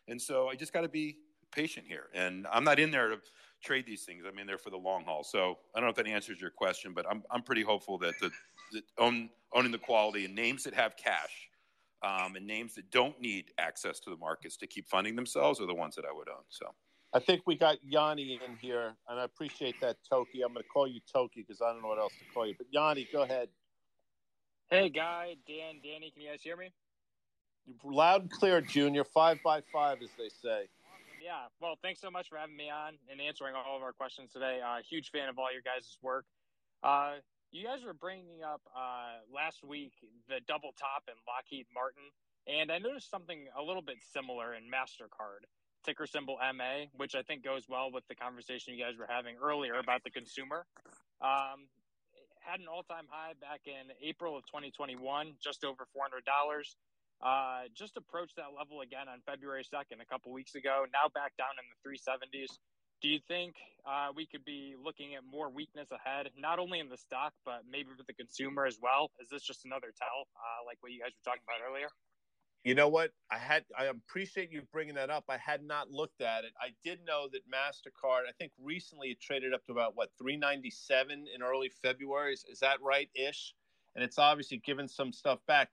And 0.10 0.22
so 0.22 0.50
I 0.50 0.56
just 0.56 0.74
got 0.74 0.82
to 0.82 0.90
be 0.90 1.18
patient 1.52 1.86
here. 1.88 2.08
And 2.14 2.46
I'm 2.52 2.66
not 2.66 2.80
in 2.80 2.92
there 2.92 3.10
to 3.10 3.20
trade 3.64 3.86
these 3.86 4.04
things. 4.04 4.26
I'm 4.28 4.38
in 4.40 4.46
there 4.46 4.58
for 4.58 4.72
the 4.72 4.78
long 4.78 5.06
haul. 5.06 5.24
So 5.24 5.58
I 5.74 5.80
don't 5.80 5.86
know 5.86 5.92
if 5.92 5.96
that 5.96 6.08
answers 6.08 6.42
your 6.42 6.50
question, 6.50 6.92
but 6.94 7.06
I'm, 7.10 7.24
I'm 7.32 7.44
pretty 7.44 7.62
hopeful 7.62 7.98
that 8.00 8.14
the, 8.20 8.32
own, 8.98 9.30
owning 9.54 9.72
the 9.72 9.78
quality 9.78 10.26
and 10.26 10.36
names 10.36 10.66
that 10.66 10.74
have 10.74 10.98
cash 10.98 11.48
um, 12.04 12.36
and 12.36 12.46
names 12.46 12.76
that 12.76 12.90
don't 12.92 13.20
need 13.20 13.46
access 13.58 14.00
to 14.02 14.10
the 14.10 14.18
markets 14.18 14.58
to 14.58 14.68
keep 14.68 14.88
funding 14.88 15.16
themselves 15.16 15.60
are 15.62 15.66
the 15.66 15.74
ones 15.74 15.96
that 15.96 16.06
I 16.06 16.14
would 16.14 16.30
own. 16.30 16.44
So. 16.50 16.68
I 17.16 17.20
think 17.20 17.44
we 17.46 17.56
got 17.56 17.78
Yanni 17.84 18.40
in 18.46 18.58
here, 18.60 18.96
and 19.08 19.20
I 19.20 19.24
appreciate 19.24 19.80
that, 19.82 19.98
Toki. 20.10 20.42
I'm 20.42 20.54
going 20.54 20.64
to 20.64 20.70
call 20.70 20.88
you 20.88 21.00
Toki 21.12 21.46
because 21.48 21.62
I 21.62 21.72
don't 21.72 21.84
know 21.84 21.90
what 21.90 22.00
else 22.00 22.14
to 22.18 22.34
call 22.34 22.48
you. 22.48 22.56
But 22.58 22.68
Yanni, 22.72 23.08
go 23.14 23.22
ahead. 23.22 23.50
Hey, 24.72 24.90
Guy, 24.90 25.36
Dan, 25.48 25.76
Danny, 25.84 26.10
can 26.12 26.24
you 26.24 26.30
guys 26.30 26.42
hear 26.42 26.58
me? 26.58 26.74
Loud 27.84 28.24
and 28.24 28.32
clear, 28.32 28.62
Junior. 28.62 29.04
Five 29.04 29.38
by 29.44 29.62
five, 29.72 30.00
as 30.02 30.10
they 30.18 30.30
say 30.42 30.68
yeah. 31.24 31.48
Well, 31.62 31.80
thanks 31.82 32.02
so 32.02 32.12
much 32.12 32.28
for 32.28 32.38
having 32.38 32.58
me 32.58 32.70
on 32.70 33.00
and 33.10 33.22
answering 33.22 33.56
all 33.56 33.78
of 33.78 33.82
our 33.82 33.94
questions 33.94 34.34
today. 34.34 34.60
Uh, 34.60 34.84
huge 34.88 35.10
fan 35.12 35.30
of 35.30 35.40
all 35.40 35.52
your 35.52 35.64
guys' 35.64 35.98
work. 36.02 36.26
Uh, 36.84 37.24
you 37.54 37.64
guys 37.64 37.86
were 37.86 37.94
bringing 37.94 38.42
up 38.44 38.62
uh, 38.76 39.22
last 39.30 39.64
week 39.64 39.94
the 40.28 40.42
double 40.48 40.74
top 40.74 41.06
in 41.08 41.14
Lockheed 41.30 41.68
Martin, 41.74 42.04
and 42.50 42.72
I 42.72 42.80
noticed 42.80 43.10
something 43.10 43.46
a 43.54 43.62
little 43.62 43.86
bit 43.86 44.02
similar 44.02 44.54
in 44.58 44.64
Mastercard, 44.66 45.46
ticker 45.86 46.08
symbol 46.08 46.38
MA, 46.42 46.90
which 46.98 47.14
I 47.14 47.22
think 47.22 47.46
goes 47.46 47.70
well 47.70 47.92
with 47.94 48.04
the 48.10 48.16
conversation 48.16 48.74
you 48.74 48.84
guys 48.84 48.98
were 48.98 49.08
having 49.08 49.38
earlier 49.38 49.78
about 49.78 50.04
the 50.04 50.10
consumer. 50.10 50.66
Um, 51.22 51.70
had 52.42 52.60
an 52.60 52.66
all-time 52.68 53.06
high 53.08 53.34
back 53.40 53.62
in 53.70 53.94
April 54.02 54.36
of 54.36 54.44
2021, 54.48 55.38
just 55.42 55.64
over 55.64 55.86
four 55.94 56.04
hundred 56.04 56.26
dollars. 56.26 56.76
Uh, 57.22 57.70
just 57.72 57.96
approached 57.96 58.36
that 58.36 58.52
level 58.58 58.82
again 58.82 59.08
on 59.08 59.22
February 59.24 59.64
2nd, 59.64 60.02
a 60.02 60.06
couple 60.12 60.34
weeks 60.34 60.56
ago. 60.56 60.84
Now 60.92 61.08
back 61.14 61.32
down 61.38 61.56
in 61.56 61.64
the 61.72 61.80
370s. 61.80 62.52
Do 63.04 63.10
you 63.10 63.20
think 63.28 63.56
uh, 63.86 64.14
we 64.16 64.26
could 64.26 64.46
be 64.46 64.76
looking 64.82 65.14
at 65.16 65.24
more 65.30 65.50
weakness 65.50 65.90
ahead, 65.92 66.30
not 66.38 66.58
only 66.58 66.80
in 66.80 66.88
the 66.88 66.98
stock, 66.98 67.34
but 67.44 67.64
maybe 67.70 67.90
with 67.98 68.08
the 68.08 68.14
consumer 68.14 68.66
as 68.66 68.80
well? 68.82 69.12
Is 69.22 69.28
this 69.28 69.44
just 69.44 69.66
another 69.66 69.92
tell, 69.98 70.28
uh, 70.38 70.66
like 70.66 70.78
what 70.80 70.94
you 70.94 71.02
guys 71.02 71.12
were 71.12 71.32
talking 71.32 71.44
about 71.44 71.70
earlier? 71.70 71.88
You 72.64 72.76
know 72.76 72.88
what? 72.88 73.12
I 73.30 73.38
had 73.38 73.66
I 73.78 73.86
appreciate 73.86 74.54
you 74.54 74.62
bringing 74.72 74.96
that 74.96 75.10
up. 75.10 75.26
I 75.28 75.36
had 75.36 75.66
not 75.66 75.92
looked 75.92 76.22
at 76.22 76.46
it. 76.46 76.54
I 76.58 76.70
did 76.82 77.00
know 77.06 77.28
that 77.34 77.42
Mastercard. 77.46 78.22
I 78.26 78.32
think 78.40 78.54
recently 78.58 79.10
it 79.10 79.20
traded 79.20 79.54
up 79.54 79.66
to 79.66 79.74
about 79.74 79.98
what 79.98 80.12
397 80.18 81.26
in 81.36 81.44
early 81.44 81.70
February. 81.82 82.32
Is, 82.32 82.46
is 82.50 82.60
that 82.60 82.82
right, 82.82 83.10
ish? 83.16 83.54
And 83.96 84.04
it's 84.04 84.18
obviously 84.18 84.62
given 84.66 84.88
some 84.88 85.12
stuff 85.12 85.40
back 85.46 85.72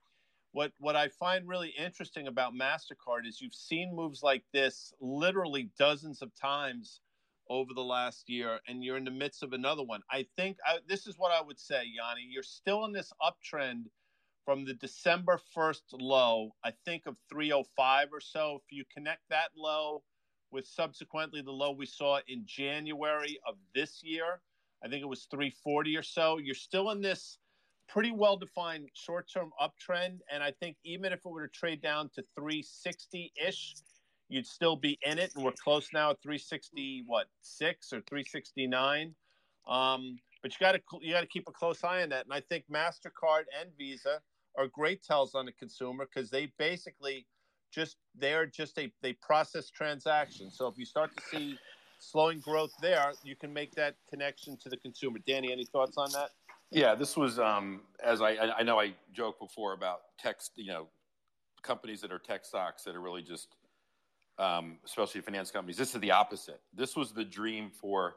what 0.52 0.72
what 0.78 0.96
I 0.96 1.06
find 1.06 1.46
really 1.46 1.72
interesting 1.78 2.26
about 2.26 2.54
Mastercard 2.54 3.24
is 3.24 3.40
you've 3.40 3.54
seen 3.54 3.94
moves 3.94 4.22
like 4.22 4.42
this 4.52 4.92
literally 5.00 5.70
dozens 5.78 6.22
of 6.22 6.34
times 6.34 7.00
over 7.50 7.74
the 7.74 7.82
last 7.82 8.30
year, 8.30 8.60
and 8.68 8.82
you're 8.82 8.96
in 8.96 9.04
the 9.04 9.10
midst 9.10 9.42
of 9.42 9.52
another 9.52 9.82
one. 9.82 10.00
I 10.10 10.26
think 10.36 10.56
I, 10.64 10.78
this 10.88 11.06
is 11.06 11.18
what 11.18 11.32
I 11.32 11.42
would 11.42 11.58
say, 11.58 11.82
Yanni. 11.84 12.26
You're 12.30 12.44
still 12.44 12.84
in 12.84 12.92
this 12.92 13.12
uptrend 13.20 13.86
from 14.44 14.64
the 14.64 14.74
December 14.74 15.38
1st 15.56 15.82
low, 15.94 16.52
I 16.64 16.72
think 16.84 17.06
of 17.06 17.16
305 17.28 18.08
or 18.12 18.20
so. 18.20 18.60
If 18.64 18.72
you 18.72 18.84
connect 18.92 19.22
that 19.30 19.50
low 19.56 20.02
with 20.50 20.66
subsequently 20.66 21.42
the 21.42 21.50
low 21.50 21.72
we 21.72 21.86
saw 21.86 22.20
in 22.26 22.42
January 22.46 23.38
of 23.46 23.56
this 23.74 24.02
year, 24.02 24.40
I 24.82 24.88
think 24.88 25.02
it 25.02 25.08
was 25.08 25.26
340 25.30 25.96
or 25.96 26.02
so, 26.02 26.38
you're 26.38 26.54
still 26.54 26.90
in 26.90 27.02
this 27.02 27.38
pretty 27.88 28.12
well 28.12 28.36
defined 28.36 28.88
short 28.94 29.28
term 29.32 29.50
uptrend. 29.60 30.20
And 30.32 30.42
I 30.42 30.52
think 30.52 30.76
even 30.84 31.12
if 31.12 31.20
it 31.26 31.28
were 31.28 31.46
to 31.46 31.52
trade 31.52 31.82
down 31.82 32.08
to 32.14 32.24
360 32.36 33.32
ish, 33.46 33.74
you'd 34.30 34.46
still 34.46 34.76
be 34.76 34.98
in 35.02 35.18
it. 35.18 35.32
And 35.34 35.44
we're 35.44 35.52
close 35.52 35.88
now 35.92 36.10
at 36.10 36.22
360, 36.22 37.04
what, 37.06 37.26
six 37.42 37.92
or 37.92 38.00
369. 38.08 39.14
Um, 39.68 40.18
but 40.42 40.52
you 40.52 40.56
got 40.58 40.72
to 40.72 40.80
you 41.02 41.12
got 41.12 41.20
to 41.20 41.26
keep 41.26 41.46
a 41.48 41.52
close 41.52 41.84
eye 41.84 42.02
on 42.02 42.08
that. 42.10 42.24
And 42.24 42.32
I 42.32 42.40
think 42.40 42.64
Mastercard 42.72 43.44
and 43.60 43.70
Visa 43.76 44.20
are 44.56 44.66
great 44.68 45.02
tells 45.02 45.34
on 45.34 45.44
the 45.44 45.52
consumer 45.52 46.06
because 46.06 46.30
they 46.30 46.50
basically 46.58 47.26
just 47.72 47.96
they're 48.18 48.46
just 48.46 48.78
a 48.78 48.90
they 49.02 49.12
process 49.14 49.68
transactions. 49.68 50.56
So 50.56 50.66
if 50.66 50.78
you 50.78 50.86
start 50.86 51.10
to 51.16 51.22
see 51.30 51.58
slowing 51.98 52.40
growth 52.40 52.72
there, 52.80 53.12
you 53.22 53.36
can 53.36 53.52
make 53.52 53.72
that 53.72 53.96
connection 54.08 54.56
to 54.62 54.70
the 54.70 54.78
consumer. 54.78 55.18
Danny, 55.26 55.52
any 55.52 55.66
thoughts 55.66 55.98
on 55.98 56.10
that? 56.12 56.30
Yeah, 56.70 56.94
this 56.94 57.16
was 57.16 57.38
um, 57.38 57.82
as 58.02 58.22
I, 58.22 58.30
I 58.58 58.62
know 58.62 58.80
I 58.80 58.94
joked 59.12 59.40
before 59.40 59.72
about 59.72 60.02
text, 60.18 60.52
you 60.54 60.68
know, 60.72 60.86
companies 61.62 62.00
that 62.00 62.12
are 62.12 62.18
tech 62.18 62.44
stocks 62.44 62.84
that 62.84 62.94
are 62.94 63.00
really 63.00 63.22
just, 63.22 63.48
um, 64.40 64.78
especially 64.84 65.20
finance 65.20 65.50
companies. 65.50 65.76
This 65.76 65.94
is 65.94 66.00
the 66.00 66.10
opposite. 66.10 66.60
This 66.74 66.96
was 66.96 67.12
the 67.12 67.24
dream 67.24 67.70
for 67.70 68.16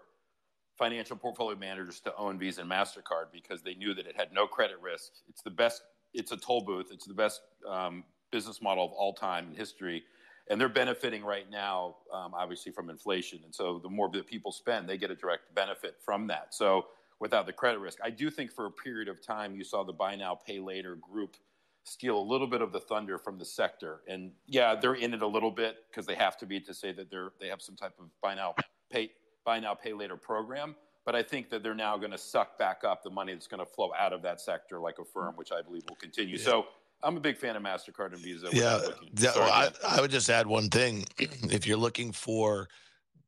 financial 0.77 1.15
portfolio 1.17 1.57
managers 1.57 1.99
to 1.99 2.15
own 2.15 2.39
Visa 2.39 2.61
and 2.61 2.71
Mastercard 2.71 3.25
because 3.31 3.61
they 3.61 3.75
knew 3.75 3.93
that 3.93 4.07
it 4.07 4.15
had 4.15 4.31
no 4.31 4.47
credit 4.47 4.77
risk. 4.81 5.11
It's 5.27 5.41
the 5.41 5.51
best 5.51 5.83
it's 6.13 6.31
a 6.31 6.37
toll 6.37 6.61
booth. 6.61 6.87
It's 6.91 7.05
the 7.05 7.13
best 7.13 7.41
um, 7.67 8.03
business 8.31 8.61
model 8.61 8.85
of 8.85 8.91
all 8.91 9.13
time 9.13 9.49
in 9.49 9.55
history. 9.55 10.03
And 10.49 10.59
they're 10.59 10.69
benefiting 10.69 11.23
right 11.23 11.49
now, 11.49 11.95
um, 12.13 12.33
obviously, 12.33 12.71
from 12.71 12.89
inflation. 12.89 13.39
And 13.43 13.53
so 13.53 13.79
the 13.79 13.89
more 13.89 14.09
that 14.11 14.27
people 14.27 14.51
spend, 14.51 14.87
they 14.87 14.97
get 14.97 15.09
a 15.09 15.15
direct 15.15 15.53
benefit 15.55 15.95
from 16.03 16.27
that. 16.27 16.53
So 16.53 16.87
without 17.19 17.45
the 17.45 17.53
credit 17.53 17.79
risk, 17.79 17.99
I 18.03 18.09
do 18.09 18.29
think 18.29 18.51
for 18.51 18.65
a 18.65 18.71
period 18.71 19.07
of 19.07 19.25
time, 19.25 19.55
you 19.55 19.63
saw 19.63 19.83
the 19.83 19.93
buy 19.93 20.15
now, 20.15 20.35
pay 20.35 20.59
later 20.59 20.95
group 20.95 21.37
steal 21.83 22.17
a 22.17 22.21
little 22.21 22.47
bit 22.47 22.61
of 22.61 22.71
the 22.71 22.79
thunder 22.79 23.17
from 23.17 23.37
the 23.37 23.45
sector. 23.45 24.01
And 24.07 24.31
yeah, 24.47 24.75
they're 24.75 24.95
in 24.95 25.13
it 25.13 25.21
a 25.21 25.27
little 25.27 25.51
bit 25.51 25.77
because 25.89 26.05
they 26.05 26.15
have 26.15 26.37
to 26.37 26.45
be 26.45 26.59
to 26.61 26.73
say 26.73 26.91
that 26.93 27.09
they're 27.09 27.31
they 27.39 27.47
have 27.47 27.61
some 27.61 27.75
type 27.75 27.93
of 27.99 28.07
buy 28.21 28.35
now 28.35 28.55
pay 28.89 29.11
buy 29.45 29.59
now 29.59 29.73
pay 29.73 29.93
later 29.93 30.17
program. 30.17 30.75
But 31.05 31.15
I 31.15 31.23
think 31.23 31.49
that 31.49 31.63
they're 31.63 31.75
now 31.75 31.97
going 31.97 32.11
to 32.11 32.17
suck 32.17 32.57
back 32.57 32.83
up 32.85 33.03
the 33.03 33.09
money 33.09 33.33
that's 33.33 33.47
going 33.47 33.59
to 33.59 33.65
flow 33.65 33.91
out 33.99 34.13
of 34.13 34.21
that 34.21 34.39
sector 34.39 34.79
like 34.79 34.99
a 34.99 35.03
firm, 35.03 35.35
which 35.35 35.51
I 35.51 35.61
believe 35.61 35.83
will 35.89 35.97
continue. 35.97 36.37
Yeah. 36.37 36.45
So 36.45 36.65
I'm 37.03 37.17
a 37.17 37.19
big 37.19 37.37
fan 37.37 37.57
of 37.57 37.63
Mastercard 37.63 38.13
and 38.13 38.21
Visa. 38.21 38.47
Yeah, 38.53 38.79
that, 39.15 39.35
well, 39.35 39.51
I, 39.51 39.69
I 39.85 39.99
would 39.99 40.11
just 40.11 40.29
add 40.29 40.47
one 40.47 40.69
thing: 40.69 41.05
if 41.19 41.67
you're 41.67 41.77
looking 41.77 42.13
for 42.13 42.69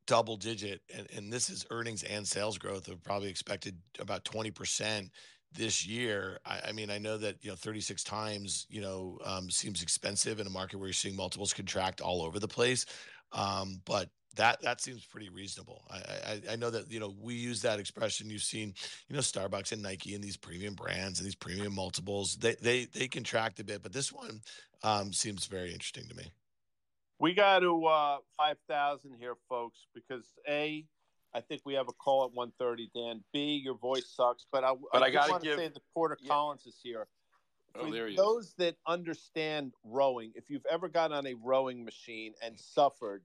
double 0.06 0.36
digit, 0.36 0.80
and, 0.96 1.06
and 1.14 1.32
this 1.32 1.50
is 1.50 1.66
earnings 1.70 2.02
and 2.04 2.26
sales 2.26 2.56
growth 2.56 2.88
of 2.88 3.02
probably 3.02 3.28
expected 3.28 3.76
about 3.98 4.24
20 4.24 4.50
percent 4.50 5.10
this 5.56 5.86
year. 5.86 6.38
I, 6.44 6.60
I, 6.68 6.72
mean, 6.72 6.90
I 6.90 6.98
know 6.98 7.16
that 7.18 7.36
you 7.42 7.50
know 7.50 7.56
36 7.56 8.04
times 8.04 8.66
you 8.68 8.80
know 8.80 9.18
um, 9.24 9.50
seems 9.50 9.82
expensive 9.82 10.40
in 10.40 10.46
a 10.46 10.50
market 10.50 10.78
where 10.78 10.88
you're 10.88 10.94
seeing 10.94 11.16
multiples 11.16 11.52
contract 11.52 12.00
all 12.00 12.22
over 12.22 12.38
the 12.38 12.48
place, 12.48 12.86
um, 13.32 13.80
but 13.84 14.08
that 14.36 14.62
that 14.62 14.80
seems 14.80 15.04
pretty 15.04 15.28
reasonable. 15.28 15.82
I, 15.90 15.96
I, 15.96 16.52
I 16.52 16.56
know 16.56 16.70
that 16.70 16.90
you 16.90 17.00
know 17.00 17.14
we 17.20 17.34
use 17.34 17.62
that 17.62 17.80
expression. 17.80 18.30
You've 18.30 18.42
seen 18.42 18.74
you 19.08 19.16
know 19.16 19.20
Starbucks 19.20 19.72
and 19.72 19.82
Nike 19.82 20.14
and 20.14 20.22
these 20.22 20.36
premium 20.36 20.74
brands 20.74 21.18
and 21.18 21.26
these 21.26 21.34
premium 21.34 21.74
multiples. 21.74 22.36
They 22.36 22.54
they 22.60 22.84
they 22.84 23.08
contract 23.08 23.60
a 23.60 23.64
bit, 23.64 23.82
but 23.82 23.92
this 23.92 24.12
one 24.12 24.40
um, 24.82 25.12
seems 25.12 25.46
very 25.46 25.72
interesting 25.72 26.06
to 26.08 26.14
me. 26.14 26.30
We 27.18 27.34
got 27.34 27.60
to 27.60 27.86
uh, 27.86 28.18
five 28.36 28.58
thousand 28.68 29.14
here, 29.18 29.34
folks, 29.48 29.86
because 29.94 30.24
a 30.46 30.84
I 31.36 31.40
think 31.42 31.60
we 31.66 31.74
have 31.74 31.88
a 31.88 31.92
call 31.92 32.24
at 32.24 32.34
1.30, 32.34 32.88
Dan. 32.94 33.22
B, 33.30 33.60
your 33.62 33.76
voice 33.76 34.06
sucks, 34.08 34.46
but 34.50 34.64
I, 34.64 34.72
but 34.90 35.02
I, 35.02 35.06
I 35.06 35.10
got 35.10 35.40
to 35.40 35.46
give... 35.46 35.58
say 35.58 35.68
that 35.68 35.82
Porter 35.92 36.16
yeah. 36.20 36.30
Collins 36.30 36.64
is 36.64 36.78
here. 36.82 37.06
For 37.74 37.88
oh, 37.88 37.92
there 37.92 38.14
those 38.14 38.54
that 38.56 38.76
understand 38.86 39.74
rowing, 39.84 40.32
if 40.34 40.48
you've 40.48 40.64
ever 40.64 40.88
got 40.88 41.12
on 41.12 41.26
a 41.26 41.34
rowing 41.34 41.84
machine 41.84 42.32
and 42.42 42.58
suffered, 42.58 43.22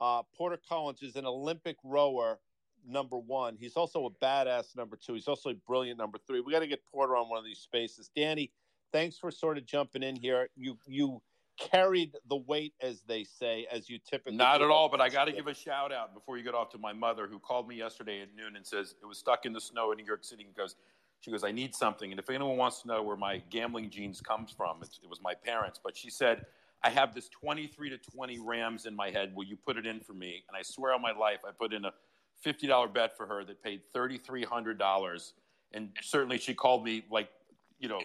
uh, 0.00 0.22
Porter 0.36 0.58
Collins 0.68 1.02
is 1.02 1.14
an 1.14 1.24
Olympic 1.24 1.76
rower, 1.84 2.40
number 2.84 3.16
one. 3.16 3.56
He's 3.56 3.76
also 3.76 4.06
a 4.06 4.10
badass 4.10 4.76
number 4.76 4.96
two. 4.96 5.14
He's 5.14 5.28
also 5.28 5.50
a 5.50 5.54
brilliant 5.54 5.98
number 5.98 6.18
three. 6.26 6.40
We 6.40 6.52
got 6.52 6.60
to 6.60 6.66
get 6.66 6.80
Porter 6.92 7.14
on 7.16 7.28
one 7.28 7.38
of 7.38 7.44
these 7.44 7.60
spaces. 7.60 8.10
Danny, 8.16 8.50
thanks 8.92 9.18
for 9.18 9.30
sort 9.30 9.56
of 9.56 9.66
jumping 9.66 10.02
in 10.02 10.16
here. 10.16 10.48
You 10.56 10.78
you 10.88 11.22
carried 11.70 12.16
the 12.28 12.36
weight, 12.36 12.74
as 12.80 13.02
they 13.02 13.24
say, 13.24 13.66
as 13.70 13.88
you 13.88 13.98
typically. 13.98 14.36
Not 14.36 14.62
at 14.62 14.70
all, 14.70 14.88
but 14.88 15.00
I 15.00 15.08
got 15.08 15.26
to 15.26 15.32
give 15.32 15.46
a 15.46 15.54
shout 15.54 15.92
out 15.92 16.14
before 16.14 16.36
you 16.36 16.44
get 16.44 16.54
off 16.54 16.70
to 16.70 16.78
my 16.78 16.92
mother, 16.92 17.26
who 17.26 17.38
called 17.38 17.68
me 17.68 17.76
yesterday 17.76 18.20
at 18.22 18.28
noon 18.36 18.56
and 18.56 18.66
says 18.66 18.94
it 19.00 19.06
was 19.06 19.18
stuck 19.18 19.46
in 19.46 19.52
the 19.52 19.60
snow 19.60 19.92
in 19.92 19.98
New 19.98 20.04
York 20.04 20.24
City. 20.24 20.44
And 20.44 20.54
goes, 20.54 20.76
she 21.20 21.30
goes, 21.30 21.44
I 21.44 21.52
need 21.52 21.74
something, 21.74 22.10
and 22.10 22.18
if 22.18 22.28
anyone 22.28 22.56
wants 22.56 22.82
to 22.82 22.88
know 22.88 23.02
where 23.02 23.16
my 23.16 23.40
gambling 23.48 23.90
genes 23.90 24.20
comes 24.20 24.50
from, 24.50 24.82
it 24.82 25.08
was 25.08 25.20
my 25.22 25.34
parents. 25.34 25.78
But 25.82 25.96
she 25.96 26.10
said, 26.10 26.44
I 26.82 26.90
have 26.90 27.14
this 27.14 27.28
23 27.28 27.90
to 27.90 27.98
20 27.98 28.40
Rams 28.40 28.86
in 28.86 28.96
my 28.96 29.10
head. 29.10 29.32
Will 29.36 29.44
you 29.44 29.56
put 29.56 29.76
it 29.76 29.86
in 29.86 30.00
for 30.00 30.14
me? 30.14 30.42
And 30.48 30.56
I 30.56 30.62
swear 30.62 30.92
on 30.92 31.00
my 31.00 31.12
life, 31.12 31.38
I 31.46 31.52
put 31.52 31.72
in 31.72 31.84
a 31.84 31.92
$50 32.44 32.92
bet 32.92 33.16
for 33.16 33.26
her 33.26 33.44
that 33.44 33.62
paid 33.62 33.82
$3,300. 33.94 35.32
And 35.74 35.90
certainly 36.02 36.38
she 36.38 36.54
called 36.54 36.84
me 36.84 37.04
like, 37.08 37.28
you 37.78 37.88
know, 37.88 38.00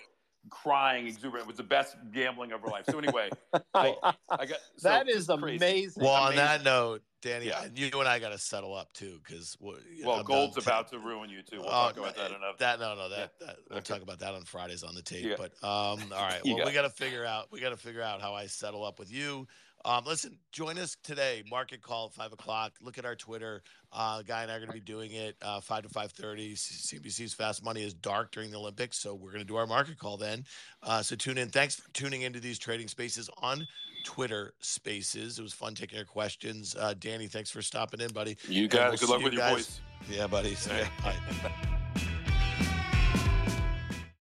crying 0.50 1.08
exuberant. 1.08 1.46
It 1.46 1.48
was 1.48 1.58
the 1.58 1.64
best 1.64 1.96
gambling 2.12 2.52
of 2.52 2.62
her 2.62 2.68
life. 2.68 2.86
So 2.90 2.98
anyway, 2.98 3.30
I, 3.74 3.96
I 4.30 4.46
got 4.46 4.60
so 4.78 4.90
that 4.90 5.10
is 5.10 5.30
amazing. 5.30 6.04
Well, 6.04 6.28
amazing. 6.28 6.28
on 6.28 6.36
that 6.36 6.64
note, 6.64 7.02
Danny, 7.22 7.48
yeah. 7.48 7.68
you 7.76 7.90
and 8.00 8.08
I 8.08 8.20
got 8.20 8.30
to 8.30 8.38
settle 8.38 8.76
up 8.76 8.94
too, 8.94 9.20
because 9.26 9.58
well, 9.60 10.24
gold's 10.24 10.58
about 10.58 10.90
to 10.90 11.00
ruin 11.00 11.30
you 11.30 11.42
too. 11.42 11.60
We'll 11.60 11.68
oh, 11.68 11.72
talk 11.72 11.98
about 11.98 12.16
that 12.16 12.32
enough. 12.32 12.58
That 12.60 12.80
no, 12.80 12.96
no, 12.96 13.10
that, 13.10 13.32
yeah. 13.42 13.48
that 13.48 13.58
we'll 13.70 13.80
okay. 13.80 13.94
talk 13.94 14.02
about 14.04 14.20
that 14.20 14.34
on 14.34 14.44
Fridays 14.44 14.84
on 14.84 14.94
the 14.94 15.02
tape. 15.02 15.26
Yeah. 15.26 15.36
But 15.38 15.52
um, 15.64 16.12
all 16.14 16.28
right, 16.28 16.42
well, 16.46 16.66
we 16.66 16.72
got 16.72 16.84
to 16.84 16.90
figure 16.90 17.26
out 17.26 17.52
we 17.52 17.60
got 17.60 17.70
to 17.70 17.78
figure 17.78 18.02
out 18.02 18.22
how 18.22 18.34
I 18.34 18.46
settle 18.46 18.86
up 18.86 19.00
with 19.00 19.12
you. 19.12 19.48
Um, 19.88 20.04
listen, 20.06 20.38
join 20.52 20.78
us 20.78 20.98
today. 21.02 21.44
Market 21.50 21.82
call 21.82 22.08
at 22.08 22.14
five 22.14 22.34
o'clock. 22.34 22.74
Look 22.82 22.98
at 22.98 23.06
our 23.06 23.16
Twitter. 23.16 23.64
Uh, 23.94 24.22
Guy 24.22 24.44
and 24.44 24.52
I 24.52 24.56
are 24.56 24.60
going 24.60 24.68
to 24.68 24.74
be 24.74 24.82
doing 24.82 25.14
it 25.14 25.38
uh, 25.42 25.62
five 25.62 25.84
to 25.84 25.90
five 25.90 26.12
thirty. 26.12 26.56
CNBC's 26.56 27.34
Fast 27.34 27.64
Money 27.64 27.84
is 27.84 27.94
dark 27.94 28.34
during 28.34 28.52
the 28.52 28.58
Olympics, 28.58 29.00
so 29.00 29.16
we're 29.16 29.32
going 29.32 29.44
to 29.44 29.48
do 29.48 29.56
our 29.56 29.66
market 29.66 29.98
call 29.98 30.18
then. 30.18 30.44
Uh, 30.84 31.02
so 31.02 31.16
tune 31.16 31.38
in. 31.38 31.48
Thanks 31.48 31.76
for 31.76 31.90
tuning 31.94 32.24
into 32.24 32.42
these 32.42 32.60
trading 32.60 32.90
spaces 32.90 33.30
on 33.42 33.66
Twitter 34.04 34.54
Spaces. 34.60 35.40
It 35.40 35.42
was 35.42 35.54
fun 35.54 35.74
taking 35.74 35.96
your 35.96 36.06
questions. 36.06 36.76
Uh, 36.78 36.94
Danny, 37.00 37.28
thanks 37.28 37.50
for 37.50 37.62
stopping 37.62 38.02
in, 38.02 38.12
buddy. 38.12 38.38
You 38.50 38.68
got 38.68 38.94
it. 38.94 39.00
We'll 39.00 39.08
Good 39.08 39.10
luck 39.10 39.24
with 39.24 39.34
your 39.34 39.50
voice. 39.50 39.80
Yeah, 40.10 40.28
buddy. 40.28 40.56
So, 40.56 40.74
yeah, 40.74 40.90
bye. 41.02 41.52